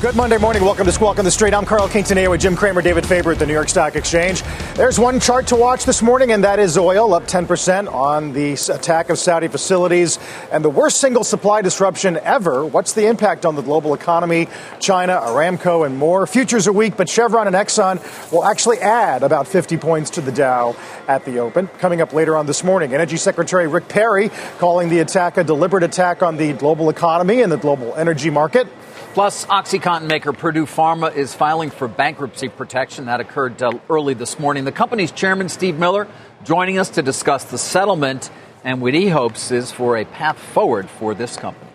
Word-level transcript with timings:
Good 0.00 0.16
Monday 0.16 0.38
morning. 0.38 0.64
Welcome 0.64 0.86
to 0.86 0.92
Squawk 0.92 1.18
on 1.18 1.26
the 1.26 1.30
Street. 1.30 1.52
I'm 1.52 1.66
Carl 1.66 1.86
Quintanilla 1.86 2.30
with 2.30 2.40
Jim 2.40 2.56
Cramer, 2.56 2.80
David 2.80 3.04
Faber 3.04 3.32
at 3.32 3.38
the 3.38 3.44
New 3.44 3.52
York 3.52 3.68
Stock 3.68 3.96
Exchange. 3.96 4.42
There's 4.74 4.98
one 4.98 5.20
chart 5.20 5.48
to 5.48 5.56
watch 5.56 5.84
this 5.84 6.00
morning, 6.00 6.32
and 6.32 6.42
that 6.42 6.58
is 6.58 6.78
oil 6.78 7.12
up 7.12 7.24
10% 7.24 7.92
on 7.92 8.32
the 8.32 8.52
attack 8.72 9.10
of 9.10 9.18
Saudi 9.18 9.46
facilities 9.48 10.18
and 10.50 10.64
the 10.64 10.70
worst 10.70 11.02
single 11.02 11.22
supply 11.22 11.60
disruption 11.60 12.16
ever. 12.22 12.64
What's 12.64 12.94
the 12.94 13.08
impact 13.08 13.44
on 13.44 13.56
the 13.56 13.60
global 13.60 13.92
economy, 13.92 14.48
China, 14.78 15.20
Aramco, 15.20 15.84
and 15.84 15.98
more? 15.98 16.26
Futures 16.26 16.66
are 16.66 16.72
weak, 16.72 16.96
but 16.96 17.06
Chevron 17.06 17.46
and 17.46 17.54
Exxon 17.54 18.00
will 18.32 18.46
actually 18.46 18.78
add 18.78 19.22
about 19.22 19.46
50 19.46 19.76
points 19.76 20.08
to 20.12 20.22
the 20.22 20.32
Dow 20.32 20.76
at 21.08 21.26
the 21.26 21.40
open. 21.40 21.66
Coming 21.78 22.00
up 22.00 22.14
later 22.14 22.38
on 22.38 22.46
this 22.46 22.64
morning, 22.64 22.94
Energy 22.94 23.18
Secretary 23.18 23.68
Rick 23.68 23.88
Perry 23.88 24.30
calling 24.56 24.88
the 24.88 25.00
attack 25.00 25.36
a 25.36 25.44
deliberate 25.44 25.84
attack 25.84 26.22
on 26.22 26.38
the 26.38 26.54
global 26.54 26.88
economy 26.88 27.42
and 27.42 27.52
the 27.52 27.58
global 27.58 27.94
energy 27.96 28.30
market. 28.30 28.66
Plus, 29.12 29.44
OxyContin 29.46 30.06
maker 30.06 30.32
Purdue 30.32 30.66
Pharma 30.66 31.12
is 31.16 31.34
filing 31.34 31.70
for 31.70 31.88
bankruptcy 31.88 32.48
protection. 32.48 33.06
That 33.06 33.18
occurred 33.18 33.60
uh, 33.60 33.72
early 33.88 34.14
this 34.14 34.38
morning. 34.38 34.64
The 34.64 34.70
company's 34.70 35.10
chairman, 35.10 35.48
Steve 35.48 35.80
Miller, 35.80 36.06
joining 36.44 36.78
us 36.78 36.90
to 36.90 37.02
discuss 37.02 37.42
the 37.42 37.58
settlement 37.58 38.30
and 38.62 38.80
what 38.80 38.94
he 38.94 39.08
hopes 39.08 39.50
is 39.50 39.72
for 39.72 39.96
a 39.96 40.04
path 40.04 40.38
forward 40.38 40.88
for 40.88 41.12
this 41.12 41.36
company. 41.36 41.72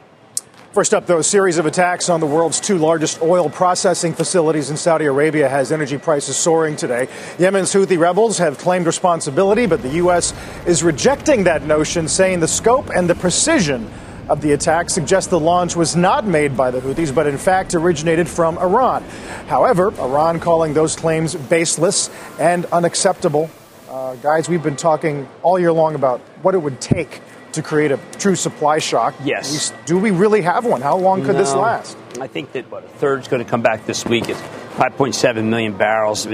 First 0.72 0.94
up, 0.94 1.08
though, 1.08 1.20
a 1.20 1.24
series 1.24 1.58
of 1.58 1.66
attacks 1.66 2.08
on 2.08 2.22
the 2.22 2.26
world's 2.26 2.62
two 2.62 2.78
largest 2.78 3.22
oil 3.22 3.50
processing 3.50 4.14
facilities 4.14 4.70
in 4.70 4.78
Saudi 4.78 5.04
Arabia 5.06 5.50
has 5.50 5.74
energy 5.74 5.98
prices 5.98 6.38
soaring 6.38 6.78
today. 6.78 7.10
Yemen's 7.38 7.74
Houthi 7.74 8.00
rebels 8.00 8.38
have 8.38 8.58
claimed 8.58 8.86
responsibility, 8.86 9.66
but 9.66 9.82
the 9.82 9.96
U.S. 10.04 10.34
is 10.66 10.84
rejecting 10.84 11.44
that 11.46 11.64
notion, 11.64 12.08
saying 12.08 12.40
the 12.40 12.48
scope 12.48 12.90
and 12.96 13.10
the 13.10 13.16
precision 13.16 13.92
of 14.30 14.42
the 14.42 14.54
attack 14.54 14.90
suggests 14.90 15.30
the 15.30 15.40
launch 15.40 15.76
was 15.76 15.96
not 15.96 16.26
made 16.26 16.58
by 16.58 16.72
the 16.72 16.80
Houthis, 16.80 17.14
but 17.14 17.28
in 17.28 17.38
fact 17.38 17.76
originated 17.76 18.28
from 18.28 18.58
Iran. 18.58 19.04
However, 19.48 19.94
Iran 20.00 20.40
calling 20.40 20.74
those 20.74 20.96
claims 20.96 21.36
baseless 21.36 22.10
and 22.40 22.66
unacceptable. 22.66 23.50
Uh, 23.90 24.16
guys, 24.16 24.50
we've 24.50 24.64
been 24.64 24.76
talking 24.76 25.28
all 25.44 25.60
year 25.60 25.72
long 25.72 25.96
about 25.96 26.20
what 26.42 26.56
it 26.56 26.60
would 26.60 26.82
take 26.82 27.22
to 27.54 27.62
create 27.62 27.92
a 27.92 28.00
true 28.20 28.36
supply 28.36 28.80
shock. 28.80 29.16
Yes. 29.24 29.72
Do 29.86 29.98
we 29.98 30.12
really 30.12 30.42
have 30.42 30.66
one? 30.66 30.82
How 30.82 30.98
long 30.98 31.24
could 31.24 31.34
no, 31.34 31.40
this 31.40 31.54
last? 31.54 31.98
I 32.20 32.28
think 32.28 32.52
that 32.52 32.70
what, 32.70 32.84
a 32.84 32.88
third 32.88 33.22
is 33.22 33.28
going 33.28 33.44
to 33.44 33.50
come 33.50 33.62
back 33.62 33.86
this 33.86 34.06
week. 34.06 34.28
It's 34.28 34.42
5.7 34.42 35.46
million 35.46 35.78
barrels. 35.78 36.28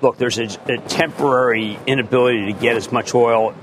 look, 0.00 0.16
there's 0.16 0.38
a, 0.38 0.44
a, 0.68 0.78
temporary 0.86 1.78
inability 1.86 2.52
to 2.52 2.52
get 2.52 2.76
as 2.76 2.92
much 2.92 3.14
oil, 3.14 3.54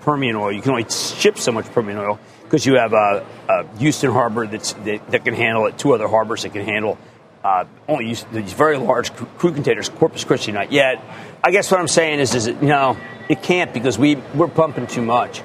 Permian 0.00 0.34
oil. 0.34 0.50
You 0.50 0.60
can 0.60 0.72
only 0.72 0.90
ship 0.90 1.38
so 1.38 1.52
much 1.52 1.66
Permian 1.66 1.98
oil 1.98 2.18
because 2.50 2.66
you 2.66 2.74
have 2.74 2.92
a, 2.92 3.24
a, 3.48 3.78
Houston 3.78 4.10
harbor 4.10 4.44
that's, 4.44 4.72
that, 4.72 5.08
that, 5.12 5.24
can 5.24 5.34
handle 5.34 5.66
it, 5.66 5.78
two 5.78 5.94
other 5.94 6.08
harbors 6.08 6.42
that 6.42 6.52
can 6.52 6.64
handle 6.64 6.98
uh, 7.44 7.64
only 7.86 8.08
use 8.08 8.26
these 8.32 8.52
very 8.52 8.76
large 8.76 9.14
crude 9.38 9.54
containers. 9.54 9.88
Corpus 9.88 10.24
Christi, 10.24 10.50
not 10.50 10.72
yet. 10.72 11.02
I 11.44 11.52
guess 11.52 11.70
what 11.70 11.78
I'm 11.78 11.88
saying 11.88 12.18
is, 12.18 12.34
is 12.34 12.48
it, 12.48 12.60
you 12.60 12.68
know, 12.68 12.96
it 13.28 13.40
can't 13.40 13.72
because 13.72 13.98
we 13.98 14.16
we're 14.34 14.48
pumping 14.48 14.88
too 14.88 15.00
much, 15.00 15.42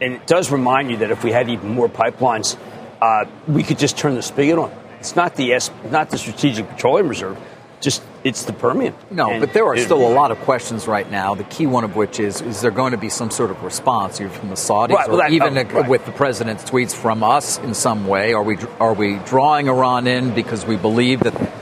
and 0.00 0.14
it 0.14 0.26
does 0.26 0.50
remind 0.50 0.90
you 0.90 0.98
that 0.98 1.12
if 1.12 1.22
we 1.22 1.30
had 1.30 1.48
even 1.48 1.70
more 1.70 1.88
pipelines, 1.88 2.58
uh, 3.00 3.24
we 3.46 3.62
could 3.62 3.78
just 3.78 3.96
turn 3.96 4.16
the 4.16 4.22
spigot 4.22 4.58
on. 4.58 4.72
It's 4.98 5.16
not 5.16 5.36
the 5.36 5.52
S, 5.52 5.70
not 5.90 6.10
the 6.10 6.18
Strategic 6.18 6.68
Petroleum 6.68 7.08
Reserve 7.08 7.38
just 7.80 8.02
it's 8.22 8.44
the 8.44 8.52
Permian. 8.52 8.94
No, 9.10 9.30
and 9.30 9.40
but 9.40 9.52
there 9.52 9.64
are 9.64 9.74
it, 9.74 9.84
still 9.84 10.06
a 10.06 10.12
lot 10.12 10.30
of 10.30 10.38
questions 10.40 10.86
right 10.86 11.10
now. 11.10 11.34
The 11.34 11.44
key 11.44 11.66
one 11.66 11.84
of 11.84 11.96
which 11.96 12.20
is: 12.20 12.40
is 12.42 12.60
there 12.60 12.70
going 12.70 12.92
to 12.92 12.98
be 12.98 13.08
some 13.08 13.30
sort 13.30 13.50
of 13.50 13.62
response, 13.62 14.18
from 14.18 14.48
the 14.48 14.54
Saudis 14.54 14.90
right, 14.90 15.08
or 15.08 15.16
that, 15.18 15.32
even 15.32 15.56
oh, 15.56 15.62
right. 15.62 15.88
with 15.88 16.04
the 16.04 16.12
president's 16.12 16.64
tweets 16.64 16.94
from 16.94 17.22
us 17.22 17.58
in 17.58 17.74
some 17.74 18.06
way? 18.06 18.34
Are 18.34 18.42
we 18.42 18.58
are 18.78 18.94
we 18.94 19.16
drawing 19.20 19.68
Iran 19.68 20.06
in 20.06 20.34
because 20.34 20.64
we 20.64 20.76
believe 20.76 21.20
that 21.20 21.52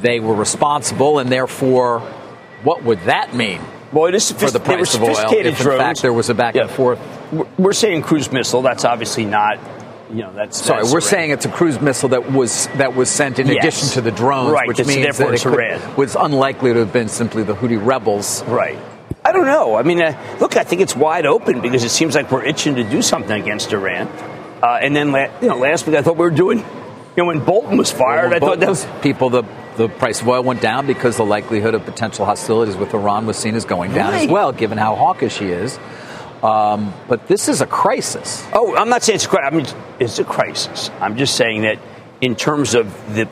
they 0.00 0.20
were 0.20 0.34
responsible, 0.34 1.18
and 1.18 1.30
therefore, 1.30 2.00
what 2.64 2.82
would 2.82 3.00
that 3.02 3.34
mean? 3.34 3.60
Well, 3.92 4.06
it 4.06 4.14
is 4.14 4.30
for 4.30 4.50
the 4.50 4.60
price 4.60 4.94
of 4.94 5.02
oil. 5.02 5.16
If 5.16 5.46
in 5.46 5.54
fact 5.54 6.02
there 6.02 6.12
was 6.12 6.28
a 6.28 6.34
back 6.34 6.54
yeah. 6.54 6.62
and 6.62 6.70
forth. 6.70 7.00
We're 7.58 7.72
saying 7.72 8.02
cruise 8.02 8.30
missile. 8.32 8.62
That's 8.62 8.84
obviously 8.84 9.24
not 9.24 9.58
you 10.12 10.22
know, 10.22 10.32
that's 10.32 10.64
sorry. 10.64 10.82
That's 10.82 10.92
we're 10.92 11.00
saying 11.00 11.30
it's 11.30 11.46
a 11.46 11.50
cruise 11.50 11.80
missile 11.80 12.10
that 12.10 12.32
was 12.32 12.66
that 12.76 12.94
was 12.94 13.08
sent 13.08 13.38
in 13.38 13.46
yes. 13.46 13.56
addition 13.58 13.88
to 13.90 14.00
the 14.00 14.10
drones, 14.10 14.52
right, 14.52 14.66
which 14.66 14.84
means 14.84 15.16
that 15.18 15.34
it 15.34 15.40
could, 15.40 15.96
was 15.96 16.16
unlikely 16.16 16.72
to 16.72 16.80
have 16.80 16.92
been 16.92 17.08
simply 17.08 17.42
the 17.42 17.54
Houthi 17.54 17.84
rebels. 17.84 18.42
Right. 18.44 18.78
I 19.24 19.32
don't 19.32 19.46
know. 19.46 19.76
I 19.76 19.82
mean, 19.82 20.00
uh, 20.00 20.36
look, 20.40 20.56
I 20.56 20.64
think 20.64 20.80
it's 20.80 20.96
wide 20.96 21.26
open 21.26 21.60
because 21.60 21.84
it 21.84 21.90
seems 21.90 22.14
like 22.14 22.30
we're 22.32 22.44
itching 22.44 22.76
to 22.76 22.84
do 22.84 23.02
something 23.02 23.40
against 23.40 23.72
Iran. 23.72 24.08
Uh, 24.62 24.78
and 24.80 24.96
then, 24.96 25.12
la- 25.12 25.28
you 25.40 25.48
know, 25.48 25.58
last 25.58 25.86
week 25.86 25.96
I 25.96 26.02
thought 26.02 26.16
we 26.16 26.24
were 26.24 26.30
doing, 26.30 26.58
you 26.58 26.64
know, 27.16 27.26
when 27.26 27.44
Bolton 27.44 27.76
was 27.76 27.90
fired, 27.90 28.30
well, 28.30 28.36
I 28.36 28.38
Bolton 28.38 28.60
thought 28.60 28.60
that 28.60 28.68
was 28.70 29.02
people 29.02 29.30
the 29.30 29.44
the 29.76 29.88
price 29.88 30.20
of 30.20 30.28
oil 30.28 30.42
went 30.42 30.60
down 30.60 30.86
because 30.86 31.16
the 31.16 31.24
likelihood 31.24 31.74
of 31.74 31.84
potential 31.84 32.26
hostilities 32.26 32.76
with 32.76 32.92
Iran 32.92 33.26
was 33.26 33.38
seen 33.38 33.54
as 33.54 33.64
going 33.64 33.92
down 33.92 34.12
right. 34.12 34.24
as 34.24 34.30
well, 34.30 34.52
given 34.52 34.76
how 34.76 34.94
hawkish 34.94 35.38
he 35.38 35.46
is. 35.46 35.78
Um, 36.42 36.94
but 37.08 37.28
this 37.28 37.48
is 37.48 37.60
a 37.60 37.66
crisis. 37.66 38.46
Oh, 38.52 38.74
I'm 38.76 38.88
not 38.88 39.02
saying 39.02 39.16
it's 39.16 39.26
a 39.26 39.28
crisis. 39.28 39.52
I 39.52 39.56
mean, 39.56 39.66
it's 39.98 40.18
a 40.18 40.24
crisis. 40.24 40.90
I'm 41.00 41.16
just 41.16 41.36
saying 41.36 41.62
that 41.62 41.78
in 42.20 42.36
terms 42.36 42.74
of 42.74 43.14
the 43.14 43.28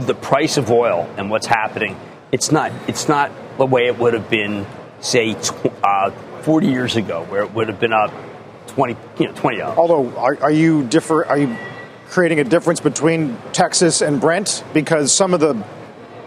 the 0.00 0.14
price 0.14 0.56
of 0.56 0.70
oil 0.70 1.08
and 1.16 1.30
what's 1.30 1.46
happening, 1.46 1.96
it's 2.32 2.50
not 2.50 2.72
it's 2.88 3.08
not 3.08 3.30
the 3.58 3.66
way 3.66 3.86
it 3.86 3.98
would 3.98 4.14
have 4.14 4.28
been, 4.30 4.66
say, 5.00 5.34
tw- 5.34 5.72
uh, 5.82 6.10
40 6.42 6.68
years 6.68 6.96
ago, 6.96 7.24
where 7.24 7.42
it 7.42 7.52
would 7.52 7.68
have 7.68 7.80
been 7.80 7.92
up 7.92 8.12
20, 8.68 8.96
you 9.18 9.26
know, 9.26 9.32
20 9.32 9.56
dollars. 9.58 9.78
Although, 9.78 10.16
are, 10.16 10.38
are 10.42 10.50
you 10.50 10.84
differ? 10.84 11.24
Are 11.26 11.38
you 11.38 11.56
creating 12.08 12.40
a 12.40 12.44
difference 12.44 12.80
between 12.80 13.36
Texas 13.52 14.00
and 14.00 14.20
Brent 14.20 14.64
because 14.72 15.12
some 15.12 15.34
of 15.34 15.40
the 15.40 15.62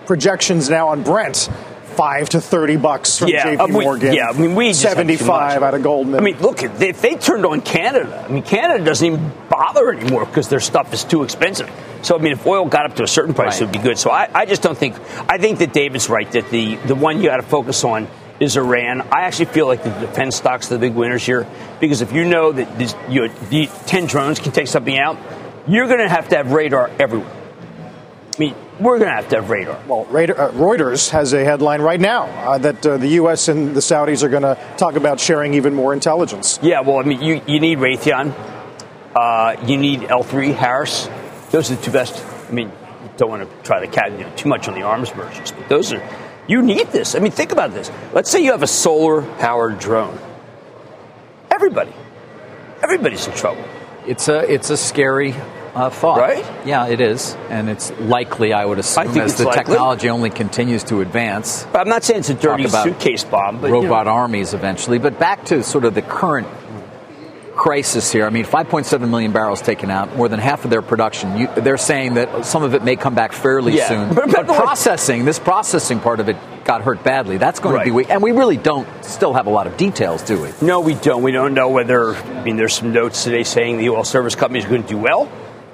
projections 0.06 0.70
now 0.70 0.90
on 0.90 1.04
Brent 1.04 1.50
five 1.92 2.30
to 2.30 2.42
thirty 2.42 2.78
bucks 2.78 3.20
from 3.20 3.30
yeah, 3.30 3.56
J.P. 3.56 3.72
Morgan. 3.72 4.14
yeah, 4.14 4.30
I 4.30 4.34
mean 4.34 4.56
we 4.56 4.74
seventy-five 4.74 5.62
out 5.62 5.74
of 5.74 5.84
Goldman. 5.84 6.20
I 6.20 6.24
mean, 6.24 6.40
look, 6.40 6.64
if 6.64 7.02
they 7.02 7.16
turned 7.16 7.46
on 7.46 7.62
Canada, 7.62 8.26
I 8.28 8.32
mean, 8.32 8.44
Canada 8.44 8.84
doesn't 8.84 9.06
even 9.06 9.32
bother 9.50 9.92
anymore 9.92 10.26
because 10.26 10.50
their 10.50 10.60
stuff 10.60 10.94
is 10.94 11.04
too 11.04 11.24
expensive. 11.24 11.70
So 12.02 12.18
I 12.18 12.22
mean, 12.22 12.34
if 12.34 12.46
oil 12.46 12.66
got 12.66 12.86
up 12.86 12.96
to 12.98 13.04
a 13.04 13.08
certain 13.08 13.34
price, 13.34 13.54
right. 13.54 13.62
it 13.62 13.66
would 13.66 13.72
be 13.74 13.88
good. 13.88 13.98
So 13.98 14.10
I, 14.10 14.30
I 14.34 14.46
just 14.46 14.62
don't 14.62 14.78
think. 14.78 14.96
I 15.30 15.38
think 15.38 15.60
that 15.60 15.74
David's 15.74 16.10
right 16.10 16.30
that 16.32 16.50
the 16.50 16.76
the 16.76 16.96
one 16.96 17.18
you 17.18 17.26
got 17.26 17.38
to 17.38 17.44
focus 17.44 17.84
on 17.84 18.08
is 18.40 18.58
Iran. 18.58 19.02
I 19.02 19.22
actually 19.22 19.46
feel 19.46 19.68
like 19.68 19.84
the 19.84 19.92
defense 19.92 20.36
stocks 20.36 20.72
are 20.72 20.76
the 20.76 20.80
big 20.80 20.96
winners 20.96 21.24
here 21.24 21.48
because 21.80 22.02
if 22.02 22.12
you 22.12 22.26
know 22.26 22.52
that 22.52 22.78
this, 22.78 22.96
you 23.08 23.28
know, 23.28 23.34
the 23.50 23.68
ten 23.86 24.08
drones 24.08 24.40
can 24.40 24.52
take 24.52 24.68
something 24.68 24.98
out, 24.98 25.18
you're 25.68 25.88
going 25.88 26.00
to 26.00 26.10
have 26.10 26.30
to 26.30 26.38
have 26.38 26.52
radar 26.52 26.90
everywhere. 27.00 27.32
I 27.32 28.40
mean, 28.40 28.56
we're 28.82 28.98
going 28.98 29.10
to 29.10 29.16
have 29.16 29.30
to 29.30 29.36
have 29.38 29.50
radar. 29.50 29.82
Well, 29.88 30.06
radar, 30.06 30.40
uh, 30.40 30.52
Reuters 30.52 31.10
has 31.12 31.34
a 31.34 31.44
headline 31.44 31.82
right 31.82 32.00
now 32.00 32.24
uh, 32.24 32.58
that 32.58 32.86
uh, 32.86 32.98
the 32.98 33.10
U.S. 33.10 33.48
and 33.48 33.76
the 33.76 33.80
Saudis 33.80 34.24
are 34.24 34.30
going 34.30 34.42
to 34.44 34.58
talk 34.78 34.96
about 34.96 35.20
sharing 35.20 35.54
even 35.54 35.74
more 35.74 35.94
intelligence. 35.94 36.60
Yeah, 36.62 36.82
well, 36.82 36.98
I 36.98 37.04
mean, 37.04 37.22
you, 37.22 37.42
you 37.48 37.60
need 37.60 37.78
Raytheon, 37.78 38.34
uh, 39.16 39.64
you 39.66 39.78
need 39.78 40.02
L3 40.02 40.56
Harris. 40.56 41.08
Those 41.52 41.70
are 41.72 41.76
the 41.76 41.84
two 41.84 41.92
best. 41.92 42.26
I 42.50 42.52
mean, 42.52 42.72
don't 43.18 43.30
want 43.30 43.48
to 43.48 43.64
try 43.64 43.86
to 43.86 43.88
cat 43.88 44.12
you 44.14 44.20
know, 44.20 44.32
too 44.36 44.50
much 44.50 44.68
on 44.68 44.74
the 44.74 44.82
arms 44.82 45.14
merchants, 45.16 45.52
but 45.52 45.70
those 45.70 45.94
are 45.94 46.02
you 46.48 46.62
need 46.62 46.88
this. 46.88 47.14
I 47.14 47.20
mean, 47.20 47.32
think 47.32 47.52
about 47.52 47.72
this. 47.72 47.92
Let's 48.14 48.32
say 48.32 48.44
you 48.44 48.52
have 48.52 48.64
a 48.64 48.68
solar 48.68 49.22
powered 49.38 49.80
drone. 49.80 50.18
Everybody, 51.52 51.94
everybody's 52.82 53.28
in 53.28 53.34
trouble. 53.34 53.64
It's 54.08 54.28
a 54.28 54.52
it's 54.52 54.70
a 54.70 54.78
scary 54.78 55.36
uh, 55.76 55.90
thought. 55.90 56.20
Right? 56.20 56.46
Yeah, 56.66 56.88
it 56.88 57.02
is, 57.02 57.36
and 57.50 57.70
it's 57.70 57.92
likely. 58.00 58.54
I 58.54 58.66
would 58.66 58.80
assume 58.80 59.10
I 59.10 59.24
as 59.24 59.38
the 59.38 59.46
likely. 59.46 59.64
technology 59.64 60.10
only 60.10 60.30
continues 60.30 60.84
to 60.86 61.02
advance. 61.02 61.66
But 61.72 61.82
I'm 61.82 61.90
not 61.90 62.04
saying 62.04 62.22
it's 62.22 62.30
a 62.30 62.34
dirty 62.34 62.68
suitcase 62.68 63.24
bomb. 63.24 63.62
But, 63.62 63.72
robot 63.72 64.06
you 64.06 64.06
know. 64.06 64.12
armies 64.12 64.54
eventually. 64.54 65.00
But 65.00 65.20
back 65.20 65.46
to 65.46 65.64
sort 65.64 65.86
of 65.86 65.96
the 65.96 66.02
current 66.02 66.48
crisis 67.62 68.12
here. 68.12 68.26
I 68.26 68.30
mean, 68.30 68.46
5.7 68.46 69.10
million 69.10 69.32
barrels 69.32 69.62
taken 69.62 69.92
out, 69.92 70.16
more 70.16 70.28
than 70.28 70.40
half 70.40 70.64
of 70.64 70.72
their 70.72 70.82
production. 70.82 71.38
You, 71.38 71.48
they're 71.56 71.78
saying 71.78 72.16
that 72.16 72.46
some 72.46 72.64
of 72.64 72.74
it 72.74 72.84
may 72.84 72.96
come 72.96 73.14
back 73.14 73.34
fairly 73.34 73.78
yeah. 73.78 73.88
soon. 73.88 74.16
But, 74.22 74.32
but 74.32 74.48
processing, 74.48 75.26
this 75.26 75.40
processing 75.40 76.00
part 76.00 76.20
of 76.20 76.30
it 76.30 76.38
got 76.64 76.82
hurt 76.82 77.04
badly. 77.04 77.38
That's 77.38 77.60
going 77.60 77.76
right. 77.76 77.84
to 77.84 77.86
be 77.86 77.92
weak. 77.92 78.10
And 78.10 78.22
we 78.22 78.32
really 78.32 78.58
don't 78.58 78.88
still 79.04 79.34
have 79.34 79.48
a 79.48 79.50
lot 79.50 79.68
of 79.68 79.78
details, 79.78 80.24
do 80.24 80.42
we? 80.42 80.50
No, 80.62 80.80
we 80.80 80.96
don't. 80.96 81.22
We 81.22 81.32
don't 81.32 81.54
know 81.54 81.70
whether, 81.70 82.16
I 82.16 82.44
mean, 82.44 82.56
there's 82.56 82.74
some 82.74 82.94
notes 82.94 83.24
today 83.24 83.44
saying 83.44 83.78
the 83.78 83.90
oil 83.90 84.04
service 84.04 84.36
companies 84.36 84.66
are 84.66 84.70
going 84.70 84.84
to 84.84 84.88
do 84.88 84.98
well. 84.98 85.30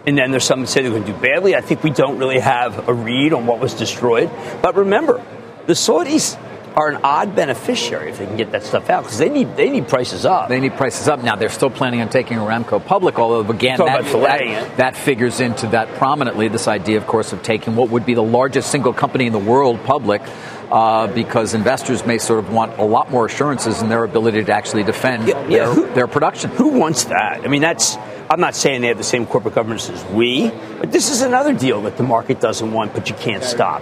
And 0.08 0.18
then 0.18 0.32
there's 0.32 0.46
some 0.46 0.62
that 0.62 0.68
say 0.68 0.82
they're 0.82 0.92
going 0.92 1.04
to 1.04 1.12
do 1.12 1.18
badly. 1.20 1.54
I 1.54 1.60
think 1.62 1.84
we 1.84 1.90
don't 1.90 2.18
really 2.18 2.40
have 2.40 2.88
a 2.88 2.94
read 2.94 3.34
on 3.34 3.46
what 3.46 3.60
was 3.60 3.74
destroyed. 3.74 4.32
But 4.62 4.76
remember, 4.76 5.22
the 5.66 5.74
Saudis 5.74 6.42
are 6.78 6.90
an 6.90 7.02
odd 7.04 7.36
beneficiary 7.36 8.12
if 8.12 8.20
they 8.20 8.26
can 8.26 8.38
get 8.38 8.52
that 8.52 8.64
stuff 8.64 8.90
out 8.90 9.04
because 9.04 9.18
they 9.18 9.30
need 9.30 9.58
they 9.58 9.70
need 9.70 9.88
prices 9.88 10.26
up. 10.26 10.48
They 10.48 10.60
need 10.60 10.74
prices 10.78 11.08
up. 11.08 11.24
Now 11.24 11.36
they're 11.36 11.50
still 11.50 11.72
planning 11.72 12.02
on 12.02 12.10
taking 12.10 12.38
Aramco 12.38 12.86
public, 12.86 13.18
although 13.20 13.50
again 13.52 13.80
that, 13.80 14.06
that, 14.06 14.78
that, 14.78 14.96
figures 14.96 15.40
into 15.40 15.68
that 15.68 15.90
prominently. 15.96 16.48
This 16.48 16.68
idea, 16.68 16.98
of 16.98 17.08
course, 17.08 17.34
of 17.34 17.42
taking 17.44 17.76
what 17.76 17.90
would 17.90 18.06
be 18.06 18.14
the 18.14 18.24
largest 18.24 18.72
single 18.72 18.94
company 18.94 19.26
in 19.26 19.34
the 19.34 19.40
world 19.40 19.84
public. 19.84 20.22
Uh, 20.70 21.08
because 21.08 21.54
investors 21.54 22.06
may 22.06 22.18
sort 22.18 22.40
of 22.40 22.52
want 22.52 22.78
a 22.78 22.84
lot 22.84 23.10
more 23.10 23.26
assurances 23.26 23.82
in 23.82 23.88
their 23.88 24.04
ability 24.04 24.44
to 24.44 24.52
actually 24.52 24.84
defend 24.84 25.26
yeah, 25.26 25.40
yeah. 25.48 25.48
Their, 25.48 25.74
who, 25.74 25.94
their 25.94 26.08
production. 26.08 26.50
Who 26.52 26.78
wants 26.78 27.06
that? 27.06 27.46
I 27.46 27.48
mean, 27.48 27.62
that's 27.62 27.96
I'm 28.30 28.42
not 28.42 28.56
saying 28.56 28.82
they 28.82 28.88
have 28.88 28.98
the 28.98 29.04
same 29.04 29.26
corporate 29.26 29.56
governance 29.56 29.90
as 29.90 30.04
we, 30.06 30.52
but 30.80 30.92
this 30.92 31.10
is 31.10 31.22
another 31.22 31.54
deal 31.54 31.84
that 31.84 31.96
the 31.96 32.04
market 32.04 32.42
doesn't 32.42 32.72
want, 32.74 32.94
but 32.94 33.10
you 33.10 33.16
can't 33.16 33.44
stop. 33.44 33.82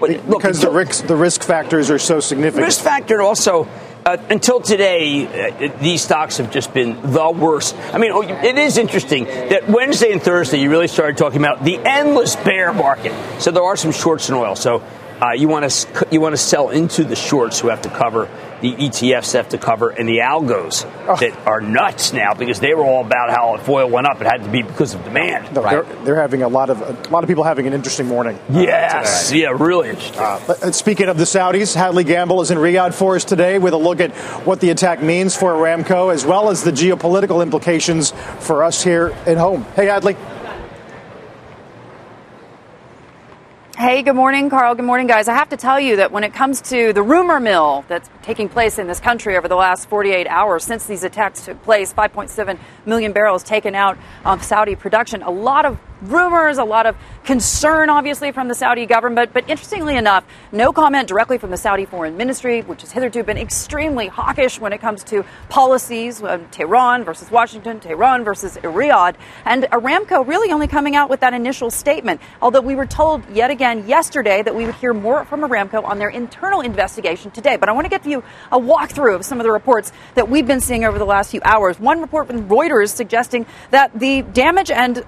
But, 0.00 0.28
because 0.28 0.60
the 0.60 0.70
risk, 0.70 1.06
the 1.06 1.16
risk 1.16 1.42
factors 1.42 1.90
are 1.90 1.98
so 1.98 2.20
significant. 2.20 2.66
Risk 2.66 2.82
factor 2.82 3.22
also. 3.22 3.68
Uh, 4.06 4.16
until 4.30 4.60
today, 4.60 5.26
uh, 5.50 5.78
these 5.80 6.00
stocks 6.00 6.38
have 6.38 6.50
just 6.50 6.72
been 6.72 7.12
the 7.12 7.30
worst. 7.30 7.76
I 7.92 7.98
mean, 7.98 8.10
oh, 8.12 8.22
it 8.22 8.56
is 8.56 8.78
interesting 8.78 9.24
that 9.24 9.68
Wednesday 9.68 10.12
and 10.12 10.22
Thursday 10.22 10.60
you 10.60 10.70
really 10.70 10.88
started 10.88 11.18
talking 11.18 11.38
about 11.38 11.62
the 11.62 11.78
endless 11.78 12.34
bear 12.36 12.72
market. 12.72 13.12
So 13.38 13.50
there 13.50 13.64
are 13.64 13.76
some 13.76 13.92
shorts 13.92 14.30
in 14.30 14.34
oil. 14.34 14.56
So 14.56 14.82
uh, 15.20 15.32
you 15.32 15.48
want 15.48 15.70
to 15.70 16.08
you 16.10 16.20
want 16.20 16.32
to 16.32 16.38
sell 16.38 16.70
into 16.70 17.04
the 17.04 17.16
shorts 17.16 17.60
who 17.60 17.68
have 17.68 17.82
to 17.82 17.88
cover 17.88 18.28
the 18.60 18.74
ETFs 18.74 19.34
have 19.34 19.50
to 19.50 19.58
cover 19.58 19.90
and 19.90 20.08
the 20.08 20.18
algos 20.18 20.84
oh. 21.06 21.16
that 21.16 21.36
are 21.46 21.60
nuts 21.60 22.12
now 22.12 22.34
because 22.34 22.60
they 22.60 22.74
were 22.74 22.84
all 22.84 23.04
about 23.04 23.30
how 23.30 23.54
if 23.54 23.68
oil 23.68 23.88
went 23.88 24.06
up, 24.06 24.20
it 24.20 24.26
had 24.26 24.42
to 24.42 24.50
be 24.50 24.62
because 24.62 24.94
of 24.94 25.04
demand. 25.04 25.54
No, 25.54 25.62
right. 25.62 25.84
they're, 25.86 26.04
they're, 26.04 26.20
having 26.20 26.42
a 26.42 26.48
lot 26.48 26.70
of 26.70 26.80
a 26.80 27.10
lot 27.10 27.22
of 27.22 27.28
people 27.28 27.44
having 27.44 27.66
an 27.66 27.72
interesting 27.72 28.06
morning. 28.06 28.36
Uh, 28.50 28.60
yes, 28.60 29.28
today. 29.28 29.42
yeah, 29.42 29.56
really 29.56 29.90
interesting. 29.90 30.20
Uh, 30.20 30.72
speaking 30.72 31.08
of 31.08 31.18
the 31.18 31.24
Saudis, 31.24 31.74
Hadley 31.74 32.04
Gamble 32.04 32.40
is 32.40 32.50
in 32.50 32.58
Riyadh 32.58 32.94
for 32.94 33.14
us 33.14 33.24
today 33.24 33.58
with 33.58 33.74
a 33.74 33.78
look 33.78 34.00
at 34.00 34.12
what 34.44 34.60
the 34.60 34.70
attack 34.70 35.02
means 35.02 35.36
for 35.36 35.52
Aramco 35.52 36.12
as 36.12 36.26
well 36.26 36.50
as 36.50 36.64
the 36.64 36.72
geopolitical 36.72 37.42
implications 37.42 38.12
for 38.40 38.64
us 38.64 38.82
here 38.82 39.14
at 39.26 39.36
home. 39.36 39.64
Hey, 39.76 39.86
Hadley. 39.86 40.16
Hey, 43.78 44.02
good 44.02 44.16
morning, 44.16 44.50
Carl. 44.50 44.74
Good 44.74 44.86
morning, 44.86 45.06
guys. 45.06 45.28
I 45.28 45.34
have 45.34 45.50
to 45.50 45.56
tell 45.56 45.78
you 45.78 45.98
that 45.98 46.10
when 46.10 46.24
it 46.24 46.34
comes 46.34 46.60
to 46.62 46.92
the 46.92 47.00
rumor 47.00 47.38
mill 47.38 47.84
that's 47.86 48.10
taking 48.22 48.48
place 48.48 48.76
in 48.76 48.88
this 48.88 48.98
country 48.98 49.36
over 49.36 49.46
the 49.46 49.54
last 49.54 49.88
48 49.88 50.26
hours 50.26 50.64
since 50.64 50.86
these 50.86 51.04
attacks 51.04 51.44
took 51.44 51.62
place, 51.62 51.94
5.7 51.94 52.58
million 52.86 53.12
barrels 53.12 53.44
taken 53.44 53.76
out 53.76 53.96
of 54.24 54.42
Saudi 54.42 54.74
production, 54.74 55.22
a 55.22 55.30
lot 55.30 55.64
of 55.64 55.78
rumors, 56.02 56.58
a 56.58 56.64
lot 56.64 56.86
of 56.86 56.96
concern, 57.24 57.90
obviously, 57.90 58.32
from 58.32 58.48
the 58.48 58.54
Saudi 58.54 58.86
government. 58.86 59.32
But 59.32 59.48
interestingly 59.48 59.96
enough, 59.96 60.24
no 60.52 60.72
comment 60.72 61.08
directly 61.08 61.38
from 61.38 61.50
the 61.50 61.56
Saudi 61.56 61.84
Foreign 61.84 62.16
Ministry, 62.16 62.62
which 62.62 62.82
has 62.82 62.92
hitherto 62.92 63.22
been 63.22 63.38
extremely 63.38 64.08
hawkish 64.08 64.60
when 64.60 64.72
it 64.72 64.80
comes 64.80 65.04
to 65.04 65.24
policies 65.48 66.22
um, 66.22 66.46
Tehran 66.50 67.04
versus 67.04 67.30
Washington, 67.30 67.80
Tehran 67.80 68.24
versus 68.24 68.56
Riyadh. 68.58 69.16
And 69.44 69.64
Aramco 69.64 70.26
really 70.26 70.52
only 70.52 70.66
coming 70.66 70.96
out 70.96 71.10
with 71.10 71.20
that 71.20 71.34
initial 71.34 71.70
statement. 71.70 72.20
Although 72.40 72.60
we 72.60 72.74
were 72.74 72.86
told 72.86 73.28
yet 73.30 73.50
again 73.50 73.86
yesterday 73.86 74.42
that 74.42 74.54
we 74.54 74.64
would 74.64 74.74
hear 74.76 74.94
more 74.94 75.24
from 75.24 75.40
Aramco 75.40 75.84
on 75.84 75.98
their 75.98 76.08
internal 76.08 76.60
investigation 76.60 77.30
today. 77.30 77.56
But 77.56 77.68
I 77.68 77.72
want 77.72 77.84
to 77.84 77.90
give 77.90 78.06
you 78.06 78.22
a 78.50 78.58
walkthrough 78.58 79.16
of 79.16 79.24
some 79.24 79.40
of 79.40 79.44
the 79.44 79.52
reports 79.52 79.92
that 80.14 80.28
we've 80.28 80.46
been 80.46 80.60
seeing 80.60 80.84
over 80.84 80.98
the 80.98 81.06
last 81.06 81.30
few 81.30 81.40
hours. 81.44 81.78
One 81.78 82.00
report 82.00 82.26
from 82.26 82.48
Reuters 82.48 82.90
suggesting 82.90 83.46
that 83.70 83.98
the 83.98 84.22
damage 84.22 84.70
and 84.70 85.04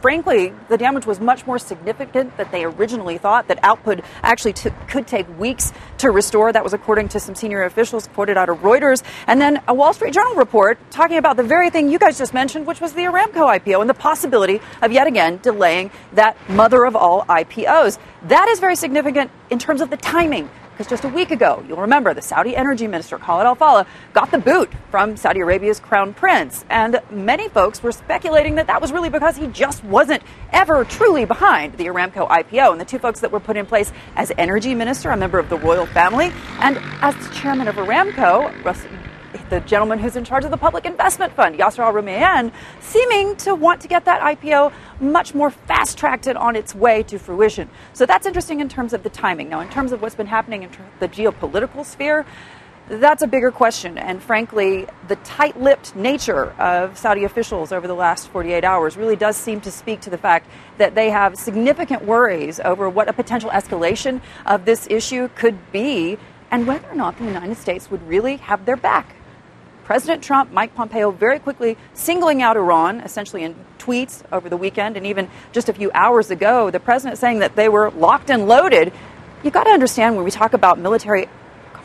frankly, 0.00 0.52
the 0.68 0.76
damage 0.76 1.06
was 1.06 1.20
much 1.20 1.46
more 1.46 1.58
significant 1.58 2.36
than 2.36 2.48
they 2.50 2.64
originally 2.64 3.18
thought, 3.18 3.48
that 3.48 3.58
output 3.62 4.00
actually 4.22 4.52
t- 4.52 4.70
could 4.88 5.06
take 5.06 5.26
weeks 5.38 5.72
to 5.98 6.10
restore. 6.10 6.52
That 6.52 6.64
was 6.64 6.72
according 6.72 7.08
to 7.08 7.20
some 7.20 7.34
senior 7.34 7.64
officials 7.64 8.08
quoted 8.08 8.36
out 8.36 8.48
of 8.48 8.58
Reuters. 8.58 9.02
And 9.26 9.40
then 9.40 9.62
a 9.68 9.74
Wall 9.74 9.92
Street 9.92 10.14
Journal 10.14 10.34
report 10.34 10.78
talking 10.90 11.16
about 11.16 11.36
the 11.36 11.42
very 11.42 11.70
thing 11.70 11.90
you 11.90 11.98
guys 11.98 12.18
just 12.18 12.34
mentioned, 12.34 12.66
which 12.66 12.80
was 12.80 12.92
the 12.92 13.02
Aramco 13.02 13.58
IPO 13.58 13.80
and 13.80 13.90
the 13.90 13.94
possibility 13.94 14.60
of 14.82 14.92
yet 14.92 15.06
again 15.06 15.38
delaying 15.42 15.90
that 16.12 16.36
mother 16.48 16.84
of 16.84 16.96
all 16.96 17.24
IPOs. 17.24 17.98
That 18.24 18.48
is 18.48 18.60
very 18.60 18.76
significant 18.76 19.30
in 19.50 19.58
terms 19.58 19.80
of 19.80 19.90
the 19.90 19.96
timing 19.96 20.50
because 20.78 20.88
just 20.88 21.02
a 21.02 21.08
week 21.08 21.32
ago, 21.32 21.64
you'll 21.66 21.80
remember 21.80 22.14
the 22.14 22.22
Saudi 22.22 22.54
energy 22.54 22.86
minister, 22.86 23.18
Khalid 23.18 23.46
Al 23.46 23.56
Falih, 23.56 23.84
got 24.12 24.30
the 24.30 24.38
boot 24.38 24.70
from 24.92 25.16
Saudi 25.16 25.40
Arabia's 25.40 25.80
crown 25.80 26.14
prince. 26.14 26.64
And 26.70 27.00
many 27.10 27.48
folks 27.48 27.82
were 27.82 27.90
speculating 27.90 28.54
that 28.54 28.68
that 28.68 28.80
was 28.80 28.92
really 28.92 29.10
because 29.10 29.36
he 29.36 29.48
just 29.48 29.82
wasn't 29.82 30.22
ever 30.52 30.84
truly 30.84 31.24
behind 31.24 31.76
the 31.78 31.86
Aramco 31.86 32.28
IPO. 32.28 32.70
And 32.70 32.80
the 32.80 32.84
two 32.84 33.00
folks 33.00 33.18
that 33.18 33.32
were 33.32 33.40
put 33.40 33.56
in 33.56 33.66
place 33.66 33.92
as 34.14 34.30
energy 34.38 34.72
minister, 34.72 35.10
a 35.10 35.16
member 35.16 35.40
of 35.40 35.48
the 35.48 35.58
royal 35.58 35.86
family, 35.86 36.32
and 36.60 36.78
as 37.02 37.16
chairman 37.36 37.66
of 37.66 37.74
Aramco, 37.74 38.62
the 39.50 39.60
gentleman 39.60 39.98
who's 39.98 40.16
in 40.16 40.24
charge 40.24 40.44
of 40.44 40.50
the 40.50 40.56
Public 40.56 40.84
Investment 40.84 41.32
Fund, 41.34 41.58
Yasser 41.58 41.80
Al 41.80 41.92
Rumayyan, 41.92 42.52
seeming 42.80 43.36
to 43.36 43.54
want 43.54 43.80
to 43.82 43.88
get 43.88 44.04
that 44.04 44.20
IPO 44.20 44.72
much 45.00 45.34
more 45.34 45.50
fast 45.50 45.98
tracked 45.98 46.28
on 46.28 46.56
its 46.56 46.74
way 46.74 47.02
to 47.04 47.18
fruition. 47.18 47.68
So 47.92 48.06
that's 48.06 48.26
interesting 48.26 48.60
in 48.60 48.68
terms 48.68 48.92
of 48.92 49.02
the 49.02 49.10
timing. 49.10 49.48
Now, 49.48 49.60
in 49.60 49.68
terms 49.68 49.92
of 49.92 50.02
what's 50.02 50.14
been 50.14 50.26
happening 50.26 50.64
in 50.64 50.70
the 51.00 51.08
geopolitical 51.08 51.84
sphere, 51.84 52.26
that's 52.88 53.22
a 53.22 53.26
bigger 53.26 53.50
question. 53.50 53.98
And 53.98 54.22
frankly, 54.22 54.86
the 55.08 55.16
tight 55.16 55.60
lipped 55.60 55.94
nature 55.94 56.52
of 56.52 56.96
Saudi 56.96 57.24
officials 57.24 57.70
over 57.70 57.86
the 57.86 57.94
last 57.94 58.28
48 58.28 58.64
hours 58.64 58.96
really 58.96 59.16
does 59.16 59.36
seem 59.36 59.60
to 59.62 59.70
speak 59.70 60.00
to 60.00 60.10
the 60.10 60.18
fact 60.18 60.48
that 60.78 60.94
they 60.94 61.10
have 61.10 61.36
significant 61.36 62.04
worries 62.04 62.60
over 62.60 62.88
what 62.88 63.08
a 63.08 63.12
potential 63.12 63.50
escalation 63.50 64.20
of 64.46 64.64
this 64.64 64.86
issue 64.88 65.28
could 65.34 65.70
be 65.70 66.16
and 66.50 66.66
whether 66.66 66.88
or 66.88 66.94
not 66.94 67.18
the 67.18 67.24
United 67.24 67.56
States 67.56 67.90
would 67.90 68.06
really 68.08 68.36
have 68.38 68.64
their 68.64 68.76
back. 68.76 69.14
President 69.88 70.22
Trump, 70.22 70.52
Mike 70.52 70.74
Pompeo 70.74 71.10
very 71.10 71.38
quickly 71.38 71.74
singling 71.94 72.42
out 72.42 72.58
Iran, 72.58 73.00
essentially 73.00 73.42
in 73.42 73.54
tweets 73.78 74.22
over 74.30 74.50
the 74.50 74.56
weekend, 74.58 74.98
and 74.98 75.06
even 75.06 75.30
just 75.50 75.70
a 75.70 75.72
few 75.72 75.90
hours 75.94 76.30
ago, 76.30 76.70
the 76.70 76.78
president 76.78 77.16
saying 77.16 77.38
that 77.38 77.56
they 77.56 77.70
were 77.70 77.90
locked 77.92 78.30
and 78.30 78.46
loaded. 78.46 78.92
You've 79.42 79.54
got 79.54 79.64
to 79.64 79.70
understand 79.70 80.14
when 80.14 80.26
we 80.26 80.30
talk 80.30 80.52
about 80.52 80.78
military 80.78 81.26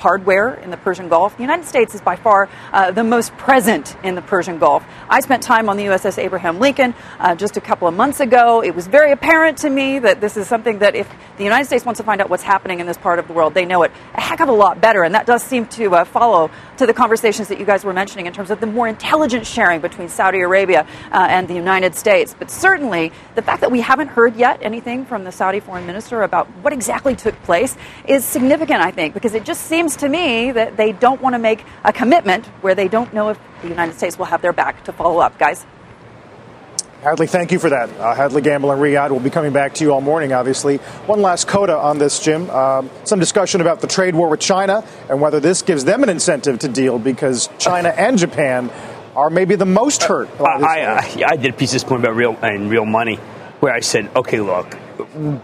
hardware 0.03 0.55
in 0.55 0.69
the 0.69 0.75
Persian 0.75 1.07
Gulf. 1.07 1.37
The 1.37 1.43
United 1.43 1.65
States 1.65 1.95
is 1.95 2.01
by 2.01 2.17
far 2.17 2.49
uh, 2.73 2.91
the 2.91 3.05
most 3.05 3.31
present 3.37 3.95
in 4.03 4.15
the 4.15 4.21
Persian 4.21 4.59
Gulf. 4.59 4.83
I 5.09 5.21
spent 5.21 5.41
time 5.41 5.69
on 5.69 5.77
the 5.77 5.85
USS 5.85 6.17
Abraham 6.17 6.59
Lincoln 6.59 6.93
uh, 7.19 7.35
just 7.35 7.55
a 7.55 7.61
couple 7.61 7.87
of 7.87 7.93
months 7.93 8.19
ago. 8.19 8.61
It 8.61 8.75
was 8.75 8.85
very 8.85 9.13
apparent 9.13 9.59
to 9.59 9.69
me 9.69 9.99
that 9.99 10.19
this 10.19 10.35
is 10.35 10.45
something 10.45 10.79
that 10.79 10.93
if 10.93 11.09
the 11.37 11.45
United 11.45 11.67
States 11.67 11.85
wants 11.85 11.99
to 11.99 12.03
find 12.03 12.19
out 12.19 12.29
what's 12.29 12.43
happening 12.43 12.81
in 12.81 12.85
this 12.85 12.97
part 12.97 13.17
of 13.17 13.29
the 13.29 13.33
world, 13.33 13.53
they 13.53 13.63
know 13.63 13.83
it 13.83 13.93
a 14.13 14.19
heck 14.19 14.41
of 14.41 14.49
a 14.49 14.51
lot 14.51 14.81
better. 14.81 15.03
And 15.03 15.15
that 15.15 15.25
does 15.25 15.41
seem 15.41 15.67
to 15.67 15.95
uh, 15.95 16.03
follow 16.03 16.51
to 16.77 16.85
the 16.85 16.93
conversations 16.93 17.47
that 17.47 17.57
you 17.57 17.65
guys 17.65 17.85
were 17.85 17.93
mentioning 17.93 18.25
in 18.25 18.33
terms 18.33 18.51
of 18.51 18.59
the 18.59 18.67
more 18.67 18.89
intelligence 18.89 19.47
sharing 19.47 19.79
between 19.79 20.09
Saudi 20.09 20.41
Arabia 20.41 20.85
uh, 21.13 21.27
and 21.29 21.47
the 21.47 21.53
United 21.53 21.95
States. 21.95 22.35
But 22.37 22.51
certainly, 22.51 23.13
the 23.35 23.41
fact 23.41 23.61
that 23.61 23.71
we 23.71 23.79
haven't 23.79 24.09
heard 24.09 24.35
yet 24.35 24.59
anything 24.61 25.05
from 25.05 25.23
the 25.23 25.31
Saudi 25.31 25.61
foreign 25.61 25.85
minister 25.85 26.23
about 26.23 26.47
what 26.61 26.73
exactly 26.73 27.15
took 27.15 27.41
place 27.43 27.77
is 28.05 28.25
significant, 28.25 28.81
I 28.81 28.91
think, 28.91 29.13
because 29.13 29.33
it 29.33 29.45
just 29.45 29.63
seems 29.67 29.92
seems 29.93 30.01
to 30.01 30.09
me 30.09 30.51
that 30.51 30.75
they 30.75 30.91
don't 30.91 31.21
want 31.21 31.33
to 31.33 31.39
make 31.39 31.63
a 31.83 31.93
commitment 31.93 32.45
where 32.61 32.73
they 32.73 32.87
don't 32.87 33.13
know 33.13 33.29
if 33.29 33.39
the 33.61 33.67
United 33.67 33.95
States 33.95 34.17
will 34.17 34.25
have 34.25 34.41
their 34.41 34.53
back 34.53 34.83
to 34.85 34.91
follow 34.91 35.19
up. 35.19 35.37
Guys? 35.37 35.65
Hadley, 37.01 37.27
thank 37.27 37.51
you 37.51 37.59
for 37.59 37.69
that. 37.69 37.89
Uh, 37.99 38.15
Hadley 38.15 38.41
Gamble 38.41 38.71
and 38.71 38.81
Riyadh 38.81 39.11
will 39.11 39.19
be 39.19 39.29
coming 39.29 39.51
back 39.51 39.75
to 39.75 39.83
you 39.83 39.93
all 39.93 40.01
morning, 40.01 40.31
obviously. 40.31 40.77
One 41.05 41.21
last 41.21 41.47
coda 41.47 41.77
on 41.77 41.99
this, 41.99 42.19
Jim. 42.19 42.49
Um, 42.49 42.89
some 43.03 43.19
discussion 43.19 43.61
about 43.61 43.81
the 43.81 43.87
trade 43.87 44.15
war 44.15 44.29
with 44.29 44.39
China 44.39 44.85
and 45.09 45.19
whether 45.19 45.39
this 45.39 45.61
gives 45.61 45.83
them 45.83 46.01
an 46.01 46.09
incentive 46.09 46.59
to 46.59 46.69
deal 46.69 46.97
because 46.97 47.49
China 47.59 47.89
and 47.89 48.17
Japan 48.17 48.71
are 49.15 49.29
maybe 49.29 49.55
the 49.55 49.65
most 49.65 50.03
hurt. 50.03 50.29
Uh, 50.39 50.45
I, 50.45 50.85
I, 50.85 51.23
I, 51.27 51.35
did 51.35 51.53
a 51.53 51.57
piece 51.57 51.73
this 51.73 51.87
morning 51.87 52.05
about 52.05 52.15
real 52.15 52.37
and 52.41 52.71
real 52.71 52.85
money 52.85 53.17
where 53.59 53.73
I 53.73 53.81
said, 53.81 54.09
okay, 54.15 54.39
look, 54.39 54.75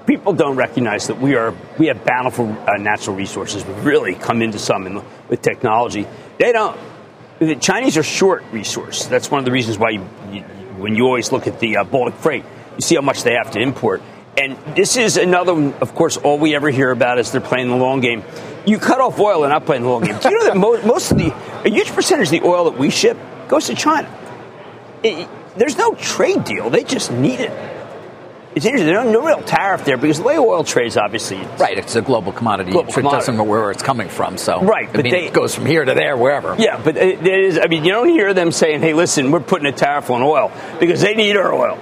people 0.06 0.34
don't 0.34 0.56
recognize 0.56 1.08
that 1.08 1.20
we 1.20 1.36
are 1.36 1.54
we 1.78 1.88
have 1.88 2.04
bountiful 2.06 2.50
uh, 2.68 2.78
natural 2.78 3.16
resources. 3.16 3.66
We've 3.66 3.86
really 3.86 4.16
come 4.16 4.42
into 4.42 4.60
some 4.60 4.88
in, 4.88 5.04
with 5.28 5.42
technology. 5.42 6.08
They 6.38 6.52
don't. 6.52 6.80
The 7.40 7.56
Chinese 7.56 7.98
are 7.98 8.04
short 8.04 8.44
resource. 8.52 9.06
That's 9.06 9.32
one 9.32 9.40
of 9.40 9.46
the 9.46 9.52
reasons 9.52 9.78
why 9.78 9.92
you, 9.92 10.08
you, 10.32 10.42
when 10.78 10.96
you 10.96 11.06
always 11.06 11.32
look 11.32 11.48
at 11.48 11.60
the 11.60 11.78
uh, 11.78 11.84
Baltic 11.86 12.16
freight, 12.16 12.44
you 12.76 12.82
see 12.82 12.96
how 12.96 13.02
much 13.02 13.24
they 13.24 13.34
have 13.34 13.52
to 13.52 13.60
import. 13.60 14.02
And 14.38 14.58
this 14.76 14.98
is 14.98 15.18
another, 15.18 15.74
of 15.82 15.96
course, 15.96 16.18
all 16.18 16.38
we 16.38 16.56
ever 16.56 16.70
hear 16.70 16.92
about 16.92 17.20
is 17.20 17.32
they're 17.32 17.42
playing 17.42 17.70
the 17.70 17.76
long 17.76 18.00
game. 18.00 18.24
You 18.66 18.78
cut 18.78 19.02
off 19.02 19.20
oil 19.20 19.44
and 19.44 19.52
not 19.52 19.66
playing 19.66 19.84
the 19.84 19.90
long 19.90 20.04
game. 20.04 20.18
Do 20.20 20.30
you 20.30 20.38
know 20.38 20.46
that 20.46 20.58
most, 20.58 20.86
most 20.86 21.12
of 21.12 21.18
the, 21.18 21.34
a 21.66 21.70
huge 21.70 21.90
percentage 21.92 22.28
of 22.28 22.32
the 22.32 22.44
oil 22.44 22.66
that 22.66 22.78
we 22.78 22.90
ship 22.90 23.18
goes 23.48 23.68
to 23.68 23.76
China? 23.76 24.10
It, 25.04 25.28
there's 25.58 25.78
no 25.78 25.94
trade 25.96 26.44
deal. 26.44 26.70
They 26.70 26.84
just 26.84 27.12
need 27.12 27.40
it. 27.40 27.79
It's 28.56 28.66
interesting. 28.66 28.94
No, 28.94 29.10
no, 29.10 29.22
real 29.22 29.42
tariff 29.42 29.86
there 29.86 29.98
because 29.98 30.18
the 30.18 30.24
way 30.24 30.38
oil 30.38 30.64
trades, 30.64 30.98
obviously, 30.98 31.38
right. 31.60 31.78
It's 31.78 31.96
a 31.96 32.02
global 32.02 32.32
commodity. 32.32 32.72
Global 32.72 32.98
it 32.98 33.04
doesn't 33.04 33.38
know 33.38 33.44
where 33.44 33.72
it's 33.72 33.84
coming 33.84 34.10
from. 34.10 34.38
So 34.38 34.62
right, 34.62 34.92
but 34.92 35.04
mean, 35.04 35.14
they, 35.14 35.28
it 35.28 35.34
goes 35.34 35.54
from 35.54 35.66
here 35.66 35.86
to 35.86 35.94
there, 35.94 36.18
wherever. 36.18 36.56
Yeah, 36.58 36.82
but 36.84 36.98
it 36.98 37.26
is. 37.28 37.60
I 37.60 37.68
mean, 37.68 37.86
you 37.86 37.92
don't 37.92 38.10
hear 38.10 38.34
them 38.34 38.52
saying, 38.52 38.82
"Hey, 38.82 38.94
listen, 38.94 39.32
we're 39.32 39.40
putting 39.40 39.68
a 39.68 39.72
tariff 39.72 40.10
on 40.10 40.24
oil," 40.24 40.52
because 40.80 41.02
they 41.02 41.14
need 41.14 41.38
our 41.38 41.54
oil. 41.54 41.78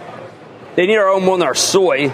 They 0.75 0.85
need 0.85 0.97
our 0.97 1.09
oil 1.09 1.19
more 1.21 1.37
than 1.37 1.47
our 1.47 1.55
soy. 1.55 2.13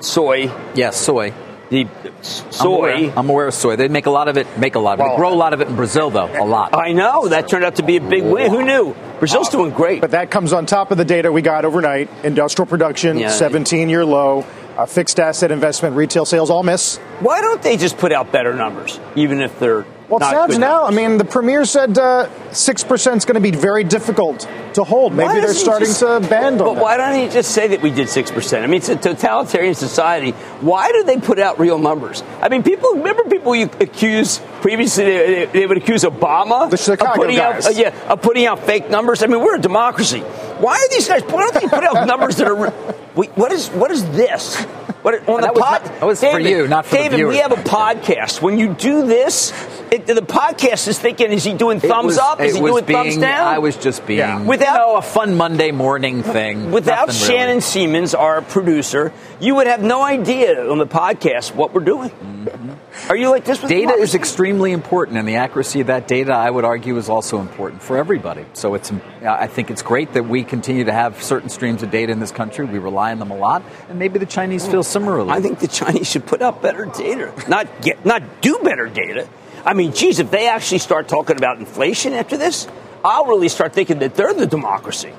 Soy. 0.00 0.52
Yes, 0.74 0.96
soy. 0.96 1.32
The 1.72 1.86
soy. 2.20 2.60
I'm 2.60 2.66
aware, 2.66 3.12
I'm 3.16 3.30
aware, 3.30 3.46
of 3.46 3.54
soy. 3.54 3.76
They 3.76 3.88
make 3.88 4.04
a 4.04 4.10
lot 4.10 4.28
of 4.28 4.36
it. 4.36 4.58
Make 4.58 4.74
a 4.74 4.78
lot 4.78 4.92
of 4.92 4.98
well, 4.98 5.08
it. 5.08 5.10
They 5.12 5.16
grow 5.16 5.32
a 5.32 5.34
lot 5.34 5.54
of 5.54 5.62
it 5.62 5.68
in 5.68 5.74
Brazil, 5.76 6.10
though. 6.10 6.26
A 6.26 6.44
lot. 6.44 6.76
I 6.76 6.92
know 6.92 7.28
that 7.28 7.48
turned 7.48 7.64
out 7.64 7.76
to 7.76 7.82
be 7.82 7.96
a 7.96 8.00
big 8.02 8.24
win. 8.24 8.50
Who 8.50 8.62
knew? 8.62 8.94
Brazil's 9.18 9.48
doing 9.48 9.70
great. 9.70 10.02
But 10.02 10.10
that 10.10 10.30
comes 10.30 10.52
on 10.52 10.66
top 10.66 10.90
of 10.90 10.98
the 10.98 11.04
data 11.06 11.32
we 11.32 11.40
got 11.40 11.64
overnight. 11.64 12.10
Industrial 12.24 12.66
production, 12.66 13.16
yeah. 13.16 13.30
17 13.30 13.88
year 13.88 14.04
low. 14.04 14.44
Uh, 14.76 14.84
fixed 14.84 15.18
asset 15.18 15.50
investment, 15.50 15.96
retail 15.96 16.26
sales 16.26 16.50
all 16.50 16.62
miss. 16.62 16.98
Why 17.20 17.40
don't 17.40 17.62
they 17.62 17.78
just 17.78 17.96
put 17.96 18.12
out 18.12 18.32
better 18.32 18.52
numbers, 18.52 19.00
even 19.16 19.40
if 19.40 19.58
they're 19.58 19.86
well, 20.20 20.28
it 20.28 20.32
sounds 20.32 20.58
now. 20.58 20.84
I 20.84 20.90
mean, 20.90 21.18
the 21.18 21.24
premier 21.24 21.64
said 21.64 21.96
uh, 21.98 22.28
six 22.52 22.84
uh, 22.84 22.88
percent 22.88 23.16
is 23.18 23.24
going 23.24 23.34
to 23.34 23.40
be 23.40 23.50
very 23.50 23.84
difficult 23.84 24.48
to 24.74 24.84
hold. 24.84 25.14
Maybe 25.14 25.40
they're 25.40 25.54
starting 25.54 25.88
just, 25.88 26.00
to 26.00 26.20
band 26.20 26.60
on. 26.60 26.66
But 26.66 26.74
that. 26.74 26.82
why 26.82 26.96
don't 26.96 27.14
he 27.14 27.28
just 27.28 27.52
say 27.52 27.68
that 27.68 27.82
we 27.82 27.90
did 27.90 28.08
six 28.08 28.30
percent? 28.30 28.64
I 28.64 28.66
mean, 28.66 28.78
it's 28.78 28.88
a 28.88 28.96
totalitarian 28.96 29.74
society. 29.74 30.32
Why 30.60 30.90
do 30.92 31.04
they 31.04 31.18
put 31.18 31.38
out 31.38 31.58
real 31.58 31.78
numbers? 31.78 32.22
I 32.40 32.48
mean, 32.48 32.62
people 32.62 32.94
remember 32.94 33.24
people 33.24 33.54
you 33.54 33.70
accuse 33.80 34.40
previously. 34.60 35.04
They, 35.04 35.46
they 35.46 35.66
would 35.66 35.78
accuse 35.78 36.04
Obama 36.04 36.70
the 36.70 36.76
Chicago 36.76 37.10
of 37.10 37.16
putting 37.16 37.36
guys. 37.36 37.66
out, 37.66 37.74
uh, 37.74 37.78
yeah, 37.78 38.12
of 38.12 38.22
putting 38.22 38.46
out 38.46 38.60
fake 38.60 38.90
numbers. 38.90 39.22
I 39.22 39.26
mean, 39.26 39.40
we're 39.40 39.56
a 39.56 39.60
democracy. 39.60 40.22
Why 40.62 40.74
are 40.74 40.88
these 40.90 41.08
guys? 41.08 41.22
Why 41.24 41.42
don't 41.42 41.54
they 41.54 41.68
put 41.68 41.82
out 41.82 42.06
numbers 42.12 42.36
that 42.36 42.46
are? 42.46 42.70
What 43.14 43.50
is 43.50 43.68
what 43.70 43.90
is 43.90 44.08
this? 44.10 44.64
What 45.02 45.28
on 45.28 45.40
the 45.40 45.48
pod, 45.48 45.54
was, 45.54 45.60
not, 45.60 45.84
that 45.84 46.04
was 46.04 46.20
David, 46.20 46.42
for 46.42 46.48
you, 46.48 46.68
not 46.68 46.86
for 46.86 46.96
David, 46.96 47.26
we 47.26 47.38
have 47.38 47.50
a 47.50 47.56
podcast. 47.56 48.40
When 48.40 48.56
you 48.56 48.72
do 48.72 49.04
this, 49.04 49.52
it, 49.90 50.06
the 50.06 50.14
podcast 50.22 50.86
is 50.86 51.00
thinking: 51.00 51.32
Is 51.32 51.42
he 51.42 51.54
doing 51.54 51.80
thumbs 51.80 52.06
was, 52.06 52.18
up? 52.18 52.40
Is 52.40 52.54
he 52.54 52.60
doing 52.60 52.84
being, 52.84 53.02
thumbs 53.02 53.16
down? 53.16 53.48
I 53.48 53.58
was 53.58 53.76
just 53.76 54.06
being 54.06 54.20
yeah. 54.20 54.40
without 54.40 54.74
you 54.74 54.92
know, 54.92 54.96
a 54.98 55.02
fun 55.02 55.36
Monday 55.36 55.72
morning 55.72 56.22
thing. 56.22 56.70
Without 56.70 57.12
Shannon 57.12 57.48
really. 57.48 57.60
Siemens, 57.62 58.14
our 58.14 58.42
producer, 58.42 59.12
you 59.42 59.56
would 59.56 59.66
have 59.66 59.82
no 59.82 60.02
idea 60.02 60.70
on 60.70 60.78
the 60.78 60.86
podcast 60.86 61.52
what 61.52 61.74
we're 61.74 61.84
doing. 61.84 62.10
Mm-hmm. 62.10 63.10
Are 63.10 63.16
you 63.16 63.28
like 63.28 63.44
this? 63.44 63.60
data 63.60 63.94
is 63.94 64.14
extremely 64.14 64.70
important, 64.70 65.18
and 65.18 65.26
the 65.26 65.36
accuracy 65.36 65.80
of 65.80 65.88
that 65.88 66.06
data, 66.06 66.32
I 66.32 66.48
would 66.48 66.64
argue, 66.64 66.96
is 66.96 67.08
also 67.08 67.40
important 67.40 67.82
for 67.82 67.98
everybody. 67.98 68.46
So 68.52 68.74
it's, 68.74 68.92
I 69.22 69.48
think 69.48 69.72
it's 69.72 69.82
great 69.82 70.12
that 70.12 70.26
we 70.26 70.44
continue 70.44 70.84
to 70.84 70.92
have 70.92 71.20
certain 71.22 71.48
streams 71.48 71.82
of 71.82 71.90
data 71.90 72.12
in 72.12 72.20
this 72.20 72.30
country. 72.30 72.66
We 72.66 72.78
rely 72.78 73.10
on 73.10 73.18
them 73.18 73.32
a 73.32 73.36
lot, 73.36 73.64
and 73.88 73.98
maybe 73.98 74.20
the 74.20 74.26
Chinese 74.26 74.66
feel 74.66 74.84
similarly. 74.84 75.30
I 75.30 75.40
think 75.40 75.58
the 75.58 75.68
Chinese 75.68 76.08
should 76.08 76.24
put 76.24 76.40
out 76.40 76.62
better 76.62 76.84
data, 76.84 77.34
not 77.48 77.82
get, 77.82 78.06
not 78.06 78.40
do 78.42 78.60
better 78.62 78.86
data. 78.86 79.28
I 79.64 79.74
mean, 79.74 79.92
geez, 79.92 80.20
if 80.20 80.30
they 80.30 80.48
actually 80.48 80.78
start 80.78 81.08
talking 81.08 81.36
about 81.36 81.58
inflation 81.58 82.12
after 82.12 82.36
this, 82.36 82.68
I'll 83.04 83.26
really 83.26 83.48
start 83.48 83.72
thinking 83.72 83.98
that 84.00 84.14
they're 84.14 84.34
the 84.34 84.46
democracy, 84.46 85.12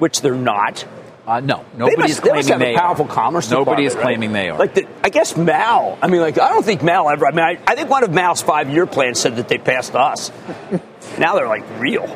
which 0.00 0.20
they're 0.20 0.34
not. 0.34 0.84
Uh, 1.28 1.40
no, 1.40 1.62
nobody's 1.76 2.18
they 2.20 2.30
must, 2.30 2.48
claiming 2.48 2.58
they, 2.58 2.74
a 2.74 2.78
powerful 2.78 3.04
are. 3.04 3.12
commerce. 3.12 3.50
Nobody 3.50 3.84
is 3.84 3.94
claiming 3.94 4.32
right? 4.32 4.44
they 4.44 4.48
are. 4.48 4.58
Like 4.58 4.72
the, 4.72 4.88
I 5.04 5.10
guess 5.10 5.36
Mao. 5.36 5.98
I 6.00 6.06
mean, 6.06 6.22
like 6.22 6.38
I 6.38 6.48
don't 6.48 6.64
think 6.64 6.82
Mao 6.82 7.08
ever. 7.08 7.26
I 7.26 7.32
mean, 7.32 7.44
I, 7.44 7.58
I 7.66 7.74
think 7.74 7.90
one 7.90 8.02
of 8.02 8.14
Mao's 8.14 8.40
five-year 8.40 8.86
plans 8.86 9.20
said 9.20 9.36
that 9.36 9.46
they 9.46 9.58
passed 9.58 9.94
us. 9.94 10.32
now 11.18 11.34
they're 11.34 11.46
like 11.46 11.64
real. 11.78 12.06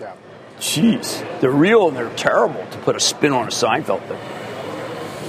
Yeah. 0.00 0.14
Jeez, 0.60 1.40
they're 1.40 1.50
real 1.50 1.88
and 1.88 1.96
they're 1.96 2.14
terrible. 2.14 2.64
To 2.64 2.78
put 2.78 2.94
a 2.94 3.00
spin 3.00 3.32
on 3.32 3.48
a 3.48 3.50
Seinfeld 3.50 4.06
thing. 4.06 4.20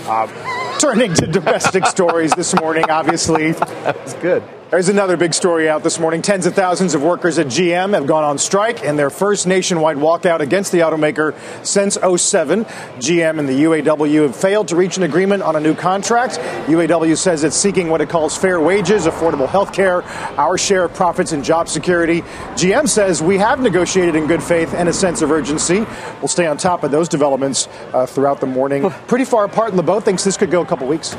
Uh, 0.07 0.77
turning 0.77 1.11
to 1.15 1.25
domestic 1.25 1.87
stories 1.87 2.33
this 2.33 2.53
morning, 2.53 2.91
obviously. 2.91 3.51
that 3.53 4.03
was 4.03 4.13
good. 4.15 4.43
There's 4.71 4.87
another 4.87 5.17
big 5.17 5.33
story 5.33 5.67
out 5.67 5.83
this 5.83 5.99
morning. 5.99 6.21
Tens 6.21 6.45
of 6.45 6.53
thousands 6.53 6.93
of 6.93 7.03
workers 7.03 7.37
at 7.37 7.47
GM 7.47 7.93
have 7.93 8.07
gone 8.07 8.23
on 8.23 8.37
strike 8.37 8.83
in 8.83 8.95
their 8.95 9.09
first 9.09 9.45
nationwide 9.45 9.97
walkout 9.97 10.39
against 10.39 10.71
the 10.71 10.77
automaker 10.77 11.35
since 11.65 11.95
07. 11.95 12.63
GM 12.63 13.37
and 13.37 13.49
the 13.49 13.63
UAW 13.63 14.21
have 14.21 14.33
failed 14.33 14.69
to 14.69 14.77
reach 14.77 14.95
an 14.95 15.03
agreement 15.03 15.43
on 15.43 15.57
a 15.57 15.59
new 15.59 15.75
contract. 15.75 16.37
UAW 16.67 17.17
says 17.17 17.43
it's 17.43 17.57
seeking 17.57 17.89
what 17.89 17.99
it 17.99 18.07
calls 18.07 18.37
fair 18.37 18.61
wages, 18.61 19.07
affordable 19.07 19.45
health 19.45 19.73
care, 19.73 20.03
our 20.39 20.57
share 20.57 20.85
of 20.85 20.93
profits, 20.93 21.33
and 21.33 21.43
job 21.43 21.67
security. 21.67 22.21
GM 22.55 22.87
says 22.87 23.21
we 23.21 23.37
have 23.39 23.59
negotiated 23.59 24.15
in 24.15 24.25
good 24.25 24.41
faith 24.41 24.73
and 24.73 24.87
a 24.87 24.93
sense 24.93 25.21
of 25.21 25.31
urgency. 25.31 25.85
We'll 26.19 26.29
stay 26.29 26.47
on 26.47 26.55
top 26.55 26.85
of 26.85 26.91
those 26.91 27.09
developments 27.09 27.67
uh, 27.91 28.05
throughout 28.05 28.39
the 28.39 28.47
morning. 28.47 28.89
Pretty 29.09 29.25
far 29.25 29.43
apart, 29.43 29.73
and 29.73 29.85
boat 29.85 30.05
thinks 30.05 30.23
this 30.23 30.37
could 30.37 30.49
go 30.49 30.61
a 30.61 30.65
couple 30.65 30.87
weeks. 30.87 31.13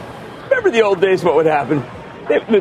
Remember 0.45 0.71
the 0.71 0.81
old 0.81 1.03
days, 1.03 1.23
what 1.23 1.35
would 1.35 1.45
happen? 1.45 1.85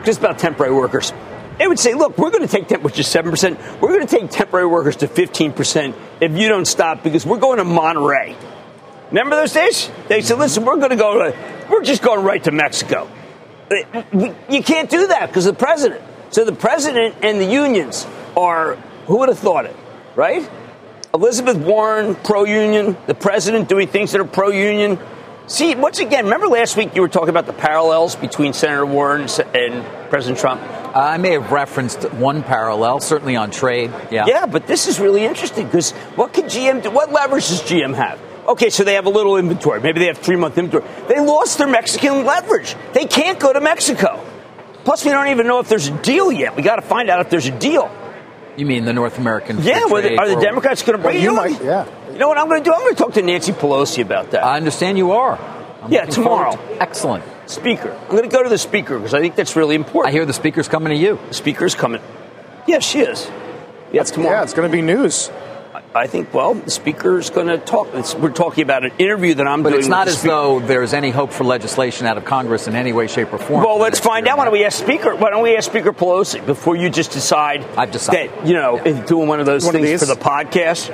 Just 0.03 0.19
about 0.19 0.39
temporary 0.39 0.73
workers. 0.73 1.13
They 1.57 1.67
would 1.67 1.79
say, 1.79 1.93
look, 1.93 2.17
we're 2.17 2.31
going 2.31 2.41
to 2.41 2.47
take 2.47 2.67
temp, 2.67 2.81
which 2.81 2.97
is 2.97 3.07
7%. 3.07 3.81
We're 3.81 3.89
going 3.89 4.07
to 4.07 4.19
take 4.19 4.31
temporary 4.31 4.65
workers 4.65 4.95
to 4.97 5.07
15% 5.07 5.93
if 6.19 6.31
you 6.31 6.47
don't 6.47 6.65
stop 6.65 7.03
because 7.03 7.25
we're 7.25 7.39
going 7.39 7.57
to 7.57 7.63
Monterrey. 7.63 8.35
Remember 9.09 9.35
those 9.35 9.53
days? 9.53 9.91
They 10.07 10.21
said, 10.21 10.39
listen, 10.39 10.65
we're 10.65 10.77
going 10.77 10.89
to 10.89 10.95
go 10.95 11.31
to, 11.31 11.67
we're 11.69 11.83
just 11.83 12.01
going 12.01 12.25
right 12.25 12.43
to 12.45 12.51
Mexico. 12.51 13.09
You 13.69 14.63
can't 14.63 14.89
do 14.89 15.07
that 15.07 15.27
because 15.27 15.45
the 15.45 15.53
president. 15.53 16.01
So 16.31 16.45
the 16.45 16.53
president 16.53 17.15
and 17.21 17.39
the 17.39 17.45
unions 17.45 18.07
are, 18.35 18.75
who 19.05 19.19
would 19.19 19.29
have 19.29 19.39
thought 19.39 19.65
it, 19.65 19.75
right? 20.15 20.49
Elizabeth 21.13 21.57
Warren, 21.57 22.15
pro 22.15 22.45
union, 22.45 22.95
the 23.05 23.13
president 23.13 23.67
doing 23.67 23.87
things 23.87 24.13
that 24.13 24.21
are 24.21 24.25
pro 24.25 24.49
union, 24.49 24.97
See, 25.51 25.75
once 25.75 25.99
again, 25.99 26.23
remember 26.23 26.47
last 26.47 26.77
week 26.77 26.95
you 26.95 27.01
were 27.01 27.09
talking 27.09 27.27
about 27.27 27.45
the 27.45 27.51
parallels 27.51 28.15
between 28.15 28.53
Senator 28.53 28.85
Warren 28.85 29.27
and 29.53 30.09
President 30.09 30.39
Trump? 30.39 30.61
Uh, 30.61 30.91
I 30.95 31.17
may 31.17 31.31
have 31.31 31.51
referenced 31.51 32.09
one 32.13 32.41
parallel, 32.41 33.01
certainly 33.01 33.35
on 33.35 33.51
trade. 33.51 33.91
Yeah. 34.09 34.27
Yeah, 34.27 34.45
but 34.45 34.65
this 34.65 34.87
is 34.87 34.97
really 34.97 35.25
interesting 35.25 35.65
because 35.65 35.91
what 36.15 36.33
could 36.33 36.45
GM 36.45 36.83
do? 36.83 36.89
What 36.89 37.11
leverage 37.11 37.49
does 37.49 37.61
GM 37.63 37.93
have? 37.95 38.17
Okay, 38.47 38.69
so 38.69 38.85
they 38.85 38.93
have 38.93 39.07
a 39.07 39.09
little 39.09 39.35
inventory. 39.35 39.81
Maybe 39.81 39.99
they 39.99 40.05
have 40.05 40.19
three 40.19 40.37
month 40.37 40.57
inventory. 40.57 40.89
They 41.09 41.19
lost 41.19 41.57
their 41.57 41.67
Mexican 41.67 42.23
leverage. 42.23 42.73
They 42.93 43.03
can't 43.03 43.37
go 43.37 43.51
to 43.51 43.59
Mexico. 43.59 44.25
Plus, 44.85 45.03
we 45.03 45.11
don't 45.11 45.27
even 45.27 45.47
know 45.47 45.59
if 45.59 45.67
there's 45.67 45.89
a 45.89 45.97
deal 45.97 46.31
yet. 46.31 46.55
We 46.55 46.63
got 46.63 46.77
to 46.77 46.81
find 46.81 47.09
out 47.09 47.19
if 47.19 47.29
there's 47.29 47.47
a 47.47 47.59
deal. 47.59 47.93
You 48.55 48.65
mean 48.65 48.85
the 48.85 48.93
North 48.93 49.17
American? 49.17 49.61
Yeah, 49.61 49.83
well, 49.87 49.97
are 50.17 50.29
the 50.29 50.39
Democrats 50.41 50.81
going 50.83 50.97
to 50.97 51.03
bring 51.03 51.17
well, 51.25 51.49
you? 51.49 51.57
Might, 51.57 51.61
yeah. 51.61 51.85
You 52.11 52.19
know 52.19 52.27
what 52.27 52.37
I'm 52.37 52.47
going 52.47 52.63
to 52.63 52.69
do? 52.69 52.73
I'm 52.73 52.81
going 52.81 52.95
to 52.95 53.01
talk 53.01 53.13
to 53.13 53.21
Nancy 53.21 53.51
Pelosi 53.51 54.01
about 54.01 54.31
that. 54.31 54.43
I 54.43 54.57
understand 54.57 54.97
you 54.97 55.11
are. 55.13 55.39
I'm 55.81 55.91
yeah, 55.91 56.05
tomorrow. 56.05 56.55
To 56.55 56.81
Excellent. 56.81 57.23
Speaker. 57.47 57.91
I'm 57.91 58.09
going 58.09 58.23
to 58.23 58.29
go 58.29 58.43
to 58.43 58.49
the 58.49 58.57
speaker 58.57 58.97
because 58.97 59.13
I 59.13 59.19
think 59.19 59.35
that's 59.35 59.55
really 59.55 59.75
important. 59.75 60.09
I 60.09 60.11
hear 60.11 60.25
the 60.25 60.33
speaker's 60.33 60.67
coming 60.67 60.89
to 60.89 60.97
you. 60.97 61.19
The 61.29 61.33
speaker's 61.33 61.75
coming. 61.75 62.01
Yeah, 62.67 62.79
she 62.79 62.99
is. 62.99 63.29
Yeah, 63.91 64.01
it's 64.01 64.11
tomorrow. 64.11 64.37
Yeah, 64.37 64.43
it's 64.43 64.53
going 64.53 64.69
to 64.69 64.75
be 64.75 64.81
news. 64.81 65.29
I 65.93 66.07
think, 66.07 66.33
well, 66.33 66.53
the 66.53 66.71
speaker's 66.71 67.29
going 67.29 67.47
to 67.47 67.57
talk. 67.57 67.89
It's, 67.93 68.15
we're 68.15 68.31
talking 68.31 68.63
about 68.63 68.85
an 68.85 68.93
interview 68.97 69.33
that 69.35 69.47
I'm 69.47 69.61
but 69.61 69.71
doing. 69.71 69.79
But 69.79 69.79
it's 69.79 69.89
not 69.89 70.07
as 70.07 70.21
though 70.21 70.61
there's 70.61 70.93
any 70.93 71.09
hope 71.09 71.33
for 71.33 71.43
legislation 71.43 72.07
out 72.07 72.17
of 72.17 72.23
Congress 72.23 72.67
in 72.67 72.75
any 72.75 72.93
way, 72.93 73.07
shape, 73.07 73.33
or 73.33 73.37
form. 73.37 73.63
Well, 73.63 73.77
let's 73.77 73.99
find 73.99 74.25
out. 74.27 74.37
Why 74.37 74.45
don't 74.45 74.53
we 74.53 74.63
ask 74.63 74.81
Speaker? 74.81 75.15
Why 75.15 75.29
don't 75.29 75.43
we 75.43 75.57
ask 75.57 75.69
Speaker 75.69 75.91
Pelosi 75.91 76.45
before 76.45 76.77
you 76.77 76.89
just 76.89 77.11
decide? 77.11 77.65
I've 77.77 77.91
decided 77.91 78.31
that 78.31 78.47
you 78.47 78.53
know 78.53 78.81
yeah. 78.85 79.05
doing 79.05 79.27
one 79.27 79.41
of 79.41 79.45
those 79.45 79.65
one 79.65 79.73
things 79.73 80.01
of 80.01 80.07
for 80.07 80.15
the 80.15 80.21
podcast. 80.21 80.89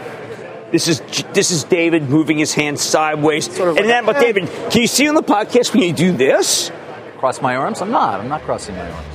This 0.72 0.88
is 0.90 1.02
this 1.34 1.52
is 1.52 1.64
David 1.64 2.10
moving 2.10 2.38
his 2.38 2.54
hand 2.54 2.78
sideways, 2.78 3.46
sort 3.46 3.70
of 3.70 3.78
and 3.78 3.86
like 3.86 3.96
then, 3.96 4.06
but 4.06 4.20
David, 4.20 4.50
can 4.70 4.82
you 4.82 4.88
see 4.88 5.08
on 5.08 5.16
the 5.16 5.24
podcast 5.24 5.74
when 5.74 5.84
you 5.84 5.94
do 5.94 6.12
this? 6.12 6.72
Cross 7.20 7.42
my 7.42 7.56
arms? 7.56 7.82
I'm 7.82 7.92
not. 7.92 8.20
I'm 8.20 8.28
not 8.28 8.42
crossing 8.42 8.76
my 8.76 8.92
arms. 8.92 9.08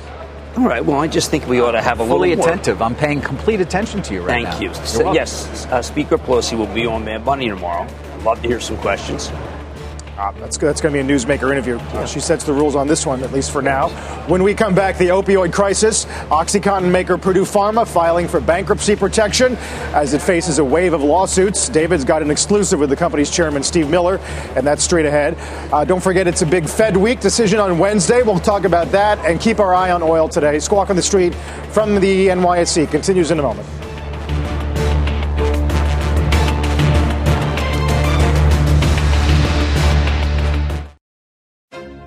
All 0.57 0.67
right. 0.67 0.83
Well, 0.83 0.99
I 0.99 1.07
just 1.07 1.31
think 1.31 1.47
we 1.47 1.61
ought 1.61 1.71
to 1.71 1.81
have 1.81 1.99
a 1.99 2.07
fully 2.07 2.29
little 2.29 2.45
attentive. 2.45 2.81
I'm 2.81 2.95
paying 2.95 3.21
complete 3.21 3.61
attention 3.61 4.01
to 4.03 4.13
you 4.13 4.21
right 4.21 4.45
Thank 4.45 4.61
now. 4.61 4.73
Thank 4.73 5.05
you. 5.05 5.13
yes, 5.13 5.65
uh, 5.67 5.81
Speaker 5.81 6.17
Pelosi 6.17 6.57
will 6.57 6.73
be 6.73 6.85
on 6.85 7.05
Mad 7.05 7.23
Money 7.23 7.49
tomorrow. 7.49 7.87
I'd 8.13 8.23
love 8.23 8.41
to 8.41 8.47
hear 8.47 8.59
some 8.59 8.77
questions. 8.77 9.31
Uh, 10.17 10.31
that's. 10.33 10.57
That's 10.57 10.79
going 10.79 10.93
to 10.93 11.03
be 11.03 11.07
a 11.07 11.17
newsmaker 11.17 11.51
interview. 11.51 11.79
She 12.07 12.19
sets 12.19 12.43
the 12.45 12.53
rules 12.53 12.75
on 12.75 12.87
this 12.87 13.05
one, 13.05 13.21
at 13.23 13.33
least 13.33 13.51
for 13.51 13.61
now. 13.61 13.89
When 14.27 14.43
we 14.43 14.53
come 14.53 14.73
back, 14.73 14.97
the 14.97 15.09
opioid 15.09 15.51
crisis. 15.51 16.05
OxyContin 16.29 16.89
maker 16.89 17.17
Purdue 17.17 17.43
Pharma 17.43 17.87
filing 17.87 18.27
for 18.27 18.39
bankruptcy 18.39 18.95
protection 18.95 19.55
as 19.93 20.13
it 20.13 20.21
faces 20.21 20.59
a 20.59 20.63
wave 20.63 20.93
of 20.93 21.03
lawsuits. 21.03 21.67
David's 21.67 22.05
got 22.05 22.21
an 22.21 22.31
exclusive 22.31 22.79
with 22.79 22.89
the 22.89 22.95
company's 22.95 23.29
chairman, 23.29 23.61
Steve 23.61 23.89
Miller, 23.89 24.19
and 24.55 24.65
that's 24.65 24.83
straight 24.83 25.05
ahead. 25.05 25.35
Uh, 25.73 25.83
don't 25.83 26.01
forget, 26.01 26.27
it's 26.27 26.43
a 26.43 26.45
big 26.45 26.69
Fed 26.69 26.95
week 26.95 27.19
decision 27.19 27.59
on 27.59 27.77
Wednesday. 27.77 28.21
We'll 28.21 28.39
talk 28.39 28.63
about 28.63 28.91
that 28.91 29.19
and 29.25 29.39
keep 29.39 29.59
our 29.59 29.75
eye 29.75 29.91
on 29.91 30.01
oil 30.01 30.29
today. 30.29 30.59
Squawk 30.59 30.89
on 30.89 30.95
the 30.95 31.01
street 31.01 31.35
from 31.71 31.99
the 31.99 32.27
NYSE 32.27 32.89
continues 32.89 33.31
in 33.31 33.39
a 33.39 33.43
moment. 33.43 33.67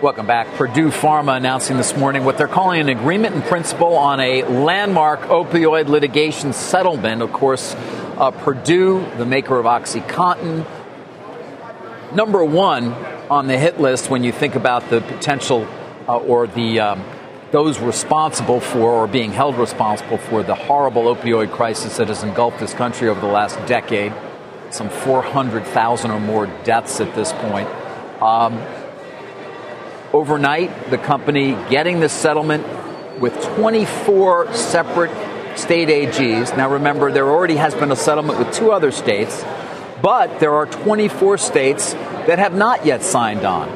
Welcome 0.00 0.28
back. 0.28 0.54
Purdue 0.54 0.90
Pharma 0.90 1.36
announcing 1.36 1.76
this 1.76 1.96
morning 1.96 2.24
what 2.24 2.38
they're 2.38 2.46
calling 2.46 2.80
an 2.80 2.88
agreement 2.88 3.34
in 3.34 3.42
principle 3.42 3.96
on 3.96 4.20
a 4.20 4.44
landmark 4.44 5.22
opioid 5.22 5.88
litigation 5.88 6.52
settlement. 6.52 7.20
Of 7.20 7.32
course, 7.32 7.74
uh, 8.16 8.30
Purdue, 8.30 9.04
the 9.16 9.26
maker 9.26 9.58
of 9.58 9.66
OxyContin, 9.66 10.64
number 12.14 12.44
one 12.44 12.92
on 13.28 13.48
the 13.48 13.58
hit 13.58 13.80
list 13.80 14.08
when 14.08 14.22
you 14.22 14.30
think 14.30 14.54
about 14.54 14.88
the 14.88 15.00
potential 15.00 15.66
uh, 16.06 16.16
or 16.18 16.46
the 16.46 16.78
um, 16.78 17.04
those 17.50 17.80
responsible 17.80 18.60
for 18.60 18.92
or 18.92 19.08
being 19.08 19.32
held 19.32 19.56
responsible 19.56 20.18
for 20.18 20.44
the 20.44 20.54
horrible 20.54 21.12
opioid 21.12 21.50
crisis 21.50 21.96
that 21.96 22.06
has 22.06 22.22
engulfed 22.22 22.60
this 22.60 22.72
country 22.72 23.08
over 23.08 23.20
the 23.20 23.26
last 23.26 23.56
decade. 23.66 24.12
Some 24.70 24.90
400,000 24.90 26.10
or 26.12 26.20
more 26.20 26.46
deaths 26.62 27.00
at 27.00 27.12
this 27.16 27.32
point. 27.32 27.68
Um, 28.22 28.62
overnight, 30.12 30.90
the 30.90 30.98
company 30.98 31.52
getting 31.70 32.00
the 32.00 32.08
settlement 32.08 32.66
with 33.20 33.34
24 33.56 34.52
separate 34.54 35.10
state 35.58 35.88
AGs. 35.88 36.56
Now, 36.56 36.70
remember, 36.70 37.10
there 37.10 37.28
already 37.28 37.56
has 37.56 37.74
been 37.74 37.90
a 37.90 37.96
settlement 37.96 38.38
with 38.38 38.54
two 38.54 38.70
other 38.70 38.90
states, 38.90 39.44
but 40.00 40.40
there 40.40 40.54
are 40.54 40.66
24 40.66 41.38
states 41.38 41.92
that 41.92 42.38
have 42.38 42.54
not 42.54 42.86
yet 42.86 43.02
signed 43.02 43.44
on. 43.44 43.68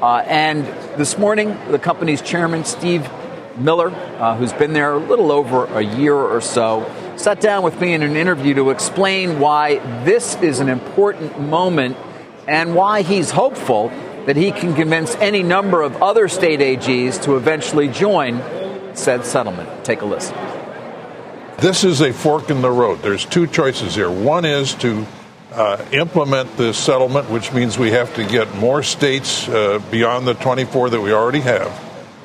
Uh, 0.00 0.22
and 0.26 0.64
this 0.98 1.18
morning, 1.18 1.56
the 1.70 1.78
company's 1.78 2.22
chairman, 2.22 2.64
Steve 2.64 3.08
Miller, 3.56 3.90
uh, 3.90 4.36
who's 4.36 4.52
been 4.52 4.72
there 4.72 4.92
a 4.92 4.98
little 4.98 5.32
over 5.32 5.64
a 5.64 5.82
year 5.82 6.14
or 6.14 6.40
so, 6.40 6.90
sat 7.16 7.40
down 7.40 7.62
with 7.62 7.80
me 7.80 7.94
in 7.94 8.02
an 8.02 8.14
interview 8.14 8.54
to 8.54 8.70
explain 8.70 9.40
why 9.40 9.78
this 10.04 10.36
is 10.42 10.60
an 10.60 10.68
important 10.68 11.40
moment 11.40 11.96
and 12.46 12.74
why 12.74 13.02
he's 13.02 13.30
hopeful 13.30 13.90
that 14.26 14.36
he 14.36 14.50
can 14.52 14.74
convince 14.74 15.14
any 15.16 15.42
number 15.42 15.82
of 15.82 16.02
other 16.02 16.28
state 16.28 16.60
AGs 16.60 17.22
to 17.22 17.36
eventually 17.36 17.88
join 17.88 18.42
said 18.94 19.24
settlement. 19.24 19.84
Take 19.84 20.02
a 20.02 20.04
listen. 20.04 20.36
This 21.58 21.84
is 21.84 22.00
a 22.02 22.12
fork 22.12 22.50
in 22.50 22.60
the 22.60 22.70
road. 22.70 23.00
There's 23.00 23.24
two 23.24 23.46
choices 23.46 23.94
here. 23.94 24.10
One 24.10 24.44
is 24.44 24.74
to 24.76 25.06
uh, 25.52 25.82
implement 25.92 26.56
this 26.56 26.76
settlement, 26.76 27.30
which 27.30 27.52
means 27.52 27.78
we 27.78 27.92
have 27.92 28.14
to 28.16 28.26
get 28.26 28.54
more 28.56 28.82
states 28.82 29.48
uh, 29.48 29.80
beyond 29.90 30.26
the 30.26 30.34
24 30.34 30.90
that 30.90 31.00
we 31.00 31.12
already 31.12 31.40
have. 31.40 31.72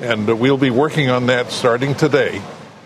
And 0.02 0.30
uh, 0.30 0.36
we'll 0.36 0.58
be 0.58 0.72
working 0.72 1.10
on 1.10 1.28
that 1.28 1.52
starting 1.52 1.96
today. 1.96 2.42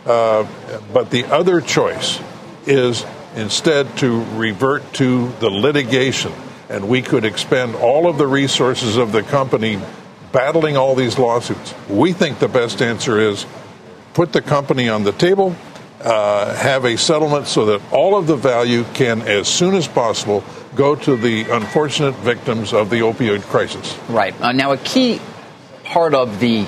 Uh, 0.06 0.46
but 0.94 1.10
the 1.10 1.26
other 1.26 1.62
choice 1.62 2.20
is 2.68 3.04
instead 3.36 3.98
to 3.98 4.24
revert 4.36 4.94
to 4.94 5.32
the 5.40 5.50
litigation 5.50 6.32
and 6.70 6.88
we 6.88 7.02
could 7.02 7.26
expend 7.26 7.76
all 7.76 8.10
of 8.10 8.18
the 8.18 8.28
resources 8.28 8.98
of 8.98 9.12
the 9.12 9.24
company 9.24 9.80
battling 10.32 10.76
all 10.76 10.96
these 10.96 11.18
lawsuits. 11.18 11.74
We 11.90 12.12
think 12.12 12.40
the 12.40 12.48
best 12.48 12.82
answer 12.82 13.20
is 13.20 13.46
put 14.14 14.34
the 14.34 14.42
company 14.42 14.90
on 14.90 15.04
the 15.04 15.12
table, 15.12 15.56
uh, 16.02 16.54
have 16.56 16.86
a 16.86 16.98
settlement 16.98 17.48
so 17.48 17.66
that 17.66 17.82
all 17.92 18.18
of 18.18 18.28
the 18.28 18.36
value 18.36 18.84
can, 18.94 19.22
as 19.22 19.48
soon 19.48 19.76
as 19.76 19.88
possible, 19.88 20.44
go 20.76 20.96
to 20.96 21.16
the 21.16 21.50
unfortunate 21.50 22.16
victims 22.16 22.74
of 22.74 22.90
the 22.90 22.98
opioid 22.98 23.44
crisis. 23.44 23.98
Right. 24.10 24.40
Uh, 24.42 24.52
now, 24.52 24.74
a 24.74 24.78
key 24.78 25.22
part 25.84 26.14
of 26.14 26.40
the 26.40 26.68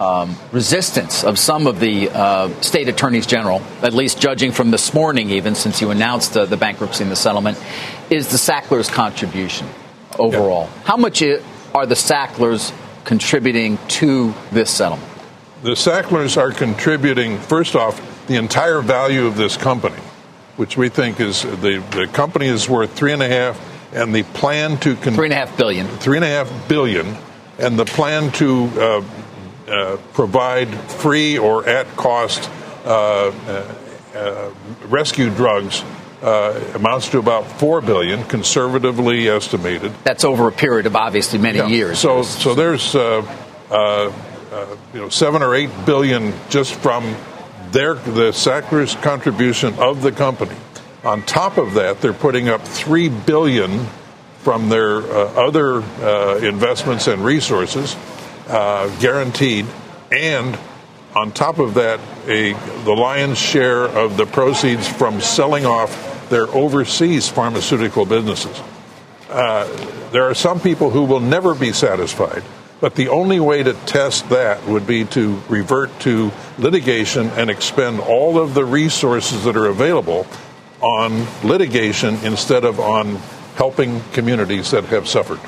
um, 0.00 0.34
resistance 0.50 1.22
of 1.22 1.38
some 1.38 1.66
of 1.66 1.78
the 1.78 2.08
uh, 2.08 2.48
state 2.62 2.88
attorneys 2.88 3.26
general, 3.26 3.62
at 3.82 3.92
least 3.92 4.18
judging 4.18 4.50
from 4.50 4.70
this 4.70 4.94
morning, 4.94 5.30
even 5.30 5.54
since 5.54 5.80
you 5.80 5.90
announced 5.90 6.36
uh, 6.36 6.46
the 6.46 6.56
bankruptcy 6.56 7.04
and 7.04 7.12
the 7.12 7.16
settlement, 7.16 7.62
is 8.08 8.32
the 8.32 8.38
Sacklers' 8.38 8.90
contribution 8.90 9.68
overall. 10.18 10.66
How 10.84 10.96
much 10.96 11.22
are 11.22 11.86
the 11.86 11.94
Sacklers 11.94 12.72
contributing 13.04 13.78
to 13.88 14.34
this 14.50 14.70
settlement? 14.70 15.06
The 15.62 15.76
Sacklers 15.76 16.38
are 16.38 16.50
contributing, 16.50 17.38
first 17.38 17.76
off, 17.76 18.00
the 18.26 18.36
entire 18.36 18.80
value 18.80 19.26
of 19.26 19.36
this 19.36 19.58
company, 19.58 20.00
which 20.56 20.78
we 20.78 20.88
think 20.88 21.20
is 21.20 21.42
the, 21.42 21.84
the 21.90 22.08
company 22.10 22.46
is 22.46 22.68
worth 22.68 22.92
three 22.94 23.12
and 23.12 23.22
a 23.22 23.28
half, 23.28 23.60
and 23.92 24.14
the 24.14 24.22
plan 24.22 24.78
to 24.78 24.96
con- 24.96 25.12
three 25.12 25.26
and 25.26 25.34
a 25.34 25.36
half 25.36 25.58
billion, 25.58 25.86
three 25.98 26.16
and 26.16 26.24
a 26.24 26.28
half 26.28 26.68
billion, 26.68 27.16
and 27.58 27.78
the 27.78 27.84
plan 27.84 28.30
to 28.32 28.70
uh, 28.80 29.04
uh, 29.70 29.96
provide 30.12 30.68
free 30.90 31.38
or 31.38 31.68
at 31.68 31.86
cost 31.96 32.50
uh, 32.84 33.32
uh, 34.14 34.50
rescue 34.88 35.30
drugs 35.30 35.84
uh, 36.22 36.72
amounts 36.74 37.08
to 37.10 37.18
about 37.18 37.46
four 37.46 37.80
billion, 37.80 38.24
conservatively 38.24 39.28
estimated. 39.28 39.92
That's 40.04 40.24
over 40.24 40.48
a 40.48 40.52
period 40.52 40.86
of 40.86 40.96
obviously 40.96 41.38
many 41.38 41.58
yeah. 41.58 41.68
years. 41.68 41.98
So, 41.98 42.22
so 42.22 42.54
there's 42.54 42.94
uh, 42.94 43.22
uh, 43.70 44.12
you 44.92 45.00
know 45.00 45.08
seven 45.08 45.42
or 45.42 45.54
eight 45.54 45.70
billion 45.86 46.34
just 46.48 46.74
from 46.74 47.14
their 47.70 47.94
the 47.94 48.32
Sacklers' 48.32 48.96
contribution 48.96 49.74
of 49.78 50.02
the 50.02 50.12
company. 50.12 50.56
On 51.04 51.22
top 51.22 51.56
of 51.56 51.74
that, 51.74 52.00
they're 52.00 52.12
putting 52.12 52.48
up 52.48 52.62
three 52.62 53.08
billion 53.08 53.86
from 54.40 54.68
their 54.68 55.00
other 55.38 55.76
investments 56.44 57.06
and 57.06 57.24
resources 57.24 57.96
uh, 58.50 58.88
guaranteed, 58.98 59.66
and 60.10 60.58
on 61.14 61.32
top 61.32 61.58
of 61.58 61.74
that, 61.74 62.00
a 62.26 62.52
the 62.84 62.92
lion's 62.92 63.38
share 63.38 63.84
of 63.84 64.16
the 64.16 64.26
proceeds 64.26 64.86
from 64.86 65.20
selling 65.20 65.66
off 65.66 66.28
their 66.30 66.46
overseas 66.48 67.28
pharmaceutical 67.28 68.06
businesses. 68.06 68.60
Uh, 69.28 69.66
there 70.10 70.24
are 70.28 70.34
some 70.34 70.60
people 70.60 70.90
who 70.90 71.04
will 71.04 71.20
never 71.20 71.54
be 71.54 71.72
satisfied, 71.72 72.42
but 72.80 72.94
the 72.94 73.08
only 73.08 73.40
way 73.40 73.62
to 73.62 73.72
test 73.86 74.28
that 74.30 74.64
would 74.66 74.86
be 74.86 75.04
to 75.06 75.40
revert 75.48 75.96
to 76.00 76.32
litigation 76.58 77.28
and 77.30 77.50
expend 77.50 78.00
all 78.00 78.38
of 78.38 78.54
the 78.54 78.64
resources 78.64 79.44
that 79.44 79.56
are 79.56 79.66
available 79.66 80.26
on 80.80 81.26
litigation 81.44 82.16
instead 82.24 82.64
of 82.64 82.80
on 82.80 83.16
helping 83.56 84.00
communities 84.12 84.70
that 84.70 84.84
have 84.86 85.08
suffered. 85.08 85.40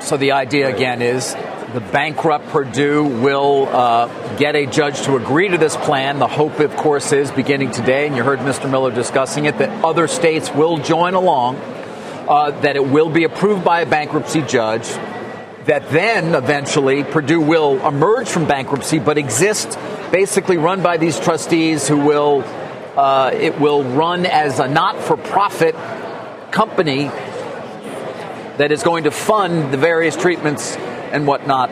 So 0.00 0.16
the 0.16 0.32
idea 0.32 0.74
again 0.74 1.02
is 1.02 1.34
the 1.72 1.80
bankrupt 1.80 2.48
Purdue 2.48 3.04
will 3.04 3.68
uh, 3.68 4.36
get 4.36 4.56
a 4.56 4.64
judge 4.64 5.02
to 5.02 5.16
agree 5.16 5.48
to 5.48 5.58
this 5.58 5.76
plan. 5.76 6.18
The 6.18 6.26
hope, 6.26 6.60
of 6.60 6.74
course, 6.76 7.12
is 7.12 7.30
beginning 7.30 7.72
today, 7.72 8.06
and 8.06 8.16
you 8.16 8.22
heard 8.22 8.38
Mr. 8.38 8.70
Miller 8.70 8.90
discussing 8.90 9.44
it, 9.44 9.58
that 9.58 9.84
other 9.84 10.08
states 10.08 10.50
will 10.50 10.78
join 10.78 11.12
along, 11.12 11.56
uh, 12.26 12.52
that 12.62 12.76
it 12.76 12.86
will 12.86 13.10
be 13.10 13.24
approved 13.24 13.64
by 13.64 13.82
a 13.82 13.86
bankruptcy 13.86 14.40
judge, 14.40 14.88
that 15.66 15.90
then 15.90 16.34
eventually 16.34 17.04
Purdue 17.04 17.40
will 17.40 17.86
emerge 17.86 18.28
from 18.28 18.46
bankruptcy 18.46 18.98
but 18.98 19.18
exist 19.18 19.78
basically 20.10 20.56
run 20.56 20.82
by 20.82 20.96
these 20.96 21.20
trustees 21.20 21.86
who 21.86 21.98
will, 21.98 22.42
uh, 22.96 23.30
it 23.34 23.60
will 23.60 23.84
run 23.84 24.24
as 24.24 24.58
a 24.58 24.68
not 24.68 24.98
for 25.02 25.18
profit 25.18 25.74
company 26.50 27.10
that 28.56 28.72
is 28.72 28.82
going 28.82 29.04
to 29.04 29.10
fund 29.10 29.70
the 29.70 29.76
various 29.76 30.16
treatments 30.16 30.78
and 31.12 31.26
whatnot 31.26 31.70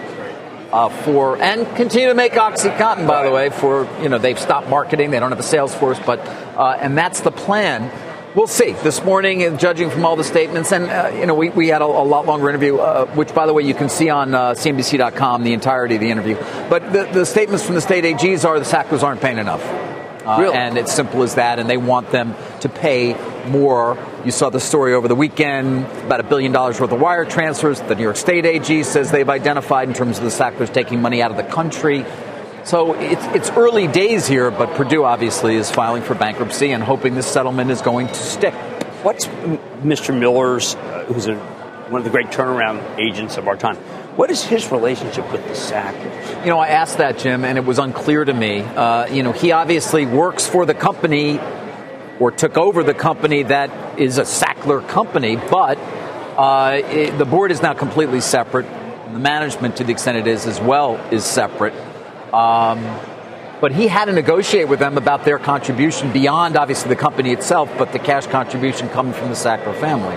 uh, 0.73 0.89
for 0.89 1.41
and 1.41 1.67
continue 1.77 2.09
to 2.09 2.15
make 2.15 2.33
OxyContin. 2.33 3.07
By 3.07 3.25
the 3.25 3.31
way, 3.31 3.51
for 3.51 3.89
you 4.03 4.09
know 4.09 4.19
they've 4.19 4.39
stopped 4.39 4.69
marketing, 4.69 5.11
they 5.11 5.21
don't 5.21 5.31
have 5.31 5.41
a 5.41 5.45
sales 5.45 5.75
force, 5.75 5.99
but 6.05 6.21
uh, 6.21 6.77
and 6.81 6.97
that's 6.97 7.21
the 7.21 7.31
plan. 7.31 7.91
We'll 8.35 8.47
see. 8.47 8.73
This 8.73 9.03
morning, 9.03 9.43
and 9.45 9.59
judging 9.59 9.89
from 9.89 10.05
all 10.05 10.15
the 10.15 10.23
statements, 10.23 10.71
and 10.71 10.91
uh, 10.91 11.11
you 11.19 11.25
know, 11.25 11.35
we, 11.35 11.49
we 11.49 11.69
had 11.69 11.81
a, 11.81 11.87
a 11.87 11.87
lot 11.87 12.27
longer 12.27 12.51
interview, 12.51 12.77
uh, 12.77 13.07
which, 13.15 13.35
by 13.35 13.47
the 13.47 13.55
way, 13.55 13.63
you 13.63 13.73
can 13.73 13.89
see 13.89 14.11
on 14.11 14.35
uh, 14.35 14.51
CNBC.com 14.51 15.43
the 15.43 15.55
entirety 15.55 15.95
of 15.95 16.03
the 16.03 16.11
interview. 16.11 16.37
But 16.69 16.93
the, 16.93 17.05
the 17.05 17.25
statements 17.25 17.65
from 17.65 17.77
the 17.77 17.81
state 17.81 18.05
AGs 18.05 18.45
are 18.45 18.59
the 18.59 18.67
Sacklers 18.67 19.03
aren't 19.03 19.23
paying 19.23 19.39
enough. 19.39 19.65
Uh, 19.65 20.37
really? 20.39 20.55
And 20.55 20.77
it's 20.77 20.93
simple 20.93 21.23
as 21.23 21.37
that, 21.37 21.59
and 21.59 21.71
they 21.71 21.79
want 21.79 22.11
them 22.11 22.35
to 22.61 22.69
pay 22.69 23.15
more. 23.47 23.97
You 24.27 24.33
saw 24.33 24.51
the 24.51 24.59
story 24.59 24.93
over 24.93 25.07
the 25.07 25.15
weekend 25.15 25.87
about 26.05 26.19
a 26.19 26.25
billion 26.25 26.51
dollars 26.51 26.81
worth 26.81 26.91
of 26.91 27.01
wire 27.01 27.25
transfers. 27.25 27.81
The 27.81 27.95
New 27.95 28.03
York 28.03 28.17
State 28.17 28.45
AG 28.45 28.83
says 28.83 29.13
they've 29.13 29.29
identified 29.29 29.87
in 29.87 29.95
terms 29.95 30.19
of 30.19 30.25
the 30.25 30.33
Sacklers 30.33 30.69
taking 30.69 31.01
money 31.01 31.23
out 31.23 31.31
of 31.31 31.37
the 31.37 31.45
country. 31.45 32.05
So 32.65 32.95
it's, 32.95 33.25
it's 33.27 33.51
early 33.51 33.87
days 33.87 34.27
here, 34.27 34.51
but 34.51 34.75
Purdue 34.75 35.05
obviously 35.05 35.55
is 35.55 35.71
filing 35.71 36.03
for 36.03 36.17
bankruptcy 36.17 36.73
and 36.73 36.83
hoping 36.83 37.15
this 37.15 37.29
settlement 37.29 37.71
is 37.71 37.83
going 37.83 38.09
to 38.09 38.15
stick. 38.15 38.53
What's 39.05 39.27
Mr. 39.27 40.13
Miller's, 40.13 40.75
uh, 40.75 41.05
who's 41.05 41.29
a, 41.29 41.37
one 41.37 42.01
of 42.01 42.05
the 42.05 42.11
great 42.11 42.27
turnaround 42.27 42.99
agents 42.99 43.37
of 43.37 43.47
our 43.47 43.57
time, 43.57 43.77
What 44.17 44.33
is 44.33 44.43
his 44.43 44.73
relationship 44.73 45.31
with 45.31 45.47
the 45.47 45.55
Sacklers? 45.55 46.45
You 46.45 46.51
know, 46.51 46.59
I 46.59 46.71
asked 46.71 46.99
that, 46.99 47.19
Jim, 47.19 47.45
and 47.45 47.57
it 47.57 47.65
was 47.65 47.79
unclear 47.79 48.25
to 48.25 48.35
me. 48.35 48.63
Uh, 48.63 49.07
you 49.07 49.23
know, 49.23 49.31
he 49.31 49.53
obviously 49.53 50.05
works 50.05 50.49
for 50.49 50.67
the 50.67 50.75
company 50.75 51.39
or 52.21 52.31
took 52.31 52.57
over 52.57 52.83
the 52.83 52.95
company 52.95 53.43
that 53.45 53.99
is 53.99 54.19
a 54.19 54.23
Sackler 54.23 54.87
company, 54.89 55.37
but 55.37 55.79
uh, 56.37 56.81
it, 56.85 57.19
the 57.19 57.25
board 57.25 57.51
is 57.51 57.63
now 57.63 57.75
completely 57.75 58.21
separate. 58.21 58.67
The 59.13 59.19
management, 59.19 59.77
to 59.77 59.85
the 59.85 59.93
extent 59.93 60.19
it 60.19 60.27
is 60.27 60.47
as 60.47 60.61
well, 60.61 60.97
is 61.11 61.25
separate. 61.25 61.75
Um, 62.33 62.85
but 63.61 63.73
he 63.73 63.89
had 63.89 64.07
to 64.07 64.13
negotiate 64.13 64.69
with 64.69 64.79
them 64.79 64.99
about 64.99 65.25
their 65.25 65.39
contribution 65.39 66.13
beyond, 66.13 66.57
obviously, 66.57 66.91
the 66.91 66.97
company 66.97 67.33
itself, 67.33 67.71
but 67.79 67.93
the 67.93 67.99
cash 67.99 68.27
contribution 68.27 68.89
coming 68.91 69.15
from 69.15 69.29
the 69.29 69.35
Sackler 69.35 69.79
family. 69.81 70.17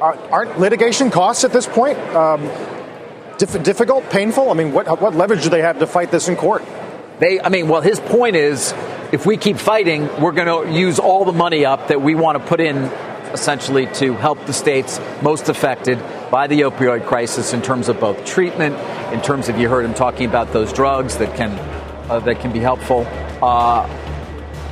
Aren't 0.00 0.58
litigation 0.58 1.10
costs 1.10 1.44
at 1.44 1.52
this 1.52 1.66
point 1.66 1.98
um, 2.16 2.50
diff- 3.38 3.62
difficult, 3.62 4.08
painful? 4.10 4.50
I 4.50 4.54
mean, 4.54 4.72
what, 4.72 5.00
what 5.00 5.14
leverage 5.14 5.42
do 5.42 5.50
they 5.50 5.60
have 5.60 5.78
to 5.80 5.86
fight 5.86 6.10
this 6.10 6.28
in 6.28 6.36
court? 6.36 6.64
They, 7.20 7.40
I 7.40 7.50
mean, 7.50 7.68
well, 7.68 7.82
his 7.82 8.00
point 8.00 8.34
is 8.34 8.72
if 9.12 9.26
we 9.26 9.36
keep 9.36 9.58
fighting, 9.58 10.08
we're 10.20 10.32
going 10.32 10.66
to 10.66 10.72
use 10.72 10.98
all 10.98 11.26
the 11.26 11.32
money 11.32 11.66
up 11.66 11.88
that 11.88 12.00
we 12.00 12.14
want 12.14 12.38
to 12.38 12.44
put 12.44 12.60
in 12.60 12.76
essentially 13.34 13.86
to 13.86 14.14
help 14.14 14.44
the 14.46 14.54
states 14.54 14.98
most 15.20 15.50
affected 15.50 15.98
by 16.30 16.46
the 16.46 16.62
opioid 16.62 17.06
crisis 17.06 17.52
in 17.52 17.60
terms 17.60 17.90
of 17.90 18.00
both 18.00 18.24
treatment, 18.24 18.74
in 19.12 19.20
terms 19.20 19.50
of 19.50 19.58
you 19.58 19.68
heard 19.68 19.84
him 19.84 19.92
talking 19.92 20.26
about 20.26 20.52
those 20.54 20.72
drugs 20.72 21.18
that 21.18 21.36
can 21.36 21.50
uh, 22.10 22.20
that 22.20 22.40
can 22.40 22.52
be 22.52 22.58
helpful. 22.58 23.06
Uh, 23.42 23.86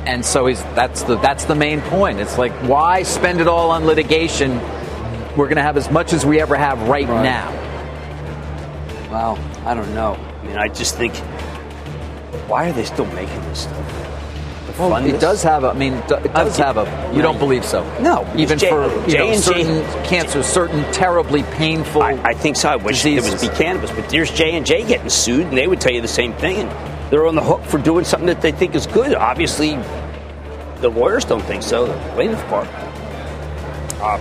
and 0.07 0.25
so 0.25 0.47
he's, 0.47 0.61
that's 0.73 1.03
the 1.03 1.17
that's 1.17 1.45
the 1.45 1.55
main 1.55 1.81
point. 1.81 2.19
It's 2.19 2.39
like 2.39 2.51
why 2.67 3.03
spend 3.03 3.41
it 3.41 3.47
all 3.47 3.69
on 3.69 3.85
litigation? 3.85 4.59
We're 5.37 5.47
going 5.47 5.57
to 5.57 5.63
have 5.63 5.77
as 5.77 5.89
much 5.91 6.13
as 6.13 6.25
we 6.25 6.41
ever 6.41 6.55
have 6.55 6.81
right, 6.89 7.07
right. 7.07 7.23
now. 7.23 7.51
Well, 9.11 9.39
I 9.65 9.75
don't 9.75 9.93
know. 9.93 10.15
I 10.15 10.45
mean, 10.45 10.57
I 10.57 10.67
just 10.67 10.97
think 10.97 11.15
why 12.47 12.69
are 12.69 12.73
they 12.73 12.85
still 12.85 13.05
making 13.07 13.41
this 13.43 13.61
stuff? 13.61 14.00
Well, 14.89 15.05
it 15.05 15.19
does 15.19 15.43
have 15.43 15.63
a. 15.63 15.69
I 15.69 15.73
mean, 15.73 15.93
it 15.93 16.07
does 16.07 16.57
have 16.57 16.77
a. 16.77 17.11
You 17.15 17.21
don't 17.21 17.37
believe 17.37 17.63
so? 17.63 17.83
No, 17.99 18.27
even 18.35 18.57
J, 18.57 18.69
for 18.69 18.85
you 19.01 19.11
J 19.11 19.17
know, 19.17 19.37
certain 19.37 19.83
J, 19.83 20.03
cancers, 20.07 20.45
certain 20.45 20.83
terribly 20.91 21.43
painful. 21.43 22.01
I, 22.01 22.13
I 22.23 22.33
think 22.33 22.55
so. 22.55 22.69
I 22.69 22.75
wish 22.77 23.03
diseases. 23.03 23.29
it 23.29 23.33
was 23.33 23.49
be 23.49 23.55
cannabis, 23.55 23.91
but 23.91 24.09
there's 24.09 24.31
J 24.31 24.55
and 24.55 24.65
J 24.65 24.83
getting 24.83 25.09
sued, 25.09 25.47
and 25.47 25.57
they 25.57 25.67
would 25.67 25.79
tell 25.79 25.93
you 25.93 26.01
the 26.01 26.07
same 26.07 26.33
thing. 26.33 26.57
And 26.67 27.11
they're 27.11 27.27
on 27.27 27.35
the 27.35 27.43
hook 27.43 27.63
for 27.63 27.77
doing 27.77 28.05
something 28.05 28.27
that 28.27 28.41
they 28.41 28.51
think 28.51 28.73
is 28.73 28.87
good. 28.87 29.13
Obviously, 29.13 29.75
the 30.81 30.89
lawyers 30.89 31.25
don't 31.25 31.43
think 31.43 31.61
so. 31.61 31.85
The 31.85 31.93
plaintiff 32.13 32.43
part. 32.47 32.67
Uh, 34.01 34.17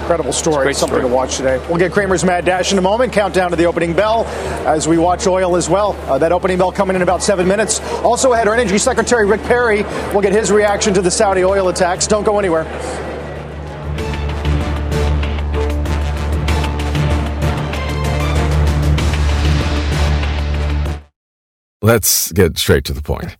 incredible 0.00 0.32
story. 0.32 0.74
Something 0.74 0.98
story. 0.98 1.08
to 1.08 1.14
watch 1.14 1.36
today. 1.36 1.58
We'll 1.68 1.78
get 1.78 1.92
Cramer's 1.92 2.24
Mad 2.24 2.44
Dash 2.44 2.72
in 2.72 2.78
a 2.78 2.82
moment. 2.82 3.12
Countdown 3.12 3.50
to 3.50 3.56
the 3.56 3.66
opening 3.66 3.94
bell 3.94 4.26
as 4.66 4.88
we 4.88 4.98
watch 4.98 5.26
oil 5.26 5.56
as 5.56 5.68
well. 5.68 5.92
Uh, 6.08 6.18
that 6.18 6.32
opening 6.32 6.58
bell 6.58 6.72
coming 6.72 6.96
in 6.96 7.02
about 7.02 7.22
seven 7.22 7.46
minutes. 7.46 7.80
Also 8.02 8.32
ahead, 8.32 8.48
our 8.48 8.54
Energy 8.54 8.78
Secretary 8.78 9.26
Rick 9.26 9.42
Perry 9.42 9.82
will 10.12 10.22
get 10.22 10.32
his 10.32 10.50
reaction 10.50 10.94
to 10.94 11.02
the 11.02 11.10
Saudi 11.10 11.44
oil 11.44 11.68
attacks. 11.68 12.06
Don't 12.06 12.24
go 12.24 12.38
anywhere. 12.38 12.64
Let's 21.82 22.30
get 22.32 22.58
straight 22.58 22.84
to 22.84 22.92
the 22.92 23.02
point. 23.02 23.39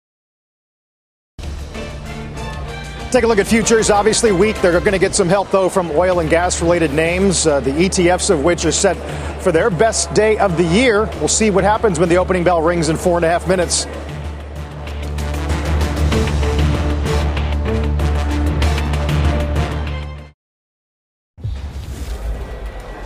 Take 3.11 3.25
a 3.25 3.27
look 3.27 3.39
at 3.39 3.47
futures. 3.47 3.89
Obviously 3.89 4.31
weak. 4.31 4.61
They're 4.61 4.79
going 4.79 4.93
to 4.93 4.97
get 4.97 5.13
some 5.13 5.27
help, 5.27 5.51
though, 5.51 5.67
from 5.67 5.91
oil 5.91 6.21
and 6.21 6.29
gas 6.29 6.61
related 6.61 6.93
names, 6.93 7.45
uh, 7.45 7.59
the 7.59 7.71
ETFs 7.71 8.29
of 8.29 8.41
which 8.45 8.63
are 8.63 8.71
set 8.71 8.95
for 9.41 9.51
their 9.51 9.69
best 9.69 10.13
day 10.13 10.37
of 10.37 10.55
the 10.55 10.63
year. 10.63 11.09
We'll 11.19 11.27
see 11.27 11.49
what 11.49 11.65
happens 11.65 11.99
when 11.99 12.07
the 12.07 12.15
opening 12.15 12.45
bell 12.45 12.61
rings 12.61 12.87
in 12.87 12.95
four 12.95 13.17
and 13.17 13.25
a 13.25 13.27
half 13.27 13.49
minutes. 13.49 13.85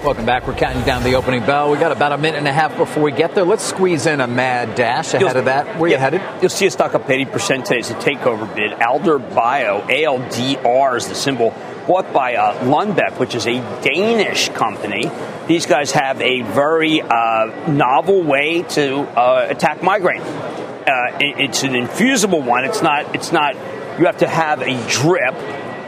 Welcome 0.06 0.28
back. 0.28 0.46
We're 0.46 0.54
counting 0.54 0.84
down 0.84 1.02
the 1.02 1.16
opening 1.16 1.44
bell. 1.48 1.72
We 1.72 1.80
got 1.80 1.92
about 1.92 2.12
a 2.12 2.18
minute 2.20 2.38
and 2.38 2.48
a 2.48 2.54
half 2.54 2.78
before 2.78 3.02
we 3.02 3.12
get 3.12 3.34
there. 3.34 3.44
Let's 3.44 3.64
squeeze 3.64 4.06
in 4.06 4.22
a 4.22 4.28
mad 4.28 4.76
dash 4.76 5.16
ahead 5.16 5.22
you'll, 5.22 5.38
of 5.38 5.46
that. 5.46 5.80
Where 5.80 5.90
yeah, 5.90 5.96
you 5.96 6.00
headed? 6.00 6.22
You'll 6.44 6.52
see 6.52 6.68
a 6.68 6.70
stock 6.70 6.94
up 6.94 7.08
80% 7.08 7.64
today. 7.64 7.80
It's 7.80 7.90
a 7.90 7.96
takeover 7.96 8.54
bid. 8.54 8.74
Alder 8.74 9.18
Bio, 9.18 9.82
ALDR 9.88 10.96
is 10.96 11.08
the 11.08 11.16
symbol, 11.16 11.56
bought 11.88 12.14
by 12.14 12.36
uh, 12.36 12.54
Lundbeck, 12.66 13.18
which 13.18 13.34
is 13.34 13.48
a 13.48 13.56
Danish 13.82 14.50
company. 14.50 15.10
These 15.48 15.66
guys 15.66 15.92
have 15.94 16.22
a 16.22 16.44
very 16.44 17.02
uh, 17.02 17.72
novel 17.72 18.22
way 18.22 18.62
to 18.62 19.00
uh, 19.00 19.48
attack 19.50 19.82
migraine. 19.82 20.22
Uh, 20.22 21.18
it, 21.20 21.40
it's 21.50 21.64
an 21.64 21.74
infusible 21.74 22.44
one. 22.44 22.64
It's 22.64 22.84
not. 22.84 23.16
It's 23.16 23.32
not. 23.32 23.56
You 23.98 24.06
have 24.06 24.18
to 24.18 24.28
have 24.28 24.62
a 24.62 24.88
drip 24.88 25.34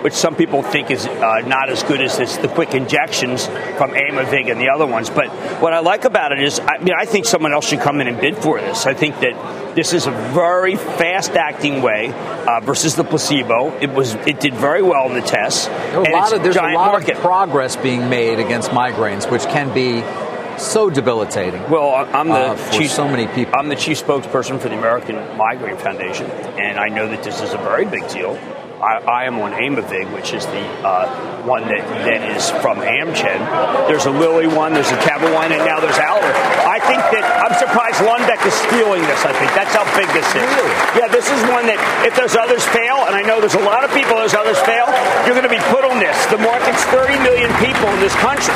which 0.07 0.13
some 0.13 0.37
people 0.37 0.63
think 0.63 0.89
is 0.89 1.05
uh, 1.05 1.39
not 1.47 1.69
as 1.69 1.83
good 1.83 1.99
as 1.99 2.17
this, 2.17 2.37
the 2.37 2.47
quick 2.47 2.73
injections 2.73 3.45
from 3.45 3.91
Aimovig 3.91 4.49
and 4.49 4.57
the 4.57 4.69
other 4.69 4.85
ones. 4.85 5.09
But 5.09 5.27
what 5.61 5.73
I 5.73 5.79
like 5.79 6.05
about 6.05 6.31
it 6.31 6.41
is, 6.41 6.61
I 6.61 6.77
mean, 6.77 6.93
I 6.97 7.03
think 7.03 7.25
someone 7.25 7.51
else 7.51 7.67
should 7.67 7.81
come 7.81 7.99
in 7.99 8.07
and 8.07 8.17
bid 8.17 8.37
for 8.37 8.57
this. 8.57 8.85
I 8.85 8.93
think 8.93 9.19
that 9.19 9.75
this 9.75 9.91
is 9.91 10.07
a 10.07 10.11
very 10.11 10.77
fast-acting 10.77 11.81
way 11.81 12.13
uh, 12.13 12.61
versus 12.61 12.95
the 12.95 13.03
placebo. 13.03 13.77
It 13.81 13.89
was, 13.89 14.13
it 14.13 14.39
did 14.39 14.53
very 14.53 14.81
well 14.81 15.09
in 15.09 15.13
the 15.13 15.27
tests. 15.27 15.65
There 15.67 16.03
a 16.03 16.09
lot 16.13 16.31
of, 16.31 16.41
there's 16.41 16.55
a 16.55 16.61
lot 16.61 16.93
market. 16.93 17.17
of 17.17 17.21
progress 17.21 17.75
being 17.75 18.09
made 18.09 18.39
against 18.39 18.69
migraines, 18.69 19.29
which 19.29 19.43
can 19.43 19.73
be 19.73 20.03
so 20.57 20.89
debilitating. 20.89 21.69
Well, 21.69 22.07
I'm 22.15 22.29
the 22.29 22.33
uh, 22.33 22.71
chief. 22.71 22.91
So 22.91 23.09
many 23.09 23.27
people. 23.27 23.55
I'm 23.59 23.67
the 23.67 23.75
chief 23.75 24.01
spokesperson 24.01 24.61
for 24.61 24.69
the 24.69 24.77
American 24.77 25.17
Migraine 25.37 25.77
Foundation, 25.77 26.31
and 26.31 26.79
I 26.79 26.87
know 26.87 27.09
that 27.09 27.23
this 27.23 27.41
is 27.41 27.51
a 27.51 27.57
very 27.57 27.83
big 27.83 28.07
deal. 28.07 28.39
I, 28.77 29.01
I 29.01 29.19
am 29.25 29.41
on 29.41 29.57
Aimovig, 29.57 30.05
which 30.13 30.37
is 30.37 30.45
the 30.45 30.61
uh, 30.85 31.09
one 31.49 31.65
that, 31.65 31.81
that 32.05 32.21
is 32.29 32.53
from 32.61 32.77
Amgen. 32.77 33.41
There's 33.89 34.05
a 34.05 34.13
Lilly 34.13 34.45
one, 34.45 34.77
there's 34.77 34.93
a 34.93 35.01
Teva 35.01 35.33
one, 35.33 35.49
and 35.49 35.65
now 35.65 35.81
there's 35.81 35.97
Alder. 35.97 36.29
I 36.61 36.77
think 36.85 37.01
that 37.17 37.25
I'm 37.41 37.57
surprised 37.57 37.97
Lundbeck 38.05 38.37
is 38.45 38.53
stealing 38.69 39.01
this. 39.09 39.17
I 39.25 39.33
think 39.33 39.49
that's 39.57 39.73
how 39.73 39.81
big 39.97 40.05
this 40.13 40.29
is. 40.29 40.45
Really? 40.45 40.73
Yeah, 40.93 41.09
this 41.09 41.25
is 41.25 41.41
one 41.49 41.65
that 41.65 41.81
if 42.05 42.13
those 42.13 42.37
others 42.37 42.61
fail, 42.69 43.09
and 43.09 43.17
I 43.17 43.25
know 43.25 43.41
there's 43.41 43.57
a 43.57 43.65
lot 43.65 43.81
of 43.81 43.89
people 43.97 44.21
those 44.21 44.37
others 44.37 44.61
fail, 44.61 44.85
you're 45.25 45.33
going 45.33 45.49
to 45.49 45.53
be 45.53 45.63
put 45.73 45.81
on 45.81 45.97
this. 45.97 46.13
The 46.29 46.37
market's 46.37 46.85
30 46.93 47.17
million 47.25 47.49
people 47.57 47.89
in 47.97 47.99
this 47.99 48.13
country. 48.21 48.53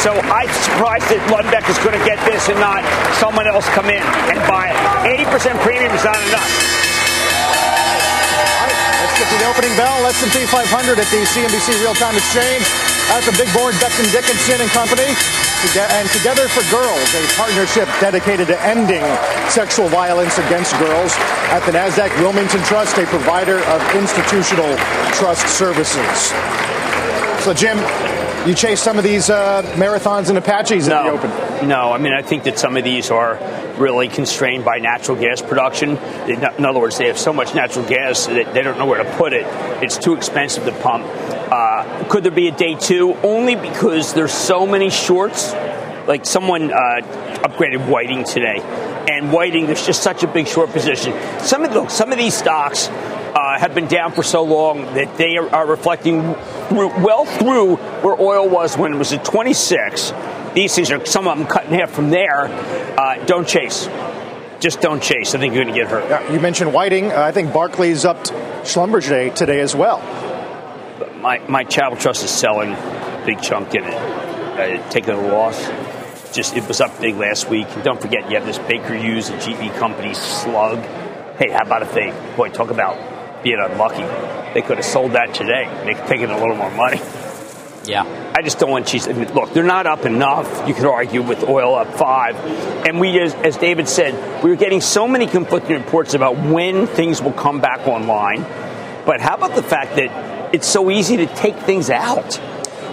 So 0.00 0.16
I'm 0.32 0.48
surprised 0.64 1.12
that 1.12 1.20
Lundbeck 1.28 1.68
is 1.68 1.76
going 1.84 2.00
to 2.00 2.04
get 2.08 2.16
this 2.24 2.48
and 2.48 2.56
not 2.56 2.80
someone 3.20 3.44
else 3.44 3.68
come 3.76 3.92
in 3.92 4.00
and 4.32 4.40
buy 4.48 4.72
it. 4.72 5.28
80% 5.28 5.52
premium 5.60 5.92
is 5.92 6.00
not 6.00 6.16
enough 6.32 6.89
the 9.40 9.48
opening 9.48 9.72
bell, 9.72 10.04
S&P 10.04 10.44
500 10.44 11.00
at 11.00 11.08
the 11.08 11.24
CNBC 11.24 11.72
Real-Time 11.80 12.12
Exchange. 12.12 12.60
At 13.08 13.24
the 13.24 13.32
big 13.40 13.48
board, 13.56 13.72
Becton 13.80 14.04
Dickinson 14.12 14.60
and 14.60 14.68
Company, 14.76 15.08
and 15.08 16.06
Together 16.12 16.44
for 16.52 16.60
Girls, 16.68 17.08
a 17.16 17.24
partnership 17.40 17.88
dedicated 18.04 18.52
to 18.52 18.60
ending 18.60 19.02
sexual 19.48 19.88
violence 19.88 20.36
against 20.36 20.76
girls 20.76 21.16
at 21.56 21.64
the 21.64 21.72
NASDAQ 21.72 22.12
Wilmington 22.20 22.60
Trust, 22.68 22.98
a 22.98 23.06
provider 23.08 23.64
of 23.72 23.80
institutional 23.96 24.76
trust 25.16 25.48
services. 25.48 26.36
So, 27.40 27.56
Jim, 27.56 27.80
you 28.46 28.54
chase 28.54 28.80
some 28.80 28.96
of 28.96 29.04
these 29.04 29.28
uh, 29.28 29.62
marathons 29.76 30.28
and 30.30 30.38
Apaches 30.38 30.88
no, 30.88 31.00
in 31.00 31.06
the 31.06 31.12
open? 31.12 31.68
No, 31.68 31.92
I 31.92 31.98
mean 31.98 32.12
I 32.12 32.22
think 32.22 32.44
that 32.44 32.58
some 32.58 32.76
of 32.76 32.84
these 32.84 33.10
are 33.10 33.38
really 33.78 34.08
constrained 34.08 34.64
by 34.64 34.78
natural 34.78 35.16
gas 35.16 35.42
production. 35.42 35.96
In 36.28 36.64
other 36.64 36.80
words, 36.80 36.98
they 36.98 37.08
have 37.08 37.18
so 37.18 37.32
much 37.32 37.54
natural 37.54 37.86
gas 37.86 38.26
that 38.26 38.54
they 38.54 38.62
don't 38.62 38.78
know 38.78 38.86
where 38.86 39.02
to 39.02 39.16
put 39.16 39.32
it. 39.32 39.46
It's 39.82 39.98
too 39.98 40.14
expensive 40.14 40.64
to 40.64 40.72
pump. 40.72 41.06
Uh, 41.06 42.04
could 42.08 42.24
there 42.24 42.32
be 42.32 42.48
a 42.48 42.52
day 42.52 42.74
two? 42.74 43.14
Only 43.22 43.56
because 43.56 44.14
there's 44.14 44.32
so 44.32 44.66
many 44.66 44.90
shorts. 44.90 45.52
Like 46.06 46.24
someone 46.24 46.72
uh, 46.72 47.02
upgraded 47.44 47.86
Whiting 47.86 48.24
today, 48.24 48.58
and 49.08 49.32
Whiting 49.32 49.66
there's 49.66 49.86
just 49.86 50.02
such 50.02 50.22
a 50.22 50.26
big 50.26 50.48
short 50.48 50.70
position. 50.70 51.12
Some 51.40 51.62
of 51.62 51.72
look, 51.72 51.90
some 51.90 52.10
of 52.10 52.18
these 52.18 52.34
stocks 52.34 52.88
have 53.60 53.74
been 53.74 53.88
down 53.88 54.10
for 54.12 54.22
so 54.22 54.42
long 54.42 54.94
that 54.94 55.18
they 55.18 55.36
are, 55.36 55.46
are 55.50 55.66
reflecting 55.66 56.34
through, 56.70 56.88
well 57.04 57.26
through 57.26 57.76
where 57.76 58.18
oil 58.18 58.48
was 58.48 58.74
when 58.78 58.94
it 58.94 58.96
was 58.96 59.12
at 59.12 59.22
26. 59.22 60.14
These 60.54 60.74
things 60.74 60.90
are 60.90 61.04
some 61.04 61.28
of 61.28 61.36
them 61.36 61.46
cut 61.46 61.66
in 61.66 61.74
half 61.74 61.90
from 61.90 62.08
there. 62.08 62.46
Uh, 62.46 63.22
don't 63.26 63.46
chase. 63.46 63.86
Just 64.60 64.80
don't 64.80 65.02
chase. 65.02 65.34
I 65.34 65.38
think 65.38 65.54
you're 65.54 65.64
going 65.64 65.74
to 65.74 65.78
get 65.78 65.90
hurt. 65.90 66.08
Yeah, 66.08 66.32
you 66.32 66.40
mentioned 66.40 66.72
Whiting. 66.72 67.12
Uh, 67.12 67.20
I 67.20 67.32
think 67.32 67.52
Barclays 67.52 68.06
upped 68.06 68.32
Schlumberger 68.62 69.34
today 69.34 69.60
as 69.60 69.76
well. 69.76 69.98
My 71.20 71.38
my 71.46 71.64
Travel 71.64 71.98
Trust 71.98 72.24
is 72.24 72.30
selling 72.30 72.72
a 72.72 73.22
big 73.26 73.42
chunk 73.42 73.74
in 73.74 73.84
it, 73.84 73.94
uh, 73.94 74.88
taking 74.88 75.10
a 75.10 75.20
loss. 75.20 75.68
Just 76.32 76.56
it 76.56 76.66
was 76.66 76.80
up 76.80 76.98
big 76.98 77.16
last 77.16 77.50
week. 77.50 77.66
And 77.68 77.84
don't 77.84 78.00
forget, 78.00 78.30
you 78.30 78.38
have 78.38 78.46
this 78.46 78.58
Baker 78.58 78.94
Hughes 78.94 79.28
and 79.28 79.38
GE 79.42 79.74
company 79.78 80.14
slug. 80.14 80.78
Hey, 81.36 81.50
how 81.50 81.62
about 81.62 81.82
if 81.82 81.92
they 81.92 82.10
boy 82.36 82.48
talk 82.48 82.70
about 82.70 83.09
being 83.42 83.58
unlucky. 83.60 84.04
They 84.54 84.62
could 84.62 84.78
have 84.78 84.84
sold 84.86 85.12
that 85.12 85.34
today. 85.34 85.68
They 85.84 85.94
could 85.94 86.06
taken 86.06 86.30
a 86.30 86.38
little 86.38 86.56
more 86.56 86.70
money. 86.70 87.00
Yeah. 87.84 88.04
I 88.36 88.42
just 88.42 88.58
don't 88.58 88.70
want 88.70 88.86
cheese. 88.86 89.08
I 89.08 89.12
mean, 89.12 89.32
look, 89.32 89.52
they're 89.52 89.62
not 89.62 89.86
up 89.86 90.04
enough. 90.04 90.68
You 90.68 90.74
could 90.74 90.84
argue 90.84 91.22
with 91.22 91.42
oil 91.44 91.74
up 91.74 91.94
five. 91.94 92.36
And 92.86 93.00
we, 93.00 93.18
as, 93.20 93.34
as 93.36 93.56
David 93.56 93.88
said, 93.88 94.42
we 94.44 94.50
are 94.50 94.56
getting 94.56 94.80
so 94.80 95.08
many 95.08 95.26
conflicting 95.26 95.76
reports 95.76 96.14
about 96.14 96.36
when 96.36 96.86
things 96.86 97.22
will 97.22 97.32
come 97.32 97.60
back 97.60 97.86
online. 97.88 98.42
But 99.06 99.20
how 99.20 99.34
about 99.36 99.54
the 99.54 99.62
fact 99.62 99.96
that 99.96 100.54
it's 100.54 100.66
so 100.66 100.90
easy 100.90 101.16
to 101.18 101.26
take 101.26 101.56
things 101.56 101.90
out? 101.90 102.40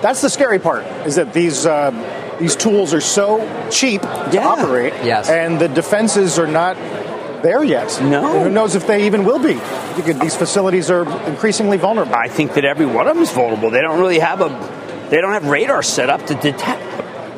That's 0.01 0.21
the 0.21 0.29
scary 0.29 0.59
part, 0.59 0.85
is 1.05 1.15
that 1.15 1.33
these. 1.33 1.65
Uh, 1.65 2.23
these 2.37 2.55
tools 2.55 2.93
are 2.93 3.01
so 3.01 3.39
cheap 3.71 3.99
to 4.03 4.29
Yeah. 4.31 4.47
operate, 4.47 4.93
Yes. 5.03 5.27
and 5.27 5.57
the 5.57 5.67
defenses 5.67 6.37
are 6.37 6.45
not 6.45 6.77
there 7.43 7.63
yet. 7.63 7.99
No. 8.01 8.25
And 8.35 8.43
who 8.43 8.49
knows 8.49 8.75
if 8.75 8.87
they 8.87 9.05
even 9.05 9.23
will 9.25 9.39
be? 9.39 9.59
These 10.19 10.35
facilities 10.35 10.89
are 10.89 11.07
increasingly 11.27 11.77
vulnerable. 11.77 12.15
I 12.15 12.27
think 12.27 12.53
that 12.53 12.65
every 12.65 12.85
one 12.85 13.07
of 13.07 13.15
them 13.15 13.23
is 13.23 13.31
vulnerable. 13.31 13.69
They 13.69 13.81
don't 13.81 13.99
really 13.99 14.19
have 14.19 14.41
a, 14.41 14.49
they 15.09 15.21
don't 15.21 15.33
have 15.33 15.45
radar 15.47 15.83
set 15.83 16.09
up 16.09 16.25
to 16.27 16.35
detect. 16.35 16.83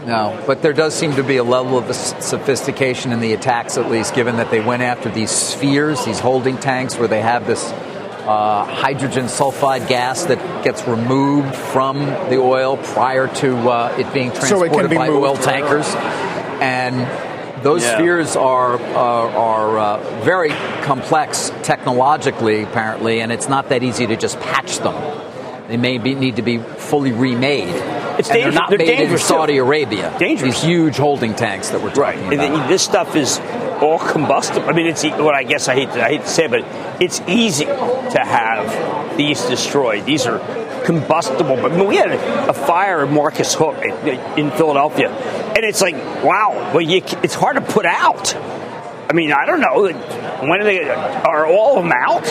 No, 0.05 0.41
but 0.47 0.61
there 0.61 0.73
does 0.73 0.95
seem 0.95 1.15
to 1.17 1.23
be 1.23 1.37
a 1.37 1.43
level 1.43 1.77
of 1.77 1.93
sophistication 1.95 3.11
in 3.11 3.19
the 3.19 3.33
attacks, 3.33 3.77
at 3.77 3.91
least, 3.91 4.15
given 4.15 4.37
that 4.37 4.49
they 4.49 4.59
went 4.59 4.81
after 4.81 5.09
these 5.09 5.29
spheres, 5.29 6.03
these 6.05 6.19
holding 6.19 6.57
tanks, 6.57 6.97
where 6.97 7.07
they 7.07 7.21
have 7.21 7.45
this 7.45 7.71
uh, 7.71 8.63
hydrogen 8.65 9.25
sulfide 9.25 9.87
gas 9.87 10.23
that 10.25 10.63
gets 10.63 10.87
removed 10.87 11.53
from 11.55 11.99
the 12.29 12.37
oil 12.37 12.77
prior 12.77 13.27
to 13.27 13.55
uh, 13.69 13.95
it 13.99 14.11
being 14.13 14.33
So 14.33 14.63
it 14.63 14.69
can 14.69 14.79
transported 14.79 14.89
be 14.89 14.95
by 14.97 15.09
moved. 15.09 15.25
oil 15.25 15.35
tankers, 15.37 15.85
and 16.59 17.01
those 17.63 17.83
Yeah. 17.83 17.97
spheres 17.97 18.35
are 18.35 18.79
are, 18.95 19.29
are 19.29 19.79
uh, 19.79 20.21
very 20.23 20.49
complex 20.83 21.51
technologically, 21.63 22.63
apparently, 22.63 23.21
and 23.21 23.31
it's 23.31 23.49
not 23.49 23.69
that 23.69 23.83
easy 23.83 24.07
to 24.07 24.15
just 24.15 24.39
patch 24.39 24.79
them. 24.79 24.95
They 25.67 25.77
may 25.77 25.99
be, 25.99 26.15
need 26.15 26.37
to 26.37 26.41
be 26.41 26.57
fully 26.57 27.11
remade. 27.11 27.67
It's 27.69 28.27
and 28.29 28.35
dangerous- 28.37 28.43
They're 28.43 28.51
not 28.51 28.69
they're 28.69 28.79
made 28.79 28.89
in 28.89 28.97
dangerous, 28.97 29.21
too. 29.21 29.27
Saudi 29.35 29.57
Arabia. 29.59 30.11
Dangerous. 30.17 30.55
These 30.55 30.63
huge 30.63 30.97
holding 30.97 31.35
tanks 31.35 31.69
that 31.69 31.81
we're 31.81 31.91
talking 31.93 32.23
And 32.23 32.33
about. 32.33 32.57
then 32.59 32.67
this 32.69 32.81
stuff 32.81 33.15
is 33.15 33.39
all 33.79 33.99
combustible. 33.99 34.67
I 34.67 34.73
mean, 34.73 34.87
it's 34.87 35.03
what 35.03 35.35
I 35.35 35.43
guess 35.43 35.67
I 35.67 35.75
hate 35.75 35.91
to, 35.93 36.03
I 36.03 36.09
hate 36.09 36.21
to 36.23 36.27
say, 36.27 36.47
but 36.47 36.65
it's 36.99 37.21
easy 37.27 37.65
to 37.65 38.19
have 38.23 39.15
these 39.15 39.41
destroyed. 39.45 40.05
These 40.05 40.25
are 40.25 40.39
combustible. 40.85 41.55
But 41.55 41.71
I 41.73 41.77
mean, 41.77 41.87
we 41.87 41.97
had 41.97 42.11
a, 42.49 42.53
fire 42.53 43.05
at 43.05 43.11
Marcus 43.11 43.53
Hook 43.53 43.77
in 44.37 44.49
Philadelphia, 44.51 45.09
and 45.63 45.67
it's 45.69 45.81
like, 45.81 45.95
wow. 46.23 46.71
Well, 46.73 46.81
you, 46.81 47.01
it's 47.23 47.35
hard 47.35 47.55
to 47.57 47.61
put 47.61 47.85
out. 47.85 48.35
I 48.35 49.13
mean, 49.13 49.31
I 49.31 49.45
don't 49.45 49.59
know. 49.59 49.83
When 50.47 50.61
are 50.61 50.63
they? 50.63 50.87
Are 50.89 51.45
all 51.47 51.77
of 51.77 51.83
them 51.83 51.91
out? 51.91 52.23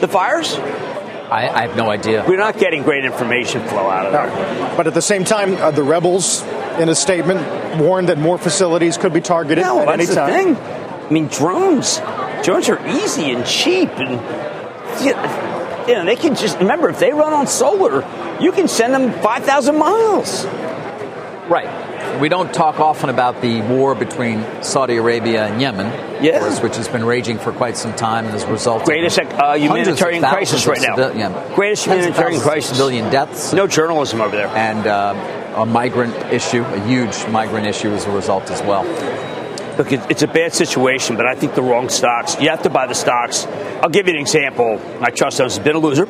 The 0.00 0.08
fires? 0.08 0.54
I, 0.54 1.48
I 1.48 1.66
have 1.66 1.76
no 1.76 1.90
idea. 1.90 2.24
We're 2.26 2.36
not 2.38 2.58
getting 2.58 2.82
great 2.82 3.04
information 3.04 3.62
flow 3.66 3.90
out 3.90 4.06
of 4.06 4.12
there. 4.12 4.76
But 4.76 4.86
at 4.86 4.94
the 4.94 5.02
same 5.02 5.24
time, 5.24 5.54
uh, 5.56 5.70
the 5.70 5.82
rebels, 5.82 6.42
in 6.78 6.88
a 6.88 6.94
statement, 6.94 7.40
warned 7.80 8.08
that 8.08 8.18
more 8.18 8.38
facilities 8.38 8.96
could 8.96 9.12
be 9.12 9.20
targeted 9.20 9.64
No, 9.64 9.80
at 9.82 9.88
any 9.88 10.04
that's 10.06 10.10
the 10.10 10.14
time. 10.14 10.54
thing. 10.54 10.56
I 10.56 11.10
mean, 11.10 11.26
drones. 11.28 12.00
Drones 12.44 12.68
are 12.68 12.86
easy 12.88 13.32
and 13.32 13.44
cheap, 13.44 13.90
and 13.98 14.12
you 15.04 15.10
you 15.88 15.94
know 15.98 16.04
they 16.04 16.16
can 16.16 16.34
just 16.34 16.58
remember 16.58 16.88
if 16.88 16.98
they 16.98 17.12
run 17.12 17.32
on 17.32 17.46
solar, 17.46 18.06
you 18.40 18.52
can 18.52 18.68
send 18.68 18.94
them 18.94 19.12
five 19.22 19.44
thousand 19.44 19.76
miles. 19.78 20.44
Right. 21.48 21.68
We 22.20 22.28
don't 22.28 22.52
talk 22.52 22.80
often 22.80 23.10
about 23.10 23.40
the 23.40 23.60
war 23.62 23.94
between 23.94 24.44
Saudi 24.62 24.96
Arabia 24.96 25.46
and 25.46 25.60
Yemen, 25.60 25.86
of 25.86 26.40
course, 26.40 26.60
which 26.60 26.76
has 26.76 26.88
been 26.88 27.04
raging 27.04 27.38
for 27.38 27.52
quite 27.52 27.76
some 27.76 27.94
time 27.94 28.24
and 28.24 28.34
has 28.34 28.44
resulted 28.44 28.86
Greatest, 28.86 29.18
in 29.18 29.26
uh, 29.28 29.54
humanitarian 29.54 30.22
crisis 30.22 30.66
right 30.66 30.80
now. 30.80 30.96
civil- 30.96 31.16
yeah, 31.16 31.54
Greatest 31.54 31.84
humanitarian 31.84 32.40
crisis. 32.40 32.70
Civilian 32.70 33.08
deaths. 33.10 33.52
No 33.52 33.68
journalism 33.68 34.20
over 34.20 34.34
there. 34.36 34.48
And 34.48 34.86
uh, 34.86 35.54
a 35.56 35.64
migrant 35.66 36.14
issue, 36.32 36.62
a 36.64 36.80
huge 36.86 37.26
migrant 37.28 37.66
issue 37.66 37.90
as 37.92 38.04
a 38.06 38.10
result 38.10 38.50
as 38.50 38.62
well. 38.62 38.84
Look, 39.78 39.92
it's 39.92 40.22
a 40.22 40.26
bad 40.26 40.52
situation, 40.54 41.16
but 41.16 41.26
I 41.26 41.36
think 41.36 41.54
the 41.54 41.62
wrong 41.62 41.88
stocks. 41.88 42.40
You 42.40 42.48
have 42.48 42.62
to 42.62 42.70
buy 42.70 42.88
the 42.88 42.96
stocks. 42.96 43.46
I'll 43.80 43.90
give 43.90 44.08
you 44.08 44.14
an 44.14 44.20
example. 44.20 44.80
My 45.00 45.10
trust 45.10 45.40
owns 45.40 45.56
has 45.56 45.64
been 45.64 45.76
a 45.76 45.78
loser. 45.78 46.08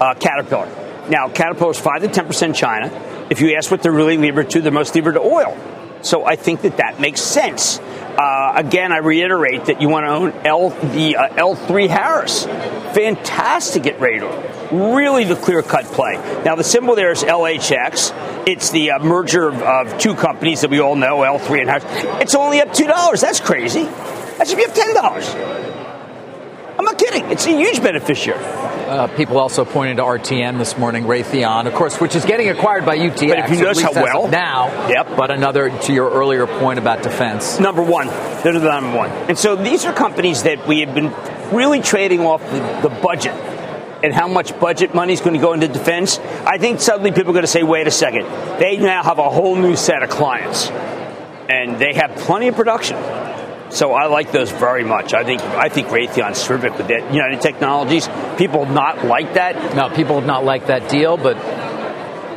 Uh, 0.00 0.14
Caterpillar. 0.14 0.68
Now, 1.08 1.28
Caterpillar's 1.28 1.78
five 1.78 2.02
to 2.02 2.08
ten 2.08 2.26
percent 2.26 2.56
China. 2.56 2.90
If 3.30 3.40
you 3.40 3.54
ask 3.56 3.70
what 3.70 3.82
they're 3.82 3.92
really 3.92 4.16
levered 4.16 4.50
to, 4.50 4.60
they're 4.60 4.72
most 4.72 4.94
levered 4.94 5.14
to 5.14 5.20
oil. 5.20 5.56
So 6.02 6.24
I 6.24 6.36
think 6.36 6.62
that 6.62 6.76
that 6.78 7.00
makes 7.00 7.20
sense. 7.20 7.78
Uh, 7.78 8.52
again, 8.56 8.92
I 8.92 8.98
reiterate 8.98 9.66
that 9.66 9.80
you 9.80 9.88
want 9.88 10.04
to 10.06 10.10
own 10.10 10.46
L, 10.46 10.70
the 10.70 11.16
uh, 11.16 11.28
L3 11.28 11.88
Harris. 11.88 12.44
Fantastic 12.44 13.86
at 13.86 14.00
radar. 14.00 14.32
Really 14.72 15.24
the 15.24 15.36
clear 15.36 15.62
cut 15.62 15.84
play. 15.84 16.16
Now, 16.44 16.56
the 16.56 16.64
symbol 16.64 16.94
there 16.94 17.12
is 17.12 17.22
LHX. 17.22 18.46
It's 18.48 18.70
the 18.70 18.92
uh, 18.92 18.98
merger 18.98 19.48
of, 19.48 19.62
of 19.62 19.98
two 19.98 20.14
companies 20.14 20.62
that 20.62 20.70
we 20.70 20.80
all 20.80 20.96
know, 20.96 21.18
L3 21.18 21.60
and 21.60 21.70
Harris. 21.70 21.84
It's 22.20 22.34
only 22.34 22.60
up 22.60 22.68
$2. 22.68 23.20
That's 23.20 23.40
crazy. 23.40 23.84
That 23.84 24.48
should 24.48 24.56
be 24.56 24.64
up 24.64 24.72
$10. 24.72 25.57
I'm 26.88 26.94
not 26.94 27.04
kidding. 27.04 27.30
It's 27.30 27.46
a 27.46 27.50
huge 27.50 27.82
beneficiary. 27.82 28.42
Uh, 28.42 29.08
people 29.08 29.36
also 29.38 29.66
pointed 29.66 29.98
to 29.98 30.04
RTN 30.04 30.56
this 30.56 30.78
morning, 30.78 31.04
Raytheon, 31.04 31.66
of 31.66 31.74
course, 31.74 32.00
which 32.00 32.16
is 32.16 32.24
getting 32.24 32.48
acquired 32.48 32.86
by 32.86 32.96
UTX. 32.96 33.28
But 33.28 33.38
if 33.40 33.50
you 33.50 33.62
notice 33.62 33.82
how 33.82 33.92
well- 33.92 34.28
now. 34.28 34.88
Yep. 34.88 35.08
But 35.14 35.30
another 35.30 35.68
to 35.68 35.92
your 35.92 36.10
earlier 36.10 36.46
point 36.46 36.78
about 36.78 37.02
defense. 37.02 37.60
Number 37.60 37.82
one. 37.82 38.06
They're 38.42 38.58
the 38.58 38.60
number 38.60 38.96
one. 38.96 39.10
And 39.10 39.36
so 39.38 39.54
these 39.54 39.84
are 39.84 39.92
companies 39.92 40.44
that 40.44 40.66
we 40.66 40.80
have 40.80 40.94
been 40.94 41.12
really 41.52 41.82
trading 41.82 42.20
off 42.20 42.40
the, 42.50 42.88
the 42.88 43.00
budget 43.02 43.34
and 44.02 44.14
how 44.14 44.28
much 44.28 44.58
budget 44.58 44.94
money 44.94 45.12
is 45.12 45.20
going 45.20 45.34
to 45.34 45.40
go 45.40 45.52
into 45.52 45.68
defense. 45.68 46.18
I 46.46 46.56
think 46.56 46.80
suddenly 46.80 47.12
people 47.12 47.32
are 47.32 47.34
going 47.34 47.42
to 47.42 47.48
say, 47.48 47.64
wait 47.64 47.86
a 47.86 47.90
second. 47.90 48.24
They 48.58 48.78
now 48.78 49.02
have 49.02 49.18
a 49.18 49.28
whole 49.28 49.56
new 49.56 49.76
set 49.76 50.02
of 50.02 50.08
clients. 50.08 50.70
And 51.50 51.78
they 51.78 51.92
have 51.92 52.16
plenty 52.16 52.48
of 52.48 52.54
production. 52.54 52.96
So 53.70 53.92
I 53.92 54.06
like 54.06 54.32
those 54.32 54.50
very 54.50 54.84
much. 54.84 55.12
I 55.14 55.24
think 55.24 55.42
I 55.42 55.68
think 55.68 55.88
Raytheon's 55.88 56.44
terrific 56.44 56.76
with 56.78 56.88
that. 56.88 57.12
United 57.12 57.40
Technologies. 57.40 58.08
People 58.38 58.66
not 58.66 59.04
like 59.04 59.34
that. 59.34 59.74
Now, 59.76 59.94
people 59.94 60.16
have 60.16 60.26
not 60.26 60.44
liked 60.44 60.68
that 60.68 60.88
deal, 60.88 61.16
but 61.16 61.36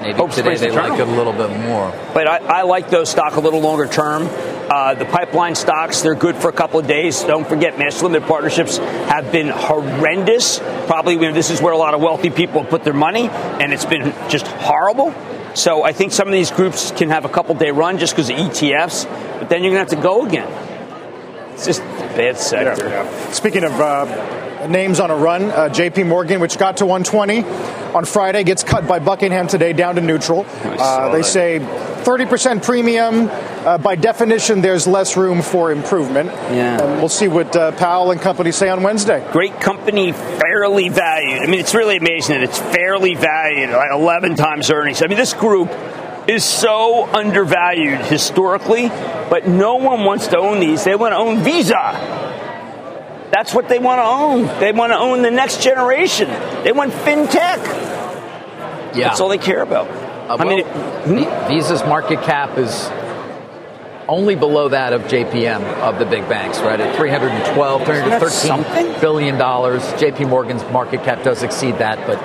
maybe 0.01 0.13
Hope 0.13 0.31
today 0.31 0.55
they 0.57 0.69
eternal. 0.69 0.89
like 0.91 0.99
it 0.99 1.07
a 1.07 1.11
little 1.11 1.33
bit 1.33 1.49
more. 1.59 1.91
But 2.13 2.27
I, 2.27 2.59
I 2.59 2.61
like 2.63 2.89
those 2.89 3.09
stock 3.09 3.35
a 3.35 3.39
little 3.39 3.61
longer 3.61 3.87
term. 3.87 4.27
Uh, 4.69 4.93
the 4.93 5.05
pipeline 5.05 5.55
stocks, 5.55 6.01
they're 6.01 6.15
good 6.15 6.35
for 6.35 6.47
a 6.47 6.53
couple 6.53 6.79
of 6.79 6.87
days. 6.87 7.23
Don't 7.23 7.47
forget, 7.47 7.77
master 7.77 8.05
limited 8.05 8.27
partnerships 8.27 8.77
have 8.77 9.31
been 9.31 9.49
horrendous. 9.49 10.59
Probably 10.87 11.15
you 11.15 11.21
know, 11.21 11.33
this 11.33 11.49
is 11.49 11.61
where 11.61 11.73
a 11.73 11.77
lot 11.77 11.93
of 11.93 12.01
wealthy 12.01 12.29
people 12.29 12.63
put 12.63 12.83
their 12.83 12.93
money, 12.93 13.27
and 13.27 13.73
it's 13.73 13.85
been 13.85 14.13
just 14.29 14.47
horrible. 14.47 15.13
So 15.55 15.83
I 15.83 15.91
think 15.91 16.13
some 16.13 16.27
of 16.27 16.33
these 16.33 16.51
groups 16.51 16.91
can 16.91 17.09
have 17.09 17.25
a 17.25 17.29
couple 17.29 17.55
day 17.55 17.71
run 17.71 17.97
just 17.97 18.15
because 18.15 18.29
of 18.29 18.37
ETFs, 18.37 19.05
but 19.39 19.49
then 19.49 19.63
you're 19.63 19.73
going 19.73 19.85
to 19.85 19.95
have 19.95 20.01
to 20.01 20.07
go 20.07 20.25
again. 20.25 20.47
It's 21.62 21.78
just 21.78 21.82
a 21.82 22.17
bad 22.17 22.39
sector. 22.39 23.08
Speaking 23.34 23.63
of 23.63 23.71
uh, 23.74 24.65
names 24.65 25.00
on 25.00 25.12
a 25.12 25.15
run, 25.15 25.43
uh, 25.43 25.69
J.P. 25.69 26.06
Morgan, 26.06 26.39
which 26.39 26.58
got 26.58 26.78
to 26.78 26.88
120 26.88 27.43
on 27.93 28.04
Friday, 28.04 28.43
gets 28.43 28.63
cut 28.63 28.88
by 28.88 28.97
Buckingham 28.97 29.45
today 29.45 29.71
down 29.71 29.93
to 29.93 30.02
neutral. 30.02 30.47
Uh, 30.63 31.12
they 31.12 31.19
that. 31.19 31.24
say 31.24 31.60
30% 31.60 32.63
premium. 32.63 33.30
Uh, 33.30 33.78
by 33.78 33.93
definition, 33.95 34.62
there's 34.62 34.88
less 34.88 35.15
room 35.15 35.43
for 35.43 35.71
improvement. 35.71 36.32
Yeah. 36.32 36.82
And 36.82 36.97
we'll 36.97 37.10
see 37.10 37.28
what 37.28 37.56
uh, 37.56 37.74
Powell 37.74 38.10
and 38.10 38.19
company 38.19 38.52
say 38.52 38.69
on 38.69 38.82
Wednesday. 38.82 39.24
Great 39.32 39.62
company, 39.62 40.13
fairly 40.13 40.89
valued. 40.89 41.43
I 41.43 41.45
mean, 41.45 41.60
it's 41.60 41.76
really 41.76 41.97
amazing 41.97 42.39
that 42.39 42.43
it's 42.43 42.58
fairly 42.58 43.13
valued, 43.13 43.69
like 43.69 43.91
11 43.91 44.36
times 44.36 44.71
earnings. 44.71 45.04
I 45.04 45.06
mean, 45.06 45.19
this 45.19 45.36
group 45.36 45.69
is 46.31 46.43
so 46.43 47.05
undervalued 47.05 47.99
historically, 48.01 48.87
but 48.87 49.47
no 49.47 49.75
one 49.75 50.05
wants 50.05 50.27
to 50.27 50.37
own 50.37 50.59
these. 50.59 50.83
They 50.83 50.95
want 50.95 51.11
to 51.11 51.17
own 51.17 51.39
Visa. 51.43 52.19
That's 53.31 53.53
what 53.53 53.69
they 53.69 53.79
want 53.79 53.99
to 53.99 54.03
own. 54.03 54.59
They 54.59 54.71
want 54.71 54.91
to 54.91 54.97
own 54.97 55.21
the 55.21 55.31
next 55.31 55.61
generation. 55.61 56.29
They 56.63 56.71
want 56.71 56.91
fintech. 56.91 57.63
Yeah. 58.93 59.07
That's 59.07 59.19
all 59.19 59.29
they 59.29 59.37
care 59.37 59.61
about. 59.61 59.89
Uh, 59.89 60.37
I 60.39 60.45
mean, 60.45 60.59
it, 60.59 61.47
Visa's 61.47 61.81
market 61.83 62.21
cap 62.23 62.57
is 62.57 62.89
only 64.07 64.35
below 64.35 64.69
that 64.69 64.93
of 64.93 65.03
JPM 65.03 65.61
of 65.79 65.99
the 65.99 66.05
big 66.05 66.27
banks, 66.27 66.59
right? 66.59 66.79
At 66.79 66.95
312, 66.97 67.85
313 67.85 69.01
billion 69.01 69.37
dollars. 69.37 69.81
JP 69.93 70.29
Morgan's 70.29 70.63
market 70.71 71.03
cap 71.03 71.23
does 71.23 71.43
exceed 71.43 71.77
that, 71.77 72.05
but 72.05 72.19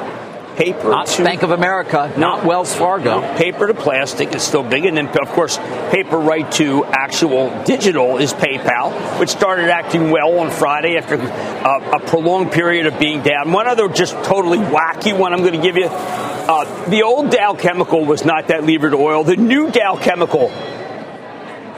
paper 0.57 0.91
not 0.91 1.07
to, 1.07 1.25
Bank 1.25 1.43
of 1.43 1.51
America, 1.51 2.13
no, 2.17 2.37
not 2.37 2.45
Wells 2.45 2.75
Fargo. 2.75 3.21
No, 3.21 3.35
paper 3.37 3.67
to 3.67 3.75
plastic 3.75 4.35
is 4.35 4.43
still 4.43 4.63
big, 4.63 4.85
and 4.85 4.97
then 4.97 5.09
of 5.09 5.29
course, 5.29 5.59
paper 5.91 6.19
right 6.19 6.51
to 6.53 6.85
actual 6.87 7.65
digital 7.65 8.17
is 8.19 8.33
PayPal, 8.33 9.21
which 9.21 9.31
started 9.31 9.69
acting 9.69 10.11
well 10.11 10.39
on 10.39 10.51
Friday 10.51 10.97
after 10.97 11.17
uh, 11.17 11.97
a 11.97 12.01
prolonged 12.01 12.53
period 12.53 12.87
of 12.87 12.99
being 12.99 13.23
down. 13.23 13.53
One 13.53 13.69
other 13.69 13.89
just 13.89 14.15
totally 14.25 14.59
wacky 14.59 15.17
one 15.17 15.33
I'm 15.33 15.41
going 15.41 15.55
to 15.55 15.63
give 15.63 15.77
you: 15.77 15.87
uh, 15.87 16.89
the 16.89 17.03
old 17.03 17.31
Dow 17.31 17.55
Chemical 17.55 18.05
was 18.05 18.25
not 18.25 18.49
that 18.49 18.65
levered 18.65 18.93
to 18.93 18.99
oil. 18.99 19.25
The 19.25 19.37
new 19.37 19.71
Dow 19.71 19.97
Chemical 19.97 20.51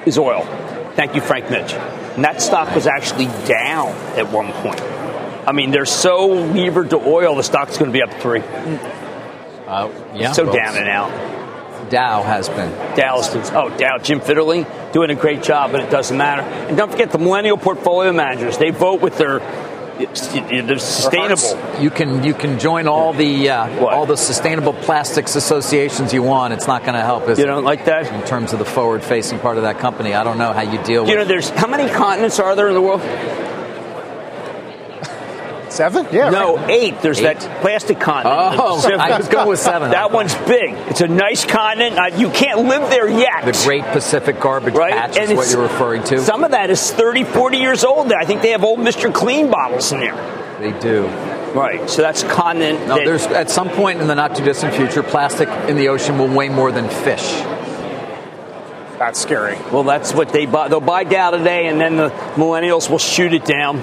is 0.06 0.18
oil. 0.18 0.44
Thank 0.94 1.14
you, 1.14 1.20
Frank 1.20 1.50
Mitch. 1.50 1.72
And 1.72 2.24
that 2.24 2.42
stock 2.42 2.74
was 2.74 2.88
actually 2.88 3.26
down 3.46 3.90
at 4.18 4.32
one 4.32 4.52
point. 4.54 4.80
I 5.48 5.52
mean, 5.52 5.70
they're 5.70 5.86
so 5.86 6.26
levered 6.26 6.90
to 6.90 6.96
oil, 6.96 7.34
the 7.34 7.42
stock's 7.42 7.78
going 7.78 7.90
to 7.90 7.92
be 7.92 8.02
up 8.02 8.12
three. 8.20 8.40
Uh, 8.40 9.90
yeah. 10.14 10.32
So 10.32 10.44
down 10.52 10.76
and 10.76 10.86
out. 10.86 11.88
Dow 11.88 12.22
has 12.22 12.50
been. 12.50 12.70
Dow's 12.96 13.34
oh 13.52 13.74
Dow 13.78 13.96
Jim 13.96 14.20
Fitterling 14.20 14.92
doing 14.92 15.08
a 15.08 15.14
great 15.14 15.42
job, 15.42 15.72
but 15.72 15.80
it 15.80 15.90
doesn't 15.90 16.18
matter. 16.18 16.42
And 16.42 16.76
don't 16.76 16.90
forget 16.90 17.12
the 17.12 17.18
millennial 17.18 17.56
portfolio 17.56 18.12
managers. 18.12 18.58
They 18.58 18.68
vote 18.68 19.00
with 19.00 19.16
their 19.16 19.40
sustainable. 20.78 21.82
You 21.82 21.88
can 21.88 22.22
you 22.24 22.34
can 22.34 22.58
join 22.58 22.86
all 22.86 23.14
the 23.14 23.48
uh, 23.48 23.86
all 23.86 24.04
the 24.04 24.18
sustainable 24.18 24.74
plastics 24.74 25.34
associations 25.34 26.12
you 26.12 26.22
want. 26.22 26.52
It's 26.52 26.66
not 26.66 26.82
going 26.82 26.92
to 26.92 27.00
help. 27.00 27.26
You 27.26 27.46
don't 27.46 27.64
like 27.64 27.86
that 27.86 28.12
in 28.12 28.26
terms 28.26 28.52
of 28.52 28.58
the 28.58 28.66
forward 28.66 29.02
facing 29.02 29.38
part 29.38 29.56
of 29.56 29.62
that 29.62 29.78
company. 29.78 30.12
I 30.12 30.24
don't 30.24 30.36
know 30.36 30.52
how 30.52 30.60
you 30.60 30.82
deal. 30.82 31.08
You 31.08 31.16
with 31.16 31.20
know, 31.20 31.24
there's 31.24 31.48
how 31.48 31.68
many 31.68 31.90
continents 31.90 32.38
are 32.38 32.54
there 32.54 32.68
in 32.68 32.74
the 32.74 32.82
world? 32.82 33.00
Seven? 35.78 36.08
Yeah. 36.10 36.30
No, 36.30 36.56
right. 36.56 36.70
eight. 36.70 37.02
There's 37.02 37.20
eight. 37.20 37.38
that 37.38 37.60
plastic 37.60 38.00
continent. 38.00 38.36
Oh, 38.58 38.82
I 38.98 39.16
was 39.16 39.28
going 39.28 39.48
with 39.48 39.60
seven. 39.60 39.92
that 39.92 40.10
one's 40.10 40.34
big. 40.34 40.74
It's 40.88 41.02
a 41.02 41.06
nice 41.06 41.44
continent. 41.44 41.96
Uh, 41.96 42.16
you 42.16 42.30
can't 42.30 42.62
live 42.66 42.90
there 42.90 43.08
yet. 43.08 43.44
The 43.44 43.52
Great 43.64 43.84
Pacific 43.84 44.40
Garbage 44.40 44.74
right? 44.74 44.92
Patch 44.92 45.16
and 45.16 45.30
is 45.30 45.36
what 45.36 45.48
you're 45.52 45.62
referring 45.62 46.02
to. 46.02 46.18
Some 46.18 46.42
of 46.42 46.50
that 46.50 46.70
is 46.70 46.90
30, 46.90 47.22
40 47.22 47.58
years 47.58 47.84
old. 47.84 48.12
I 48.12 48.24
think 48.24 48.42
they 48.42 48.50
have 48.50 48.64
old 48.64 48.80
Mr. 48.80 49.14
Clean 49.14 49.52
bottles 49.52 49.92
in 49.92 50.00
there. 50.00 50.16
They 50.58 50.76
do. 50.80 51.06
Right. 51.54 51.88
So 51.88 52.02
that's 52.02 52.24
continent. 52.24 52.88
No, 52.88 52.96
that, 52.96 53.04
there's 53.04 53.26
at 53.26 53.48
some 53.48 53.68
point 53.68 54.00
in 54.00 54.08
the 54.08 54.16
not 54.16 54.34
too 54.34 54.44
distant 54.44 54.74
future, 54.74 55.04
plastic 55.04 55.48
in 55.68 55.76
the 55.76 55.90
ocean 55.90 56.18
will 56.18 56.26
weigh 56.26 56.48
more 56.48 56.72
than 56.72 56.88
fish. 56.88 57.22
That's 58.98 59.20
scary. 59.20 59.56
Well, 59.70 59.84
that's 59.84 60.12
what 60.12 60.30
they 60.30 60.46
buy. 60.46 60.66
They'll 60.66 60.80
buy 60.80 61.04
Dow 61.04 61.30
today, 61.30 61.68
and 61.68 61.80
then 61.80 61.96
the 61.96 62.08
millennials 62.34 62.90
will 62.90 62.98
shoot 62.98 63.32
it 63.32 63.44
down. 63.44 63.78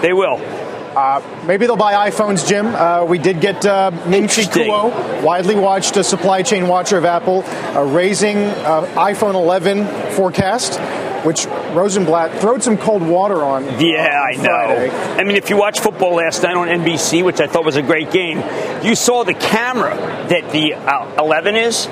they 0.00 0.14
will. 0.14 0.55
Uh, 0.96 1.20
maybe 1.46 1.66
they'll 1.66 1.76
buy 1.76 2.08
iPhones, 2.08 2.48
Jim. 2.48 2.68
Uh, 2.68 3.04
we 3.04 3.18
did 3.18 3.38
get 3.38 3.66
uh, 3.66 3.90
Ming-Chi 4.06 4.44
Kuo, 4.44 5.22
widely 5.22 5.54
watched 5.54 5.98
a 5.98 6.02
supply 6.02 6.42
chain 6.42 6.68
watcher 6.68 6.96
of 6.96 7.04
Apple, 7.04 7.44
uh, 7.44 7.84
raising 7.84 8.38
uh, 8.38 8.86
iPhone 8.96 9.34
11 9.34 10.14
forecast, 10.14 10.80
which 11.26 11.44
Rosenblatt 11.74 12.40
throwed 12.40 12.62
some 12.62 12.78
cold 12.78 13.02
water 13.02 13.44
on. 13.44 13.64
Yeah, 13.78 14.08
I 14.08 14.36
know. 14.36 15.18
I 15.18 15.24
mean, 15.24 15.36
if 15.36 15.50
you 15.50 15.58
watched 15.58 15.80
football 15.80 16.14
last 16.14 16.42
night 16.42 16.56
on 16.56 16.68
NBC, 16.68 17.22
which 17.22 17.40
I 17.40 17.46
thought 17.46 17.66
was 17.66 17.76
a 17.76 17.82
great 17.82 18.10
game, 18.10 18.42
you 18.82 18.94
saw 18.94 19.22
the 19.22 19.34
camera 19.34 19.96
that 20.30 20.50
the 20.50 20.72
uh, 20.72 21.22
11 21.22 21.56
is. 21.56 21.88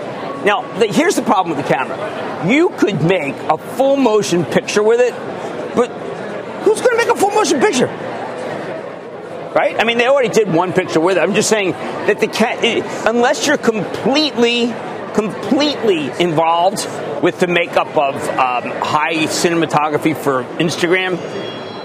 Now, 0.46 0.62
the, 0.78 0.86
here's 0.86 1.16
the 1.16 1.22
problem 1.22 1.54
with 1.54 1.66
the 1.66 1.70
camera. 1.74 2.48
You 2.50 2.70
could 2.70 3.02
make 3.02 3.34
a 3.34 3.58
full 3.58 3.96
motion 3.96 4.46
picture 4.46 4.82
with 4.82 5.00
it, 5.00 5.12
but 5.76 5.90
who's 6.62 6.80
going 6.80 6.92
to 6.92 6.96
make 6.96 7.14
a 7.14 7.20
full 7.20 7.32
motion 7.32 7.60
picture? 7.60 8.13
Right? 9.54 9.78
I 9.78 9.84
mean, 9.84 9.98
they 9.98 10.06
already 10.06 10.28
did 10.28 10.52
one 10.52 10.72
picture 10.72 11.00
with 11.00 11.16
it. 11.16 11.20
I'm 11.20 11.34
just 11.34 11.48
saying 11.48 11.72
that 11.72 12.20
the 12.20 12.26
cat, 12.26 12.58
unless 13.06 13.46
you're 13.46 13.56
completely, 13.56 14.74
completely 15.14 16.10
involved 16.20 16.86
with 17.22 17.38
the 17.40 17.46
makeup 17.46 17.96
of 17.96 18.16
um, 18.16 18.70
high 18.82 19.26
cinematography 19.26 20.16
for 20.16 20.44
Instagram, 20.58 21.18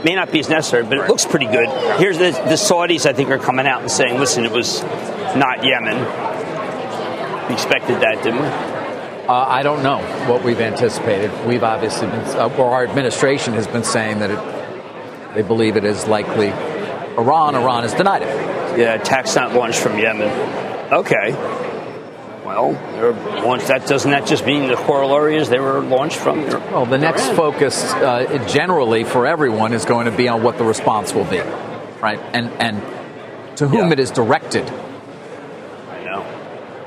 may 0.04 0.16
not 0.16 0.32
be 0.32 0.40
as 0.40 0.50
necessary, 0.50 0.84
but 0.84 0.98
it 0.98 1.08
looks 1.08 1.26
pretty 1.26 1.46
good. 1.46 1.70
Here's 2.00 2.18
the, 2.18 2.32
the 2.32 2.56
Saudis, 2.56 3.06
I 3.06 3.14
think, 3.14 3.30
are 3.30 3.38
coming 3.38 3.68
out 3.68 3.82
and 3.82 3.92
saying, 3.92 4.20
listen, 4.20 4.46
it 4.46 4.52
was 4.52 4.82
not 5.36 5.64
Yemen. 5.64 5.98
We 7.48 7.54
expected 7.54 8.02
that, 8.02 8.24
didn't 8.24 8.42
we? 8.42 8.48
Uh, 8.48 9.46
I 9.48 9.62
don't 9.62 9.84
know 9.84 10.00
what 10.28 10.44
we've 10.44 10.60
anticipated. 10.60 11.32
We've 11.46 11.64
obviously 11.64 12.08
been, 12.08 12.22
uh, 12.22 12.56
or 12.58 12.72
our 12.72 12.84
administration 12.88 13.54
has 13.54 13.68
been 13.68 13.84
saying 13.84 14.20
that 14.20 14.32
it, 14.32 15.36
they 15.36 15.44
believe 15.44 15.78
it 15.78 15.84
is 15.84 16.08
likely 16.08 16.52
Iran. 17.20 17.56
Iran 17.56 17.84
has 17.84 17.94
denied 17.94 18.22
it. 18.24 18.80
Yeah, 18.80 18.94
attacks 18.94 19.36
not 19.36 19.54
launched 19.54 19.80
from 19.80 19.98
Yemen. 19.98 20.30
Okay. 20.92 21.34
Well, 22.46 22.72
launched, 23.46 23.68
that 23.68 23.86
doesn't 23.86 24.10
that 24.10 24.26
just 24.26 24.46
mean 24.46 24.68
the 24.68 24.76
corollary 24.76 25.38
is 25.38 25.50
they 25.50 25.60
were 25.60 25.82
launched 25.82 26.18
from? 26.18 26.48
Well, 26.48 26.86
the 26.86 26.98
next 26.98 27.28
focus 27.34 27.84
uh, 27.94 28.44
generally 28.48 29.04
for 29.04 29.28
everyone 29.28 29.74
is 29.74 29.86
going 29.86 30.06
to 30.06 30.12
be 30.12 30.28
on 30.28 30.42
what 30.42 30.58
the 30.58 30.64
response 30.64 31.14
will 31.14 31.26
be, 31.26 31.42
right? 32.02 32.20
And 32.34 32.50
and 32.60 32.82
to 33.58 33.68
whom 33.68 33.88
yeah. 33.88 33.94
it 33.94 34.00
is 34.00 34.10
directed 34.10 34.68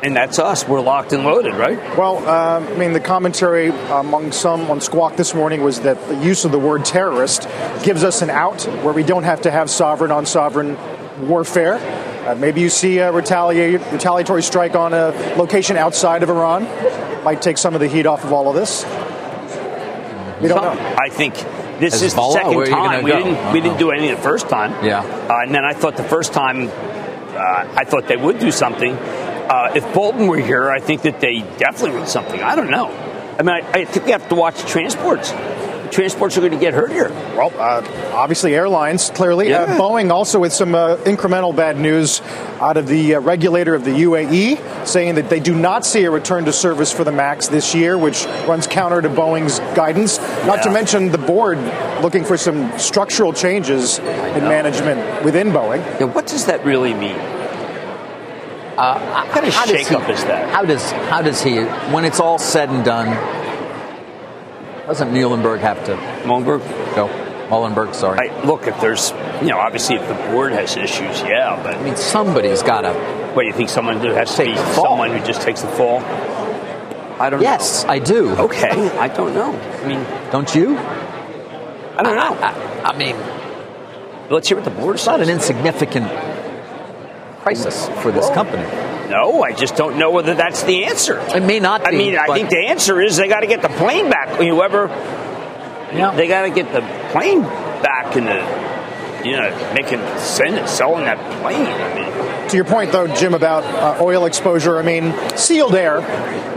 and 0.03 0.17
that's 0.17 0.39
us. 0.39 0.67
We're 0.67 0.81
locked 0.81 1.13
and 1.13 1.25
loaded, 1.25 1.55
right? 1.55 1.79
Well, 1.97 2.19
uh, 2.19 2.59
I 2.59 2.77
mean, 2.77 2.93
the 2.93 3.01
commentary 3.01 3.69
among 3.69 4.33
some 4.33 4.69
on 4.71 4.81
Squawk 4.81 5.17
this 5.17 5.33
morning 5.33 5.63
was 5.63 5.81
that 5.81 6.09
the 6.09 6.17
use 6.17 6.45
of 6.45 6.51
the 6.51 6.59
word 6.59 6.85
terrorist 6.85 7.49
gives 7.85 8.03
us 8.03 8.21
an 8.21 8.29
out 8.29 8.65
where 8.83 8.93
we 8.93 9.05
don't 9.05 9.23
have 9.23 9.43
to 9.43 9.51
have 9.51 9.71
sovereign 9.71 10.11
on 10.11 10.27
sovereign 10.27 10.77
warfare. 11.21 11.75
Uh, 12.27 12.35
maybe 12.35 12.61
you 12.61 12.69
see 12.69 12.99
a 12.99 13.13
retaliatory 13.13 14.43
strike 14.43 14.75
on 14.75 14.93
a 14.93 15.11
location 15.37 15.77
outside 15.77 16.23
of 16.23 16.31
Iran. 16.31 16.65
Might 17.25 17.41
take 17.41 17.59
some 17.59 17.75
of 17.75 17.81
the 17.81 17.89
heat 17.89 18.07
off 18.07 18.25
of 18.25 18.33
all 18.33 18.49
of 18.49 18.57
this. 18.57 18.85
We 20.43 20.49
don't 20.49 20.63
know. 20.63 20.97
I 20.99 21.09
think 21.11 21.35
this 21.79 22.03
Hezbollah, 22.03 22.05
is 22.05 22.15
the 22.15 22.33
second 22.33 22.67
time 22.67 23.05
we 23.05 23.13
didn't 23.13 23.35
uh-huh. 23.35 23.53
we 23.53 23.61
didn't 23.61 23.79
do 23.79 23.91
anything 23.93 24.17
the 24.17 24.23
first 24.23 24.49
time. 24.49 24.85
Yeah, 24.85 25.01
uh, 25.01 25.43
and 25.43 25.55
then 25.55 25.65
I 25.65 25.73
thought 25.73 25.97
the 25.97 26.03
first 26.03 26.33
time 26.33 26.69
uh, 26.69 27.75
I 27.77 27.85
thought 27.85 28.09
they 28.09 28.17
would 28.17 28.39
do 28.39 28.51
something. 28.51 28.97
Uh, 29.49 29.73
if 29.75 29.95
Bolton 29.95 30.27
were 30.27 30.39
here, 30.39 30.71
I 30.71 30.81
think 30.81 31.03
that 31.03 31.21
they 31.21 31.41
definitely 31.59 31.99
would 31.99 32.09
something. 32.09 32.41
I 32.41 32.55
don't 32.55 32.71
know. 32.71 32.89
I 33.39 33.43
mean, 33.43 33.51
I, 33.51 33.81
I 33.81 33.85
think 33.85 34.07
we 34.07 34.13
have 34.13 34.29
to 34.29 34.35
watch 34.35 34.59
transports. 34.67 35.33
Transports 35.91 36.39
are 36.39 36.41
going 36.41 36.53
to 36.53 36.59
get 36.59 36.73
hurt 36.73 36.91
here. 36.91 37.11
Well, 37.11 37.53
uh, 37.59 37.87
obviously, 38.15 38.55
airlines, 38.55 39.11
clearly. 39.11 39.53
Uh, 39.53 39.67
yeah. 39.67 39.75
Uh, 39.75 39.79
Boeing 39.79 40.11
also 40.11 40.39
with 40.39 40.53
some 40.53 40.75
uh, 40.75 40.97
incremental 40.99 41.55
bad 41.55 41.79
news 41.79 42.23
out 42.61 42.79
of 42.79 42.87
the 42.87 43.17
uh, 43.17 43.21
regulator 43.21 43.75
of 43.75 43.85
the 43.85 43.91
UAE, 43.91 44.87
saying 44.87 45.17
that 45.17 45.29
they 45.29 45.41
do 45.41 45.55
not 45.55 45.85
see 45.85 46.05
a 46.05 46.11
return 46.11 46.47
to 46.47 46.53
service 46.53 46.93
for 46.93 47.05
the 47.05 47.13
MAX 47.13 47.49
this 47.49 47.75
year, 47.75 47.99
which 47.99 48.25
runs 48.47 48.67
counter 48.67 49.03
to 49.03 49.11
Boeing's 49.11 49.59
guidance. 49.77 50.19
Not 50.47 50.59
yeah. 50.59 50.63
to 50.63 50.71
mention 50.71 51.11
the 51.11 51.19
board 51.19 51.59
looking 52.01 52.25
for 52.25 52.39
some 52.39 52.79
structural 52.79 53.35
changes 53.35 53.99
in 53.99 54.45
management 54.45 55.25
within 55.25 55.49
Boeing. 55.49 55.85
Yeah, 56.01 56.07
what 56.07 56.27
does 56.27 56.47
that 56.47 56.65
really 56.65 56.95
mean? 56.95 57.42
Uh, 58.77 58.99
what 58.99 59.29
kind 59.31 59.47
of 59.47 59.53
shakeup 59.53 60.09
is 60.09 60.25
that? 60.25 60.49
How 60.51 60.65
does 60.65 60.91
how 60.91 61.21
does 61.21 61.43
he 61.43 61.63
when 61.93 62.05
it's 62.05 62.21
all 62.21 62.39
said 62.39 62.71
and 62.71 62.85
done? 62.85 63.07
Doesn't 64.87 65.13
Muilenburg 65.13 65.61
have 65.61 65.85
to? 65.85 65.97
Muilenburg 66.27 66.63
go. 66.95 67.09
Muilenburg, 67.49 67.95
sorry. 67.95 68.31
I, 68.31 68.45
look, 68.45 68.67
if 68.67 68.81
there's, 68.81 69.11
you 69.43 69.49
know, 69.49 69.59
obviously 69.59 69.97
if 69.97 70.09
the 70.09 70.15
board 70.33 70.53
has 70.53 70.75
issues, 70.77 71.21
yeah, 71.21 71.61
but 71.63 71.77
I 71.77 71.83
mean, 71.83 71.97
somebody's 71.97 72.63
got 72.63 72.81
to. 72.81 72.93
What 73.35 73.43
do 73.43 73.47
you 73.47 73.53
think? 73.53 73.69
Someone 73.69 74.01
who 74.01 74.09
has 74.09 74.35
to 74.37 74.45
be 74.45 74.57
someone 74.57 75.11
who 75.11 75.21
just 75.25 75.43
takes 75.43 75.61
the 75.61 75.69
fall? 75.69 76.01
I 77.21 77.29
don't 77.29 77.43
yes, 77.43 77.85
know. 77.85 77.93
Yes, 77.93 78.03
I 78.03 78.05
do. 78.05 78.31
Okay, 78.31 78.89
I 78.99 79.09
don't 79.09 79.35
know. 79.35 79.55
I 79.55 79.87
mean, 79.87 80.05
don't 80.31 80.53
you? 80.55 80.79
I 80.79 82.03
don't 82.03 82.17
know. 82.17 82.35
I, 82.41 82.51
I, 82.51 82.93
I 82.93 82.97
mean, 82.97 83.17
let's 84.31 84.49
hear 84.49 84.57
what 84.57 84.65
the 84.65 84.71
board 84.71 84.99
says. 84.99 85.07
Not 85.07 85.21
an 85.21 85.29
insignificant 85.29 86.11
crisis 87.43 87.89
for 88.03 88.13
this 88.13 88.29
company. 88.31 88.63
No, 89.11 89.43
I 89.43 89.53
just 89.53 89.77
don't 89.77 89.99
know 89.99 90.11
whether 90.11 90.35
that's 90.35 90.63
the 90.63 90.85
answer. 90.85 91.19
It 91.35 91.43
may 91.43 91.61
not. 91.61 91.83
Be, 91.83 91.87
I 91.89 91.91
mean, 91.91 92.17
I 92.17 92.27
think 92.35 92.49
the 92.49 92.67
answer 92.69 93.01
is 93.01 93.17
they 93.17 93.29
got 93.29 93.41
to 93.41 93.47
get 93.47 93.61
the 93.61 93.69
plane 93.69 94.09
back. 94.09 94.37
Whoever, 94.37 94.87
yeah, 95.93 96.13
they 96.15 96.29
got 96.29 96.43
to 96.43 96.51
get 96.51 96.73
the 96.73 96.81
plane 97.11 97.43
back 97.43 98.17
in 98.17 98.25
the, 98.25 99.29
you 99.29 99.37
know, 99.37 99.51
making 99.75 100.01
selling 100.19 101.05
that 101.05 101.19
plane. 101.43 101.67
I 101.67 101.95
mean, 101.95 102.22
To 102.53 102.59
your 102.59 102.67
point, 102.67 102.93
though, 102.93 103.07
Jim, 103.07 103.33
about 103.33 103.65
uh, 103.65 104.05
oil 104.05 104.27
exposure, 104.27 104.79
I 104.79 104.83
mean, 104.83 105.15
sealed 105.39 105.75
air, 105.75 106.03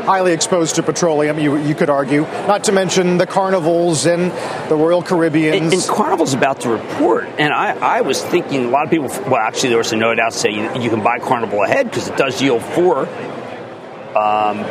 highly 0.03 0.33
exposed 0.33 0.75
to 0.75 0.83
petroleum, 0.83 1.39
you, 1.39 1.55
you 1.55 1.73
could 1.73 1.89
argue, 1.89 2.23
not 2.23 2.65
to 2.65 2.73
mention 2.73 3.17
the 3.17 3.25
carnivals 3.25 4.05
and 4.05 4.29
the 4.69 4.75
Royal 4.75 5.01
Caribbean. 5.01 5.53
And, 5.53 5.73
and 5.73 5.81
Carnival's 5.83 6.33
about 6.33 6.59
to 6.61 6.69
report, 6.69 7.29
and 7.39 7.53
I, 7.53 7.77
I, 7.77 8.01
was 8.01 8.21
thinking 8.21 8.65
a 8.65 8.67
lot 8.67 8.83
of 8.83 8.89
people, 8.89 9.07
well, 9.07 9.37
actually, 9.37 9.69
there 9.69 9.77
was 9.77 9.93
a 9.93 9.95
note 9.95 10.19
out 10.19 10.33
saying 10.33 10.75
you, 10.75 10.81
you 10.81 10.89
can 10.89 11.01
buy 11.01 11.19
Carnival 11.19 11.63
ahead 11.63 11.89
because 11.89 12.09
it 12.09 12.17
does 12.17 12.41
yield 12.41 12.61
four. 12.61 12.99
Um, 12.99 14.65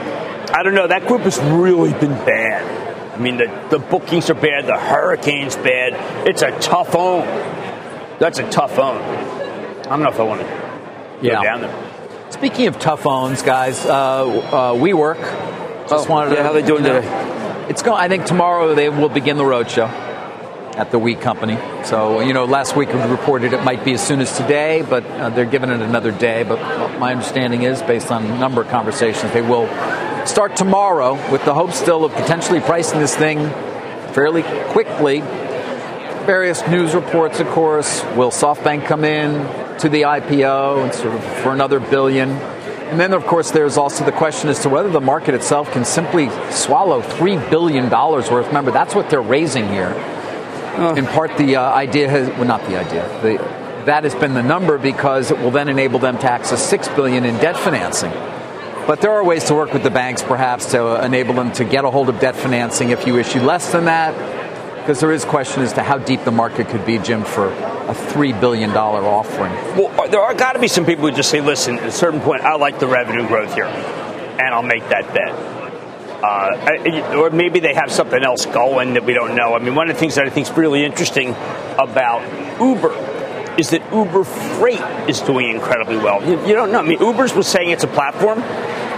I 0.53 0.61
don't 0.63 0.75
know. 0.75 0.89
That 0.89 1.07
group 1.07 1.23
has 1.23 1.39
really 1.41 1.95
been 1.95 2.23
bad. 2.27 3.15
I 3.15 3.17
mean, 3.17 3.39
the, 3.39 3.67
the 3.71 3.79
bookings 3.79 4.29
are 4.29 4.35
bad, 4.35 4.67
the 4.67 4.79
hurricane's 4.79 5.57
bad. 5.57 6.29
It's 6.29 6.43
a 6.43 6.51
tough 6.61 6.95
own. 6.95 7.25
That's 8.19 8.41
a 8.41 8.51
tough 8.51 8.79
own. 8.79 9.01
I 9.01 9.85
don't 9.85 10.03
know 10.03 10.11
if 10.11 10.21
I 10.21 10.25
want 10.25 10.43
to 10.43 10.64
yeah. 11.25 11.37
go 11.37 11.43
down 11.43 11.61
there. 11.63 12.31
Speaking 12.31 12.67
of 12.67 12.79
tough 12.79 13.07
owns, 13.07 13.43
guys, 13.43 13.85
uh, 13.87 13.91
uh, 13.91 14.75
WeWork. 14.75 15.21
Just 15.89 16.09
oh, 16.09 16.11
wanted 16.11 16.31
yeah, 16.31 16.37
to, 16.37 16.43
how 16.43 16.53
they 16.53 16.63
doing 16.63 16.83
today? 16.83 17.67
It's 17.69 17.83
going. 17.83 18.01
I 18.01 18.09
think 18.09 18.25
tomorrow 18.25 18.75
they 18.75 18.89
will 18.89 19.09
begin 19.09 19.37
the 19.37 19.45
roadshow 19.45 19.89
at 20.77 20.91
the 20.91 20.99
We 20.99 21.15
Company. 21.15 21.59
So, 21.85 22.21
you 22.21 22.33
know, 22.33 22.47
last 22.47 22.75
week 22.75 22.93
we 22.93 23.01
reported 23.03 23.53
it 23.53 23.63
might 23.63 23.85
be 23.85 23.93
as 23.93 24.05
soon 24.05 24.21
as 24.21 24.37
today, 24.37 24.83
but 24.83 25.05
uh, 25.05 25.31
they're 25.31 25.45
giving 25.45 25.71
it 25.71 25.81
another 25.81 26.11
day. 26.11 26.43
But 26.43 26.59
my 26.99 27.13
understanding 27.13 27.63
is, 27.63 27.83
based 27.83 28.11
on 28.11 28.25
a 28.25 28.39
number 28.39 28.63
of 28.63 28.69
conversations, 28.69 29.33
they 29.33 29.43
will 29.43 29.69
start 30.27 30.57
tomorrow 30.57 31.15
with 31.31 31.45
the 31.45 31.55
hope 31.55 31.73
still 31.73 32.05
of 32.05 32.13
potentially 32.13 32.61
pricing 32.61 32.99
this 32.99 33.15
thing 33.15 33.39
fairly 34.13 34.43
quickly. 34.73 35.21
Various 36.27 36.67
news 36.67 36.95
reports, 36.95 37.39
of 37.39 37.47
course. 37.49 38.03
Will 38.17 38.31
SoftBank 38.31 38.87
come 38.87 39.05
in 39.05 39.64
to 39.81 39.89
the 39.89 40.03
IPO 40.03 40.85
and 40.85 40.95
sort 40.95 41.15
of 41.15 41.25
for 41.39 41.53
another 41.53 41.81
billion? 41.81 42.31
And 42.31 43.01
then, 43.01 43.13
of 43.13 43.27
course, 43.27 43.51
there's 43.51 43.77
also 43.77 44.05
the 44.05 44.13
question 44.13 44.51
as 44.51 44.61
to 44.61 44.69
whether 44.69 44.89
the 44.89 45.01
market 45.01 45.35
itself 45.35 45.73
can 45.73 45.85
simply 45.85 46.29
swallow 46.51 47.03
$3 47.03 47.51
billion 47.51 47.91
worth. 47.91 48.31
Remember, 48.31 48.71
that's 48.71 48.95
what 48.95 49.11
they're 49.11 49.23
raising 49.23 49.69
here. 49.69 49.95
Uh. 50.77 50.95
In 50.95 51.07
part, 51.07 51.37
the 51.39 51.57
uh, 51.57 51.73
idea 51.73 52.09
has, 52.09 52.29
well, 52.31 52.45
not 52.45 52.61
the 52.69 52.79
idea, 52.79 53.09
the, 53.23 53.39
that 53.87 54.05
has 54.05 54.15
been 54.15 54.35
the 54.35 54.43
number 54.43 54.79
because 54.79 55.31
it 55.31 55.39
will 55.39 55.51
then 55.51 55.69
enable 55.69 55.99
them 55.99 56.19
to 56.19 56.31
access 56.31 56.63
6 56.69 56.89
billion 56.89 57.25
in 57.25 57.37
debt 57.39 57.57
financing. 57.57 58.13
But 58.87 59.01
there 59.01 59.13
are 59.13 59.25
ways 59.25 59.45
to 59.45 59.55
work 59.55 59.73
with 59.73 59.83
the 59.83 59.91
banks, 59.91 60.23
perhaps, 60.23 60.73
to 60.73 61.03
enable 61.03 61.35
them 61.35 61.53
to 61.53 61.65
get 61.65 61.85
a 61.85 61.91
hold 61.91 62.09
of 62.11 62.21
debt 62.21 62.37
financing 62.37 62.91
if 62.91 63.07
you 63.07 63.19
issue 63.19 63.41
less 63.41 63.73
than 63.73 63.87
that. 63.87 64.44
Because 64.85 65.01
there 65.01 65.13
is 65.13 65.25
question 65.25 65.63
as 65.63 65.73
to 65.73 65.83
how 65.83 65.97
deep 65.97 66.25
the 66.25 66.31
market 66.31 66.69
could 66.69 66.85
be, 66.85 66.99
Jim, 66.99 67.25
for 67.25 67.49
a 67.49 67.95
$3 67.95 68.39
billion 68.39 68.71
offering. 68.73 69.51
Well, 69.79 70.11
there 70.11 70.21
are 70.21 70.35
got 70.35 70.53
to 70.53 70.59
be 70.59 70.69
some 70.69 70.85
people 70.85 71.09
who 71.09 71.17
just 71.17 71.31
say, 71.31 71.41
listen, 71.41 71.79
at 71.79 71.87
a 71.87 71.91
certain 71.91 72.21
point, 72.21 72.43
I 72.43 72.57
like 72.57 72.79
the 72.81 72.87
revenue 72.87 73.27
growth 73.27 73.55
here, 73.55 73.65
and 73.65 74.43
I'll 74.43 74.63
make 74.63 74.87
that 74.91 75.15
bet. 75.15 75.33
Uh, 76.23 77.17
or 77.17 77.31
maybe 77.31 77.61
they 77.61 77.73
have 77.73 77.91
something 77.91 78.23
else 78.23 78.45
going 78.45 78.93
that 78.93 79.05
we 79.05 79.15
don't 79.15 79.35
know. 79.35 79.55
I 79.55 79.59
mean, 79.59 79.75
one 79.75 79.89
of 79.89 79.97
the 79.97 80.01
things 80.01 80.17
that 80.17 80.27
I 80.27 80.29
think 80.29 80.49
is 80.51 80.53
really 80.55 80.85
interesting 80.85 81.31
about 81.79 82.21
Uber 82.61 82.93
is 83.59 83.71
that 83.71 83.91
Uber 83.91 84.25
Freight 84.25 85.09
is 85.09 85.23
doing 85.23 85.49
incredibly 85.49 85.97
well. 85.97 86.23
You, 86.29 86.47
you 86.47 86.55
don't 86.55 86.71
know. 86.71 86.81
I 86.81 86.83
mean, 86.83 87.01
Uber's 87.01 87.33
was 87.33 87.47
saying 87.47 87.71
it's 87.71 87.85
a 87.85 87.89
platform 87.89 88.41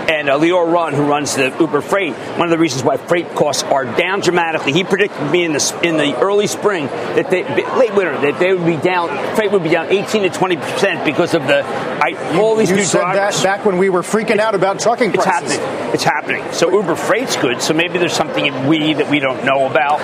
and 0.09 0.29
uh, 0.29 0.39
Lior 0.39 0.71
Ron, 0.73 0.95
who 0.95 1.03
runs 1.05 1.35
the 1.35 1.55
Uber 1.59 1.81
Freight, 1.81 2.15
one 2.15 2.43
of 2.43 2.51
the 2.51 2.59
reasons 2.59 2.85
why 2.85 2.97
freight 2.97 3.35
costs 3.35 3.63
are 3.65 3.85
down 3.85 4.21
dramatically. 4.21 4.73
He 4.73 4.85
predicted 4.85 5.31
me 5.31 5.45
in 5.45 5.53
the 5.53 5.81
in 5.83 5.97
the 5.97 6.17
early 6.21 6.47
spring 6.47 6.87
that 6.87 7.31
they 7.31 7.43
late 7.77 7.95
winter 7.95 8.19
that 8.21 8.39
they 8.39 8.55
would 8.55 8.67
be 8.67 8.77
down. 8.77 9.09
Freight 9.37 9.53
would 9.53 9.63
be 9.63 9.71
down 9.71 9.87
18 9.91 10.23
to 10.23 10.31
20 10.31 10.57
percent 10.57 11.05
because 11.05 11.35
of 11.35 11.47
the 11.47 11.63
I, 11.65 12.39
all 12.39 12.57
these 12.57 12.71
you 12.71 12.77
new 12.77 12.85
said 12.85 13.01
drivers. 13.01 13.43
that 13.43 13.45
back 13.59 13.67
when 13.67 13.79
we 13.79 13.89
were 13.89 14.03
freaking 14.03 14.39
out 14.39 14.55
about 14.55 14.81
trucking 14.81 15.15
it's 15.15 15.25
prices. 15.25 15.57
happening. 15.57 15.95
It's 15.95 16.05
happening. 16.05 16.53
So 16.53 16.71
Uber 16.71 16.97
Freight's 16.97 17.37
good. 17.37 17.63
So 17.63 17.75
maybe 17.75 17.99
there's 17.99 18.13
something 18.13 18.45
in 18.45 18.67
we 18.67 18.95
that 18.95 19.11
we 19.11 19.19
don't 19.19 19.45
know 19.45 19.67
about. 19.67 20.01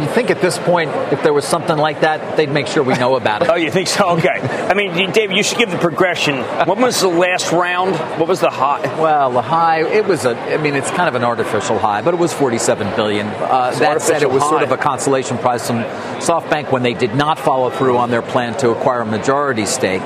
You 0.00 0.06
think 0.08 0.30
at 0.30 0.40
this 0.40 0.58
point, 0.58 0.90
if 1.12 1.22
there 1.22 1.32
was 1.34 1.44
something 1.44 1.76
like 1.76 2.00
that, 2.00 2.36
they'd 2.36 2.50
make 2.50 2.66
sure 2.66 2.82
we 2.82 2.94
know 2.94 3.16
about 3.16 3.42
it. 3.42 3.50
oh, 3.50 3.56
you 3.56 3.70
think 3.70 3.88
so? 3.88 4.10
Okay. 4.16 4.28
I 4.28 4.74
mean, 4.74 5.10
Dave, 5.12 5.32
you 5.32 5.42
should 5.42 5.58
give 5.58 5.70
the 5.70 5.78
progression. 5.78 6.36
What 6.38 6.78
was 6.78 7.00
the 7.00 7.08
last 7.08 7.52
round? 7.52 7.94
What 8.18 8.28
was 8.28 8.40
the 8.40 8.50
high? 8.50 8.80
Well, 9.00 9.41
the 9.42 9.48
high. 9.48 9.84
It 9.86 10.06
was 10.06 10.24
a. 10.24 10.36
I 10.36 10.56
mean, 10.56 10.74
it's 10.74 10.90
kind 10.90 11.08
of 11.08 11.14
an 11.14 11.24
artificial 11.24 11.78
high, 11.78 12.02
but 12.02 12.14
it 12.14 12.16
was 12.18 12.32
47 12.32 12.96
billion. 12.96 13.26
Uh, 13.26 13.74
that 13.78 14.02
said, 14.02 14.22
it 14.22 14.30
was 14.30 14.42
high. 14.42 14.50
sort 14.50 14.62
of 14.62 14.72
a 14.72 14.76
consolation 14.76 15.38
prize 15.38 15.66
from 15.66 15.78
SoftBank 16.20 16.70
when 16.70 16.82
they 16.82 16.94
did 16.94 17.14
not 17.14 17.38
follow 17.38 17.70
through 17.70 17.98
on 17.98 18.10
their 18.10 18.22
plan 18.22 18.56
to 18.58 18.70
acquire 18.70 19.00
a 19.00 19.06
majority 19.06 19.66
stake. 19.66 20.02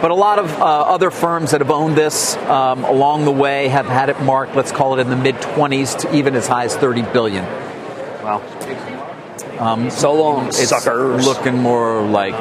But 0.00 0.10
a 0.10 0.14
lot 0.14 0.38
of 0.38 0.50
uh, 0.60 0.64
other 0.64 1.10
firms 1.10 1.50
that 1.50 1.60
have 1.60 1.70
owned 1.70 1.96
this 1.96 2.36
um, 2.36 2.84
along 2.84 3.24
the 3.24 3.30
way 3.32 3.68
have 3.68 3.86
had 3.86 4.08
it 4.08 4.20
marked, 4.22 4.56
let's 4.56 4.72
call 4.72 4.98
it 4.98 5.02
in 5.02 5.10
the 5.10 5.16
mid 5.16 5.36
20s 5.36 6.00
to 6.00 6.14
even 6.14 6.34
as 6.34 6.46
high 6.46 6.64
as 6.64 6.74
30 6.76 7.02
billion. 7.02 7.44
Wow. 8.22 8.42
Um, 9.58 9.90
so 9.90 10.14
long, 10.14 10.48
it's 10.48 10.68
suckers. 10.68 11.26
looking 11.26 11.58
more 11.58 12.00
like 12.00 12.34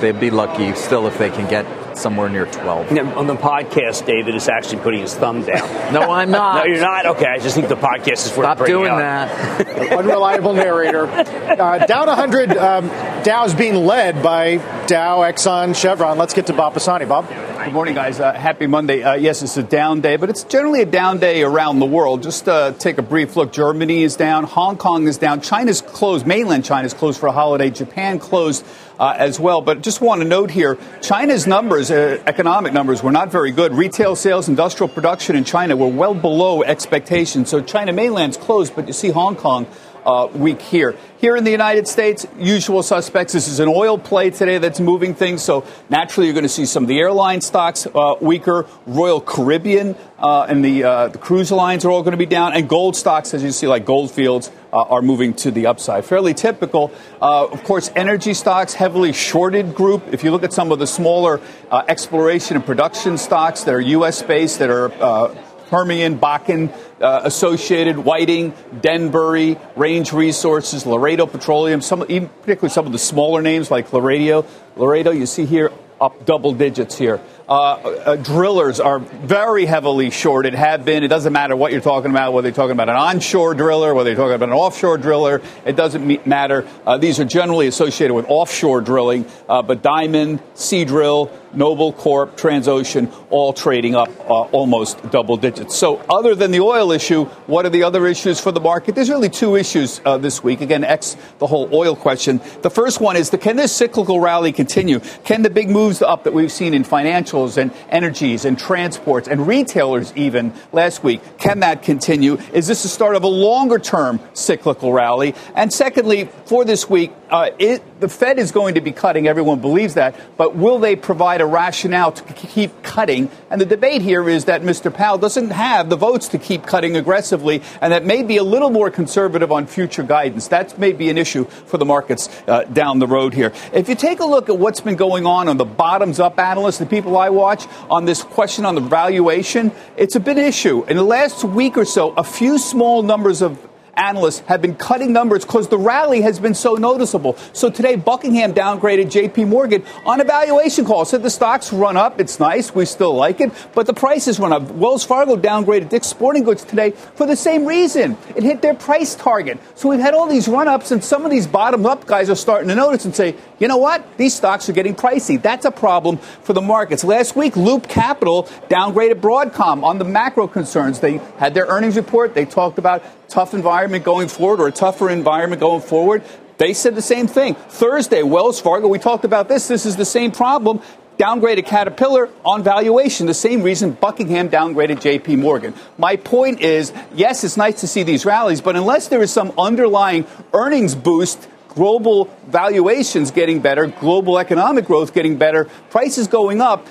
they'd 0.00 0.20
be 0.20 0.30
lucky 0.30 0.74
still 0.74 1.06
if 1.06 1.16
they 1.16 1.30
can 1.30 1.48
get 1.48 1.64
somewhere 1.96 2.28
near 2.28 2.46
12. 2.46 2.92
on 3.16 3.26
the 3.26 3.34
podcast, 3.36 4.06
David 4.06 4.34
is 4.34 4.48
actually 4.48 4.82
putting 4.82 5.00
his 5.00 5.14
thumb 5.14 5.42
down. 5.42 5.68
no, 5.92 6.10
I'm 6.10 6.30
not. 6.30 6.56
no, 6.56 6.72
you're 6.72 6.80
not? 6.80 7.06
Okay, 7.06 7.26
I 7.26 7.38
just 7.38 7.54
think 7.54 7.68
the 7.68 7.76
podcast 7.76 8.26
is 8.26 8.36
worth 8.36 8.46
Stop 8.46 8.66
doing 8.66 8.90
up. 8.90 8.98
that. 8.98 9.92
Unreliable 9.92 10.54
narrator. 10.54 11.06
Uh, 11.06 11.86
down 11.86 12.06
100, 12.06 12.56
um, 12.56 12.88
Dow's 13.22 13.54
being 13.54 13.74
led 13.86 14.22
by 14.22 14.56
Dow, 14.86 15.20
Exxon, 15.20 15.74
Chevron. 15.74 16.18
Let's 16.18 16.34
get 16.34 16.46
to 16.46 16.52
Bob 16.52 16.74
Pisani. 16.74 17.04
Bob? 17.06 17.26
Good 17.66 17.74
morning, 17.74 17.96
guys. 17.96 18.20
Uh, 18.20 18.32
happy 18.32 18.68
Monday. 18.68 19.02
Uh, 19.02 19.14
yes, 19.14 19.42
it's 19.42 19.56
a 19.56 19.62
down 19.64 20.00
day, 20.00 20.14
but 20.14 20.30
it's 20.30 20.44
generally 20.44 20.82
a 20.82 20.86
down 20.86 21.18
day 21.18 21.42
around 21.42 21.80
the 21.80 21.86
world. 21.86 22.22
Just 22.22 22.48
uh, 22.48 22.70
take 22.70 22.98
a 22.98 23.02
brief 23.02 23.34
look. 23.34 23.52
Germany 23.52 24.04
is 24.04 24.14
down. 24.14 24.44
Hong 24.44 24.76
Kong 24.76 25.08
is 25.08 25.18
down. 25.18 25.40
China's 25.40 25.80
closed. 25.80 26.28
Mainland 26.28 26.64
China's 26.64 26.94
closed 26.94 27.18
for 27.18 27.26
a 27.26 27.32
holiday. 27.32 27.70
Japan 27.70 28.20
closed 28.20 28.64
uh, 29.00 29.16
as 29.18 29.40
well. 29.40 29.62
But 29.62 29.82
just 29.82 30.00
want 30.00 30.22
to 30.22 30.28
note 30.28 30.52
here 30.52 30.78
China's 31.02 31.48
numbers, 31.48 31.90
uh, 31.90 32.22
economic 32.24 32.72
numbers, 32.72 33.02
were 33.02 33.10
not 33.10 33.32
very 33.32 33.50
good. 33.50 33.72
Retail 33.72 34.14
sales, 34.14 34.48
industrial 34.48 34.88
production 34.88 35.34
in 35.34 35.42
China 35.42 35.74
were 35.74 35.88
well 35.88 36.14
below 36.14 36.62
expectations. 36.62 37.50
So 37.50 37.60
China 37.60 37.92
mainland's 37.92 38.36
closed, 38.36 38.76
but 38.76 38.86
you 38.86 38.92
see 38.92 39.10
Hong 39.10 39.34
Kong. 39.34 39.66
Uh, 40.06 40.28
week 40.34 40.62
here. 40.62 40.94
Here 41.18 41.34
in 41.34 41.42
the 41.42 41.50
United 41.50 41.88
States, 41.88 42.24
usual 42.38 42.84
suspects. 42.84 43.32
This 43.32 43.48
is 43.48 43.58
an 43.58 43.66
oil 43.68 43.98
play 43.98 44.30
today 44.30 44.58
that's 44.58 44.78
moving 44.78 45.16
things, 45.16 45.42
so 45.42 45.66
naturally 45.90 46.28
you're 46.28 46.34
going 46.34 46.44
to 46.44 46.48
see 46.48 46.64
some 46.64 46.84
of 46.84 46.88
the 46.88 47.00
airline 47.00 47.40
stocks 47.40 47.88
uh, 47.92 48.14
weaker. 48.20 48.66
Royal 48.86 49.20
Caribbean 49.20 49.96
uh, 50.20 50.46
and 50.48 50.64
the, 50.64 50.84
uh, 50.84 51.08
the 51.08 51.18
cruise 51.18 51.50
lines 51.50 51.84
are 51.84 51.90
all 51.90 52.02
going 52.04 52.12
to 52.12 52.18
be 52.18 52.24
down, 52.24 52.52
and 52.52 52.68
gold 52.68 52.94
stocks, 52.94 53.34
as 53.34 53.42
you 53.42 53.50
see, 53.50 53.66
like 53.66 53.84
Goldfields, 53.84 54.52
uh, 54.72 54.82
are 54.82 55.02
moving 55.02 55.34
to 55.34 55.50
the 55.50 55.66
upside. 55.66 56.04
Fairly 56.04 56.34
typical. 56.34 56.92
Uh, 57.20 57.46
of 57.46 57.64
course, 57.64 57.90
energy 57.96 58.32
stocks, 58.32 58.74
heavily 58.74 59.12
shorted 59.12 59.74
group. 59.74 60.04
If 60.12 60.22
you 60.22 60.30
look 60.30 60.44
at 60.44 60.52
some 60.52 60.70
of 60.70 60.78
the 60.78 60.86
smaller 60.86 61.40
exploration 61.88 62.54
and 62.54 62.64
production 62.64 63.18
stocks 63.18 63.64
that 63.64 63.74
are 63.74 63.80
U.S. 63.80 64.22
based, 64.22 64.60
that 64.60 64.70
are 64.70 65.34
Permian, 65.68 66.18
Bakken, 66.18 66.72
uh, 67.00 67.22
Associated, 67.24 67.98
Whiting, 67.98 68.54
Denbury, 68.80 69.58
Range 69.76 70.12
Resources, 70.12 70.86
Laredo 70.86 71.26
Petroleum, 71.26 71.80
some, 71.80 72.04
even 72.08 72.28
particularly 72.28 72.72
some 72.72 72.86
of 72.86 72.92
the 72.92 72.98
smaller 72.98 73.42
names 73.42 73.70
like 73.70 73.92
Laredo. 73.92 74.46
Laredo, 74.76 75.10
you 75.10 75.26
see 75.26 75.44
here 75.44 75.70
up 76.00 76.26
double 76.26 76.52
digits 76.52 76.96
here. 76.96 77.20
Uh, 77.48 77.74
uh, 77.74 78.16
drillers 78.16 78.80
are 78.80 78.98
very 78.98 79.64
heavily 79.66 80.10
shorted, 80.10 80.54
have 80.54 80.84
been. 80.84 81.04
It 81.04 81.08
doesn't 81.08 81.32
matter 81.32 81.54
what 81.56 81.72
you're 81.72 81.80
talking 81.80 82.10
about, 82.10 82.32
whether 82.32 82.48
you're 82.48 82.54
talking 82.54 82.72
about 82.72 82.88
an 82.88 82.96
onshore 82.96 83.54
driller, 83.54 83.94
whether 83.94 84.10
you're 84.10 84.16
talking 84.16 84.34
about 84.34 84.48
an 84.48 84.54
offshore 84.54 84.98
driller. 84.98 85.40
It 85.64 85.76
doesn't 85.76 86.26
matter. 86.26 86.66
Uh, 86.84 86.98
these 86.98 87.20
are 87.20 87.24
generally 87.24 87.66
associated 87.66 88.14
with 88.14 88.26
offshore 88.28 88.80
drilling, 88.80 89.26
uh, 89.48 89.62
but 89.62 89.82
Diamond, 89.82 90.40
Seadrill, 90.54 91.30
Noble 91.56 91.92
Corp, 91.92 92.36
Transocean, 92.36 93.12
all 93.30 93.52
trading 93.52 93.94
up 93.94 94.08
uh, 94.20 94.42
almost 94.52 95.10
double 95.10 95.36
digits. 95.36 95.74
So, 95.74 95.96
other 96.08 96.34
than 96.34 96.50
the 96.50 96.60
oil 96.60 96.92
issue, 96.92 97.24
what 97.46 97.66
are 97.66 97.70
the 97.70 97.82
other 97.82 98.06
issues 98.06 98.38
for 98.38 98.52
the 98.52 98.60
market? 98.60 98.94
There's 98.94 99.10
really 99.10 99.30
two 99.30 99.56
issues 99.56 100.00
uh, 100.04 100.18
this 100.18 100.44
week. 100.44 100.60
Again, 100.60 100.84
X 100.84 101.16
the 101.38 101.46
whole 101.46 101.68
oil 101.72 101.96
question. 101.96 102.40
The 102.62 102.70
first 102.70 103.00
one 103.00 103.16
is 103.16 103.30
the, 103.30 103.38
can 103.38 103.56
this 103.56 103.72
cyclical 103.72 104.20
rally 104.20 104.52
continue? 104.52 105.00
Can 105.24 105.42
the 105.42 105.50
big 105.50 105.70
moves 105.70 106.02
up 106.02 106.24
that 106.24 106.34
we've 106.34 106.52
seen 106.52 106.74
in 106.74 106.84
financials 106.84 107.56
and 107.56 107.72
energies 107.88 108.44
and 108.44 108.58
transports 108.58 109.28
and 109.28 109.46
retailers 109.46 110.12
even 110.16 110.52
last 110.72 111.02
week, 111.02 111.20
can 111.38 111.60
that 111.60 111.82
continue? 111.82 112.34
Is 112.52 112.66
this 112.66 112.82
the 112.82 112.88
start 112.88 113.16
of 113.16 113.22
a 113.22 113.28
longer 113.28 113.78
term 113.78 114.20
cyclical 114.34 114.92
rally? 114.92 115.34
And 115.54 115.72
secondly, 115.72 116.28
for 116.44 116.64
this 116.64 116.88
week, 116.88 117.12
uh, 117.30 117.50
it, 117.58 118.00
the 118.00 118.08
Fed 118.08 118.38
is 118.38 118.52
going 118.52 118.74
to 118.74 118.80
be 118.80 118.92
cutting. 118.92 119.26
Everyone 119.26 119.60
believes 119.60 119.94
that. 119.94 120.14
But 120.36 120.54
will 120.54 120.78
they 120.78 120.96
provide 120.96 121.40
a 121.40 121.46
rationale 121.46 122.12
to 122.12 122.32
keep 122.34 122.82
cutting? 122.82 123.30
And 123.50 123.60
the 123.60 123.66
debate 123.66 124.02
here 124.02 124.28
is 124.28 124.44
that 124.44 124.62
Mr. 124.62 124.92
Powell 124.92 125.18
doesn't 125.18 125.50
have 125.50 125.88
the 125.88 125.96
votes 125.96 126.28
to 126.28 126.38
keep 126.38 126.64
cutting 126.64 126.96
aggressively, 126.96 127.62
and 127.80 127.92
that 127.92 128.04
may 128.04 128.22
be 128.22 128.36
a 128.36 128.44
little 128.44 128.70
more 128.70 128.90
conservative 128.90 129.50
on 129.50 129.66
future 129.66 130.02
guidance. 130.02 130.48
That 130.48 130.78
may 130.78 130.92
be 130.92 131.10
an 131.10 131.18
issue 131.18 131.44
for 131.44 131.78
the 131.78 131.84
markets 131.84 132.28
uh, 132.46 132.64
down 132.64 132.98
the 132.98 133.06
road 133.06 133.34
here. 133.34 133.52
If 133.72 133.88
you 133.88 133.94
take 133.94 134.20
a 134.20 134.24
look 134.24 134.48
at 134.48 134.58
what's 134.58 134.80
been 134.80 134.96
going 134.96 135.26
on 135.26 135.48
on 135.48 135.56
the 135.56 135.64
bottoms 135.64 136.20
up 136.20 136.38
analysts, 136.38 136.78
the 136.78 136.86
people 136.86 137.16
I 137.16 137.30
watch, 137.30 137.66
on 137.90 138.04
this 138.04 138.22
question 138.22 138.64
on 138.64 138.74
the 138.74 138.80
valuation, 138.80 139.72
it's 139.96 140.16
a 140.16 140.20
big 140.20 140.38
issue. 140.38 140.84
In 140.84 140.96
the 140.96 141.02
last 141.02 141.44
week 141.44 141.76
or 141.76 141.84
so, 141.84 142.10
a 142.12 142.24
few 142.24 142.58
small 142.58 143.02
numbers 143.02 143.42
of 143.42 143.58
analysts 143.96 144.40
have 144.40 144.60
been 144.62 144.74
cutting 144.74 145.12
numbers 145.12 145.44
because 145.44 145.68
the 145.68 145.78
rally 145.78 146.20
has 146.22 146.38
been 146.38 146.54
so 146.54 146.74
noticeable. 146.74 147.36
So 147.52 147.70
today, 147.70 147.96
Buckingham 147.96 148.54
downgraded 148.54 149.06
JP 149.06 149.48
Morgan 149.48 149.84
on 150.04 150.20
a 150.20 150.24
valuation 150.24 150.84
call. 150.84 151.04
Said 151.04 151.22
the 151.22 151.30
stocks 151.30 151.72
run 151.72 151.96
up. 151.96 152.20
It's 152.20 152.38
nice. 152.38 152.74
We 152.74 152.84
still 152.84 153.14
like 153.14 153.40
it. 153.40 153.52
But 153.74 153.86
the 153.86 153.94
prices 153.94 154.38
run 154.38 154.52
up. 154.52 154.70
Wells 154.72 155.04
Fargo 155.04 155.36
downgraded 155.36 155.88
Dick's 155.88 156.06
Sporting 156.06 156.44
Goods 156.44 156.64
today 156.64 156.90
for 156.90 157.26
the 157.26 157.36
same 157.36 157.64
reason. 157.64 158.16
It 158.36 158.42
hit 158.42 158.62
their 158.62 158.74
price 158.74 159.14
target. 159.14 159.58
So 159.74 159.88
we've 159.88 160.00
had 160.00 160.14
all 160.14 160.26
these 160.26 160.48
run 160.48 160.68
ups, 160.68 160.90
and 160.90 161.02
some 161.02 161.24
of 161.24 161.30
these 161.30 161.46
bottom 161.46 161.86
up 161.86 162.06
guys 162.06 162.28
are 162.28 162.36
starting 162.36 162.68
to 162.68 162.74
notice 162.74 163.04
and 163.04 163.14
say, 163.14 163.34
you 163.58 163.68
know 163.68 163.78
what? 163.78 164.18
These 164.18 164.34
stocks 164.34 164.68
are 164.68 164.72
getting 164.72 164.94
pricey. 164.94 165.40
That's 165.40 165.64
a 165.64 165.70
problem 165.70 166.18
for 166.18 166.52
the 166.52 166.60
markets. 166.60 167.04
Last 167.04 167.36
week, 167.36 167.56
Loop 167.56 167.88
Capital 167.88 168.44
downgraded 168.68 169.20
Broadcom 169.20 169.82
on 169.82 169.98
the 169.98 170.04
macro 170.04 170.46
concerns. 170.46 171.00
They 171.00 171.18
had 171.38 171.54
their 171.54 171.66
earnings 171.66 171.96
report. 171.96 172.34
They 172.34 172.44
talked 172.44 172.78
about 172.78 173.02
tough 173.28 173.54
environment 173.54 173.85
going 173.86 174.28
forward 174.28 174.60
or 174.60 174.68
a 174.68 174.72
tougher 174.72 175.10
environment 175.10 175.60
going 175.60 175.82
forward. 175.82 176.22
They 176.58 176.72
said 176.72 176.94
the 176.94 177.02
same 177.02 177.26
thing. 177.26 177.54
Thursday, 177.54 178.22
Wells 178.22 178.60
Fargo, 178.60 178.88
we 178.88 178.98
talked 178.98 179.24
about 179.24 179.48
this. 179.48 179.68
This 179.68 179.84
is 179.86 179.96
the 179.96 180.04
same 180.04 180.32
problem. 180.32 180.80
Downgraded 181.18 181.64
Caterpillar 181.64 182.28
on 182.44 182.62
valuation, 182.62 183.26
the 183.26 183.32
same 183.32 183.62
reason 183.62 183.92
Buckingham 183.92 184.50
downgraded 184.50 184.96
JP 184.96 185.38
Morgan. 185.38 185.72
My 185.96 186.16
point 186.16 186.60
is 186.60 186.92
yes, 187.14 187.42
it's 187.42 187.56
nice 187.56 187.80
to 187.80 187.86
see 187.86 188.02
these 188.02 188.26
rallies, 188.26 188.60
but 188.60 188.76
unless 188.76 189.08
there 189.08 189.22
is 189.22 189.32
some 189.32 189.52
underlying 189.56 190.26
earnings 190.52 190.94
boost, 190.94 191.48
global 191.68 192.24
valuations 192.48 193.30
getting 193.30 193.60
better, 193.60 193.86
global 193.86 194.38
economic 194.38 194.84
growth 194.84 195.14
getting 195.14 195.38
better, 195.38 195.64
prices 195.88 196.28
going 196.28 196.60
up, 196.60 196.86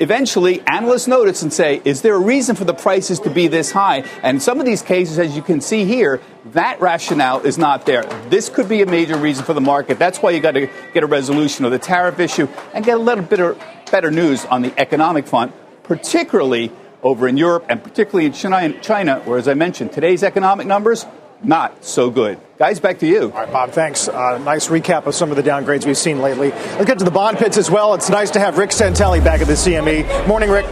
eventually 0.00 0.62
analysts 0.66 1.08
notice 1.08 1.42
and 1.42 1.52
say, 1.52 1.80
is 1.84 2.02
there 2.02 2.14
a 2.14 2.20
reason 2.20 2.56
for 2.56 2.64
the 2.64 2.74
prices 2.74 3.20
to 3.20 3.30
be 3.30 3.48
this 3.48 3.70
high? 3.70 4.04
And 4.22 4.42
some 4.42 4.60
of 4.60 4.66
these 4.66 4.82
cases, 4.82 5.18
as 5.18 5.34
you 5.36 5.42
can 5.42 5.60
see 5.60 5.84
here, 5.84 6.20
that 6.52 6.80
rationale 6.80 7.40
is 7.40 7.58
not 7.58 7.86
there. 7.86 8.02
This 8.28 8.48
could 8.48 8.68
be 8.68 8.82
a 8.82 8.86
major 8.86 9.16
reason 9.16 9.44
for 9.44 9.54
the 9.54 9.60
market. 9.60 9.98
That's 9.98 10.18
why 10.18 10.30
you 10.30 10.40
got 10.40 10.52
to 10.54 10.68
get 10.94 11.02
a 11.02 11.06
resolution 11.06 11.64
of 11.64 11.70
the 11.70 11.78
tariff 11.78 12.18
issue 12.20 12.48
and 12.74 12.84
get 12.84 12.96
a 12.96 13.02
little 13.02 13.24
bit 13.24 13.40
of 13.40 13.62
better 13.90 14.10
news 14.10 14.44
on 14.46 14.62
the 14.62 14.72
economic 14.80 15.26
front, 15.26 15.52
particularly 15.82 16.72
over 17.02 17.26
in 17.26 17.36
Europe 17.36 17.66
and 17.68 17.82
particularly 17.82 18.26
in 18.26 18.32
China, 18.80 19.20
where, 19.20 19.38
as 19.38 19.48
I 19.48 19.54
mentioned, 19.54 19.92
today's 19.92 20.22
economic 20.22 20.66
numbers 20.66 21.04
not 21.42 21.84
so 21.84 22.08
good. 22.10 22.38
Guys, 22.62 22.78
back 22.78 23.00
to 23.00 23.08
you. 23.08 23.22
All 23.22 23.30
right, 23.30 23.52
Bob, 23.52 23.72
thanks. 23.72 24.06
Uh, 24.06 24.38
nice 24.38 24.68
recap 24.68 25.06
of 25.06 25.16
some 25.16 25.30
of 25.32 25.36
the 25.36 25.42
downgrades 25.42 25.84
we've 25.84 25.98
seen 25.98 26.22
lately. 26.22 26.50
Let's 26.50 26.84
get 26.84 26.96
to 27.00 27.04
the 27.04 27.10
bond 27.10 27.36
pits 27.38 27.56
as 27.56 27.68
well. 27.68 27.92
It's 27.94 28.08
nice 28.08 28.30
to 28.30 28.38
have 28.38 28.56
Rick 28.56 28.70
Santelli 28.70 29.18
back 29.24 29.40
at 29.40 29.48
the 29.48 29.54
CME. 29.54 30.28
Morning, 30.28 30.48
Rick. 30.48 30.66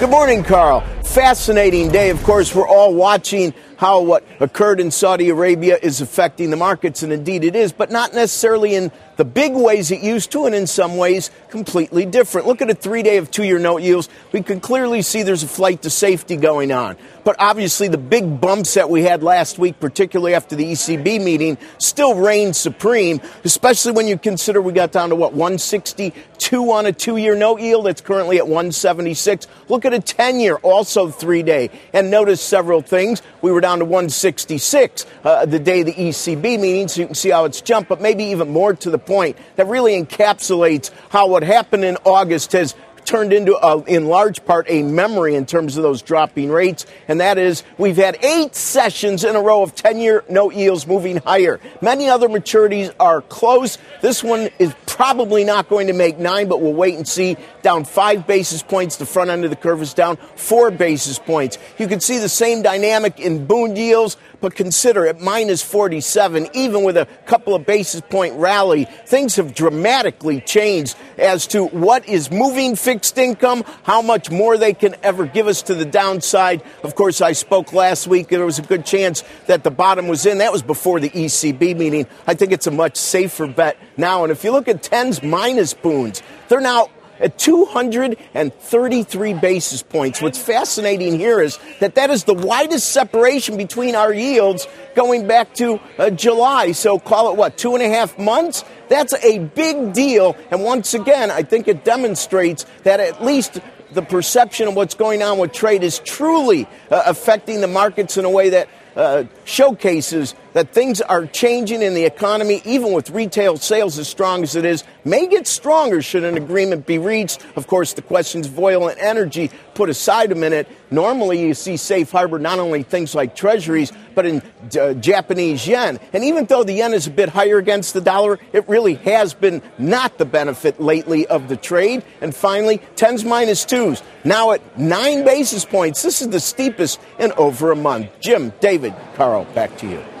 Good 0.00 0.08
morning, 0.08 0.42
Carl. 0.42 0.80
Fascinating 1.04 1.90
day. 1.90 2.08
Of 2.08 2.22
course, 2.22 2.54
we're 2.54 2.66
all 2.66 2.94
watching 2.94 3.52
how 3.82 4.00
what 4.00 4.22
occurred 4.38 4.78
in 4.78 4.92
Saudi 4.92 5.28
Arabia 5.28 5.76
is 5.82 6.00
affecting 6.00 6.50
the 6.50 6.56
markets, 6.56 7.02
and 7.02 7.12
indeed 7.12 7.42
it 7.42 7.56
is, 7.56 7.72
but 7.72 7.90
not 7.90 8.14
necessarily 8.14 8.76
in 8.76 8.92
the 9.16 9.24
big 9.24 9.54
ways 9.54 9.90
it 9.90 10.00
used 10.00 10.30
to, 10.32 10.46
and 10.46 10.54
in 10.54 10.68
some 10.68 10.96
ways 10.96 11.32
completely 11.50 12.06
different. 12.06 12.46
Look 12.46 12.62
at 12.62 12.70
a 12.70 12.74
three 12.74 13.02
day 13.02 13.16
of 13.16 13.30
two 13.30 13.42
year 13.42 13.58
note 13.58 13.82
yields. 13.82 14.08
We 14.30 14.40
can 14.42 14.60
clearly 14.60 15.02
see 15.02 15.24
there's 15.24 15.42
a 15.42 15.48
flight 15.48 15.82
to 15.82 15.90
safety 15.90 16.36
going 16.36 16.70
on. 16.70 16.96
But 17.24 17.36
obviously, 17.38 17.88
the 17.88 17.98
big 17.98 18.40
bumps 18.40 18.74
that 18.74 18.90
we 18.90 19.02
had 19.02 19.22
last 19.22 19.58
week, 19.58 19.78
particularly 19.78 20.34
after 20.34 20.56
the 20.56 20.64
ECB 20.64 21.22
meeting, 21.22 21.58
still 21.78 22.14
reigned 22.14 22.56
supreme, 22.56 23.20
especially 23.44 23.92
when 23.92 24.08
you 24.08 24.18
consider 24.18 24.60
we 24.60 24.72
got 24.72 24.92
down 24.92 25.10
to 25.10 25.16
what, 25.16 25.32
162 25.32 26.72
on 26.72 26.86
a 26.86 26.92
two 26.92 27.16
year 27.18 27.36
note 27.36 27.60
yield? 27.60 27.86
It's 27.86 28.00
currently 28.00 28.38
at 28.38 28.44
176. 28.46 29.46
Look 29.68 29.84
at 29.84 29.92
a 29.92 30.00
10 30.00 30.40
year, 30.40 30.56
also 30.56 31.10
three 31.10 31.42
day. 31.42 31.70
And 31.92 32.10
notice 32.10 32.40
several 32.40 32.80
things. 32.80 33.22
We 33.40 33.52
were 33.52 33.60
down 33.60 33.71
to 33.80 33.84
166 33.84 35.06
uh, 35.24 35.46
the 35.46 35.58
day 35.58 35.80
of 35.80 35.86
the 35.86 35.94
ECB 35.94 36.42
meeting, 36.42 36.88
so 36.88 37.00
you 37.00 37.06
can 37.06 37.14
see 37.14 37.30
how 37.30 37.44
it's 37.44 37.60
jumped, 37.60 37.88
but 37.88 38.00
maybe 38.00 38.24
even 38.24 38.50
more 38.50 38.74
to 38.74 38.90
the 38.90 38.98
point 38.98 39.36
that 39.56 39.66
really 39.66 40.00
encapsulates 40.00 40.90
how 41.10 41.26
what 41.26 41.42
happened 41.42 41.84
in 41.84 41.96
August 42.04 42.52
has 42.52 42.74
turned 43.12 43.34
into, 43.34 43.54
a, 43.62 43.82
in 43.84 44.06
large 44.06 44.42
part, 44.46 44.64
a 44.70 44.82
memory 44.82 45.34
in 45.34 45.44
terms 45.44 45.76
of 45.76 45.82
those 45.82 46.00
dropping 46.00 46.50
rates, 46.50 46.86
and 47.08 47.20
that 47.20 47.36
is 47.36 47.62
we've 47.76 47.98
had 47.98 48.16
eight 48.24 48.56
sessions 48.56 49.22
in 49.22 49.36
a 49.36 49.40
row 49.40 49.62
of 49.62 49.74
10 49.74 49.98
year 49.98 50.24
note 50.30 50.54
yields 50.54 50.86
moving 50.86 51.18
higher. 51.18 51.60
Many 51.82 52.08
other 52.08 52.26
maturities 52.26 52.90
are 52.98 53.20
close. 53.20 53.76
This 54.00 54.24
one 54.24 54.48
is 54.58 54.74
probably 54.86 55.44
not 55.44 55.68
going 55.68 55.88
to 55.88 55.92
make 55.92 56.18
nine, 56.18 56.48
but 56.48 56.62
we'll 56.62 56.72
wait 56.72 56.94
and 56.94 57.06
see. 57.06 57.36
Down 57.60 57.84
five 57.84 58.26
basis 58.26 58.62
points. 58.62 58.96
The 58.96 59.04
front 59.04 59.28
end 59.28 59.44
of 59.44 59.50
the 59.50 59.56
curve 59.56 59.82
is 59.82 59.92
down 59.92 60.16
four 60.36 60.70
basis 60.70 61.18
points. 61.18 61.58
You 61.78 61.88
can 61.88 62.00
see 62.00 62.16
the 62.16 62.30
same 62.30 62.62
dynamic 62.62 63.20
in 63.20 63.46
Bund 63.46 63.76
yields. 63.76 64.16
But 64.42 64.56
consider 64.56 65.06
at 65.06 65.20
minus 65.20 65.62
47, 65.62 66.48
even 66.52 66.82
with 66.82 66.96
a 66.96 67.06
couple 67.26 67.54
of 67.54 67.64
basis 67.64 68.00
point 68.00 68.34
rally, 68.34 68.86
things 69.06 69.36
have 69.36 69.54
dramatically 69.54 70.40
changed 70.40 70.96
as 71.16 71.46
to 71.48 71.66
what 71.66 72.06
is 72.08 72.28
moving 72.32 72.74
income, 73.10 73.64
how 73.82 74.02
much 74.02 74.30
more 74.30 74.56
they 74.56 74.74
can 74.74 74.94
ever 75.02 75.26
give 75.26 75.48
us 75.48 75.62
to 75.62 75.74
the 75.74 75.84
downside. 75.84 76.62
Of 76.82 76.94
course, 76.94 77.20
I 77.20 77.32
spoke 77.32 77.72
last 77.72 78.06
week. 78.06 78.28
There 78.28 78.44
was 78.44 78.58
a 78.58 78.62
good 78.62 78.86
chance 78.86 79.24
that 79.46 79.64
the 79.64 79.70
bottom 79.70 80.08
was 80.08 80.26
in. 80.26 80.38
That 80.38 80.52
was 80.52 80.62
before 80.62 81.00
the 81.00 81.10
ECB 81.10 81.76
meeting. 81.76 82.06
I 82.26 82.34
think 82.34 82.52
it's 82.52 82.66
a 82.66 82.70
much 82.70 82.96
safer 82.96 83.46
bet 83.46 83.76
now. 83.96 84.22
And 84.22 84.30
if 84.30 84.44
you 84.44 84.52
look 84.52 84.68
at 84.68 84.82
10s 84.82 85.28
minus 85.28 85.74
bunds, 85.74 86.22
they're 86.48 86.60
now 86.60 86.90
at 87.20 87.38
233 87.38 89.34
basis 89.34 89.82
points. 89.82 90.20
What's 90.20 90.38
fascinating 90.38 91.18
here 91.18 91.40
is 91.40 91.58
that 91.80 91.94
that 91.94 92.10
is 92.10 92.24
the 92.24 92.34
widest 92.34 92.90
separation 92.90 93.56
between 93.56 93.94
our 93.94 94.12
yields 94.12 94.66
going 94.94 95.26
back 95.26 95.54
to 95.54 95.80
uh, 95.98 96.10
July. 96.10 96.72
So 96.72 96.98
call 96.98 97.30
it 97.30 97.36
what, 97.36 97.56
two 97.56 97.74
and 97.74 97.82
a 97.82 97.88
half 97.88 98.18
months? 98.18 98.64
That's 98.88 99.14
a 99.24 99.38
big 99.38 99.92
deal. 99.92 100.36
And 100.50 100.62
once 100.62 100.94
again, 100.94 101.30
I 101.30 101.42
think 101.42 101.68
it 101.68 101.84
demonstrates 101.84 102.66
that 102.82 103.00
at 103.00 103.22
least 103.24 103.60
the 103.92 104.02
perception 104.02 104.68
of 104.68 104.74
what's 104.74 104.94
going 104.94 105.22
on 105.22 105.38
with 105.38 105.52
trade 105.52 105.82
is 105.82 105.98
truly 106.00 106.66
uh, 106.90 107.02
affecting 107.06 107.60
the 107.60 107.68
markets 107.68 108.16
in 108.16 108.24
a 108.24 108.30
way 108.30 108.50
that 108.50 108.68
uh, 108.96 109.24
showcases 109.44 110.34
that 110.52 110.72
things 110.72 111.00
are 111.00 111.26
changing 111.26 111.82
in 111.82 111.94
the 111.94 112.04
economy, 112.04 112.62
even 112.64 112.92
with 112.92 113.10
retail 113.10 113.56
sales 113.56 113.98
as 113.98 114.08
strong 114.08 114.42
as 114.42 114.56
it 114.56 114.64
is, 114.64 114.84
may 115.04 115.26
get 115.26 115.46
stronger 115.46 116.02
should 116.02 116.24
an 116.24 116.36
agreement 116.36 116.86
be 116.86 116.98
reached. 116.98 117.44
Of 117.56 117.66
course, 117.66 117.92
the 117.94 118.02
questions 118.02 118.46
of 118.46 118.58
oil 118.58 118.88
and 118.88 118.98
energy 118.98 119.50
put 119.74 119.88
aside 119.88 120.32
a 120.32 120.34
minute. 120.34 120.68
Normally, 120.90 121.40
you 121.40 121.54
see 121.54 121.76
safe 121.76 122.10
harbor 122.10 122.38
not 122.38 122.58
only 122.58 122.82
things 122.82 123.14
like 123.14 123.34
treasuries, 123.34 123.92
but 124.14 124.26
in 124.26 124.42
uh, 124.78 124.92
Japanese 124.94 125.66
yen. 125.66 125.98
And 126.12 126.24
even 126.24 126.44
though 126.44 126.64
the 126.64 126.74
yen 126.74 126.92
is 126.92 127.06
a 127.06 127.10
bit 127.10 127.30
higher 127.30 127.58
against 127.58 127.94
the 127.94 128.00
dollar, 128.00 128.38
it 128.52 128.68
really 128.68 128.94
has 128.96 129.32
been 129.32 129.62
not 129.78 130.18
the 130.18 130.26
benefit 130.26 130.80
lately 130.80 131.26
of 131.26 131.48
the 131.48 131.56
trade. 131.56 132.04
And 132.20 132.34
finally, 132.34 132.80
tens 132.96 133.24
minus 133.24 133.64
twos, 133.64 134.02
now 134.24 134.52
at 134.52 134.78
nine 134.78 135.24
basis 135.24 135.64
points. 135.64 136.02
This 136.02 136.20
is 136.20 136.28
the 136.28 136.40
steepest 136.40 137.00
in 137.18 137.32
over 137.32 137.72
a 137.72 137.76
month. 137.76 138.10
Jim, 138.20 138.52
David, 138.60 138.94
Carl, 139.14 139.44
back 139.54 139.76
to 139.78 139.88
you. 139.88 140.11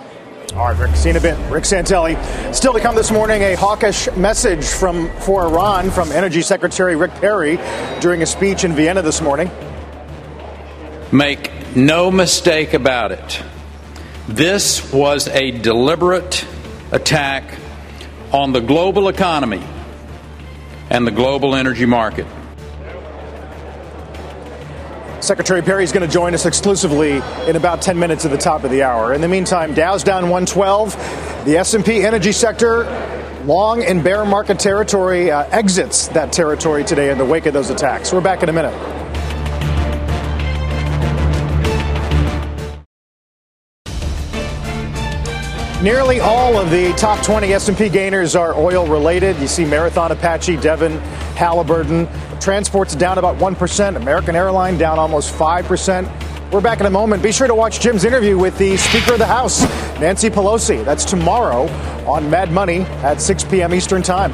All 0.54 0.68
right, 0.68 0.78
Rick, 0.78 0.96
seen 0.96 1.16
a 1.16 1.20
bit. 1.20 1.38
Rick 1.50 1.64
Santelli. 1.64 2.54
Still 2.54 2.74
to 2.74 2.80
come 2.80 2.94
this 2.94 3.10
morning, 3.10 3.40
a 3.40 3.54
hawkish 3.54 4.14
message 4.16 4.66
from 4.66 5.08
for 5.20 5.46
Iran 5.46 5.90
from 5.90 6.12
Energy 6.12 6.42
Secretary 6.42 6.94
Rick 6.94 7.12
Perry 7.12 7.58
during 8.00 8.20
a 8.20 8.26
speech 8.26 8.62
in 8.62 8.74
Vienna 8.74 9.00
this 9.00 9.22
morning. 9.22 9.50
Make 11.10 11.74
no 11.74 12.10
mistake 12.10 12.74
about 12.74 13.12
it. 13.12 13.42
This 14.28 14.92
was 14.92 15.26
a 15.28 15.52
deliberate 15.52 16.44
attack 16.90 17.58
on 18.30 18.52
the 18.52 18.60
global 18.60 19.08
economy 19.08 19.62
and 20.90 21.06
the 21.06 21.12
global 21.12 21.54
energy 21.54 21.86
market. 21.86 22.26
Secretary 25.32 25.62
Perry 25.62 25.82
is 25.82 25.92
going 25.92 26.06
to 26.06 26.12
join 26.12 26.34
us 26.34 26.44
exclusively 26.44 27.22
in 27.48 27.56
about 27.56 27.80
10 27.80 27.98
minutes 27.98 28.26
at 28.26 28.30
the 28.30 28.36
top 28.36 28.64
of 28.64 28.70
the 28.70 28.82
hour. 28.82 29.14
In 29.14 29.22
the 29.22 29.28
meantime, 29.28 29.72
Dow's 29.72 30.04
down 30.04 30.24
112. 30.24 30.94
The 31.46 31.56
S&P 31.56 32.04
energy 32.04 32.32
sector 32.32 32.84
long 33.46 33.82
in 33.82 34.02
bear 34.02 34.26
market 34.26 34.58
territory 34.58 35.30
uh, 35.30 35.44
exits 35.44 36.08
that 36.08 36.34
territory 36.34 36.84
today 36.84 37.10
in 37.10 37.16
the 37.16 37.24
wake 37.24 37.46
of 37.46 37.54
those 37.54 37.70
attacks. 37.70 38.12
We're 38.12 38.20
back 38.20 38.42
in 38.42 38.50
a 38.50 38.52
minute. 38.52 38.91
Nearly 45.82 46.20
all 46.20 46.56
of 46.56 46.70
the 46.70 46.92
top 46.92 47.24
20 47.24 47.52
S&P 47.54 47.88
gainers 47.88 48.36
are 48.36 48.54
oil 48.54 48.86
related. 48.86 49.36
You 49.40 49.48
see 49.48 49.64
Marathon, 49.64 50.12
Apache, 50.12 50.58
Devon, 50.58 50.98
Halliburton. 51.34 52.08
Transport's 52.38 52.94
down 52.94 53.18
about 53.18 53.36
1%. 53.38 53.96
American 53.96 54.36
Airline 54.36 54.78
down 54.78 55.00
almost 55.00 55.34
5%. 55.34 56.52
We're 56.52 56.60
back 56.60 56.78
in 56.78 56.86
a 56.86 56.90
moment. 56.90 57.20
Be 57.20 57.32
sure 57.32 57.48
to 57.48 57.54
watch 57.56 57.80
Jim's 57.80 58.04
interview 58.04 58.38
with 58.38 58.56
the 58.58 58.76
Speaker 58.76 59.14
of 59.14 59.18
the 59.18 59.26
House, 59.26 59.62
Nancy 59.98 60.30
Pelosi. 60.30 60.84
That's 60.84 61.04
tomorrow 61.04 61.68
on 62.06 62.30
Mad 62.30 62.52
Money 62.52 62.82
at 63.02 63.20
6 63.20 63.42
p.m. 63.44 63.74
Eastern 63.74 64.02
Time. 64.02 64.32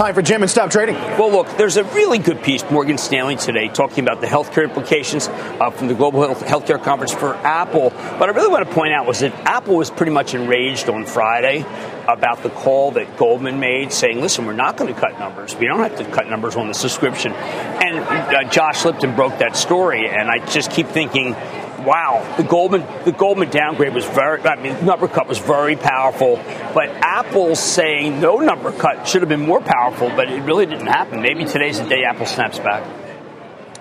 Time 0.00 0.14
for 0.14 0.22
Jim 0.22 0.40
and 0.40 0.50
Stop 0.50 0.70
Trading. 0.70 0.94
Well, 0.94 1.30
look, 1.30 1.58
there's 1.58 1.76
a 1.76 1.84
really 1.84 2.16
good 2.16 2.42
piece, 2.42 2.64
Morgan 2.70 2.96
Stanley 2.96 3.36
today, 3.36 3.68
talking 3.68 4.02
about 4.02 4.22
the 4.22 4.26
healthcare 4.26 4.64
implications 4.64 5.28
uh, 5.28 5.68
from 5.68 5.88
the 5.88 5.94
Global 5.94 6.22
Health 6.22 6.42
Healthcare 6.42 6.82
Conference 6.82 7.12
for 7.12 7.34
Apple. 7.34 7.90
What 7.90 8.30
I 8.30 8.32
really 8.32 8.48
want 8.48 8.66
to 8.66 8.74
point 8.74 8.94
out 8.94 9.06
was 9.06 9.20
that 9.20 9.34
Apple 9.46 9.76
was 9.76 9.90
pretty 9.90 10.12
much 10.12 10.32
enraged 10.32 10.88
on 10.88 11.04
Friday 11.04 11.66
about 12.08 12.42
the 12.42 12.48
call 12.48 12.92
that 12.92 13.18
Goldman 13.18 13.60
made, 13.60 13.92
saying, 13.92 14.22
"Listen, 14.22 14.46
we're 14.46 14.54
not 14.54 14.78
going 14.78 14.94
to 14.94 14.98
cut 14.98 15.18
numbers. 15.18 15.54
We 15.54 15.66
don't 15.66 15.80
have 15.80 15.98
to 15.98 16.04
cut 16.06 16.30
numbers 16.30 16.56
on 16.56 16.68
the 16.68 16.74
subscription." 16.74 17.34
And 17.34 17.98
uh, 17.98 18.44
Josh 18.44 18.82
Lipton 18.86 19.14
broke 19.14 19.36
that 19.40 19.54
story, 19.54 20.08
and 20.08 20.30
I 20.30 20.38
just 20.46 20.70
keep 20.70 20.86
thinking 20.86 21.36
wow, 21.84 22.34
the 22.36 22.42
Goldman 22.42 22.86
the 23.04 23.12
Goldman 23.12 23.50
downgrade 23.50 23.94
was 23.94 24.04
very. 24.06 24.42
I 24.42 24.56
mean, 24.56 24.84
number 24.84 25.08
cut 25.08 25.28
was 25.28 25.38
very 25.38 25.76
powerful. 25.76 26.36
But 26.74 26.88
Apple 27.02 27.56
saying 27.56 28.20
no 28.20 28.38
number 28.38 28.72
cut 28.72 29.06
should 29.06 29.22
have 29.22 29.28
been 29.28 29.46
more 29.46 29.60
powerful, 29.60 30.08
but 30.10 30.30
it 30.30 30.42
really 30.42 30.66
didn't 30.66 30.86
happen. 30.86 31.22
Maybe 31.22 31.44
today's 31.44 31.80
the 31.80 31.88
day 31.88 32.04
Apple 32.04 32.26
snaps 32.26 32.58
back. 32.58 32.84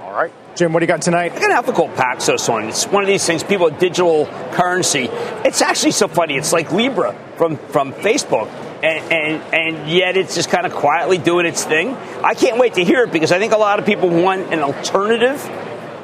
All 0.02 0.14
right. 0.14 0.32
Jim, 0.56 0.74
what 0.74 0.80
do 0.80 0.84
you 0.84 0.88
got 0.88 1.02
tonight? 1.02 1.32
I 1.34 1.40
got 1.40 1.46
an 1.46 1.52
alpha 1.52 1.72
called 1.72 1.92
Paxos 1.92 2.50
on. 2.50 2.66
It's 2.66 2.86
one 2.86 3.04
of 3.04 3.08
these 3.08 3.26
things, 3.26 3.44
people 3.44 3.70
digital 3.70 4.26
currency. 4.52 5.08
It's 5.46 5.62
actually 5.62 5.92
so 5.92 6.08
funny. 6.08 6.36
It's 6.36 6.52
like 6.52 6.72
Libra 6.72 7.16
from, 7.38 7.56
from 7.56 7.94
Facebook. 7.94 8.50
And, 8.84 9.14
and, 9.14 9.54
and 9.54 9.90
yet 9.90 10.18
it's 10.18 10.36
just 10.36 10.50
kind 10.50 10.66
of 10.66 10.74
quietly 10.74 11.18
doing 11.18 11.46
its 11.46 11.64
thing. 11.64 11.96
I 12.24 12.34
can't 12.34 12.58
wait 12.58 12.74
to 12.74 12.84
hear 12.84 13.04
it 13.04 13.12
because 13.12 13.32
I 13.32 13.40
think 13.40 13.54
a 13.54 13.58
lot 13.58 13.80
of 13.80 13.86
people 13.86 14.10
want 14.10 14.54
an 14.54 14.60
alternative 14.62 15.42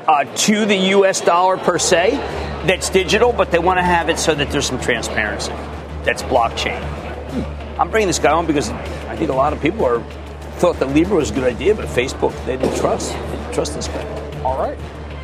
uh, 0.08 0.24
to 0.24 0.66
the 0.66 0.76
US 0.76 1.22
dollar 1.22 1.58
per 1.58 1.78
se 1.80 2.12
that's 2.66 2.90
digital, 2.90 3.32
but 3.32 3.52
they 3.52 3.60
want 3.60 3.78
to 3.78 3.84
have 3.84 4.10
it 4.10 4.20
so 4.20 4.34
that 4.36 4.50
there's 4.52 4.66
some 4.66 4.80
transparency. 4.80 5.52
That's 6.04 6.24
blockchain. 6.24 6.82
Hmm. 6.82 7.82
I'm 7.82 7.92
bringing 7.92 8.08
this 8.08 8.20
guy 8.20 8.32
on 8.32 8.46
because 8.46 8.70
I 8.70 9.16
think 9.16 9.30
a 9.30 9.34
lot 9.34 9.54
of 9.54 9.62
people 9.62 9.86
are 9.86 10.00
thought 10.58 10.80
that 10.80 10.90
Libra 10.90 11.18
was 11.18 11.32
a 11.32 11.34
good 11.34 11.44
idea, 11.44 11.76
but 11.76 11.86
Facebook 11.86 12.34
they 12.46 12.58
didn't 12.58 12.78
trust. 12.78 13.14
They 13.14 13.38
didn't 13.38 13.54
trust 13.54 13.74
this 13.74 13.88
guy. 13.88 14.42
All 14.44 14.58
right. 14.58 14.78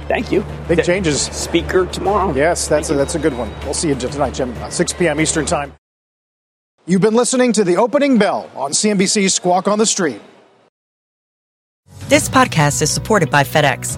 Thank 0.07 0.31
you. 0.31 0.43
Big 0.67 0.83
changes. 0.83 1.21
Speaker 1.21 1.85
tomorrow. 1.85 2.33
Yes, 2.33 2.67
that's 2.67 2.89
a, 2.89 2.95
that's 2.95 3.15
a 3.15 3.19
good 3.19 3.37
one. 3.37 3.49
We'll 3.63 3.73
see 3.73 3.87
you 3.87 3.95
tonight, 3.95 4.33
Jim. 4.33 4.53
6 4.69 4.93
p.m. 4.93 5.21
Eastern 5.21 5.45
Time. 5.45 5.73
You've 6.85 7.01
been 7.01 7.15
listening 7.15 7.53
to 7.53 7.63
the 7.63 7.77
opening 7.77 8.17
bell 8.17 8.49
on 8.55 8.71
CNBC's 8.71 9.33
Squawk 9.33 9.67
on 9.67 9.77
the 9.77 9.85
Street. 9.85 10.19
This 12.09 12.27
podcast 12.27 12.81
is 12.81 12.91
supported 12.91 13.29
by 13.29 13.43
FedEx. 13.43 13.97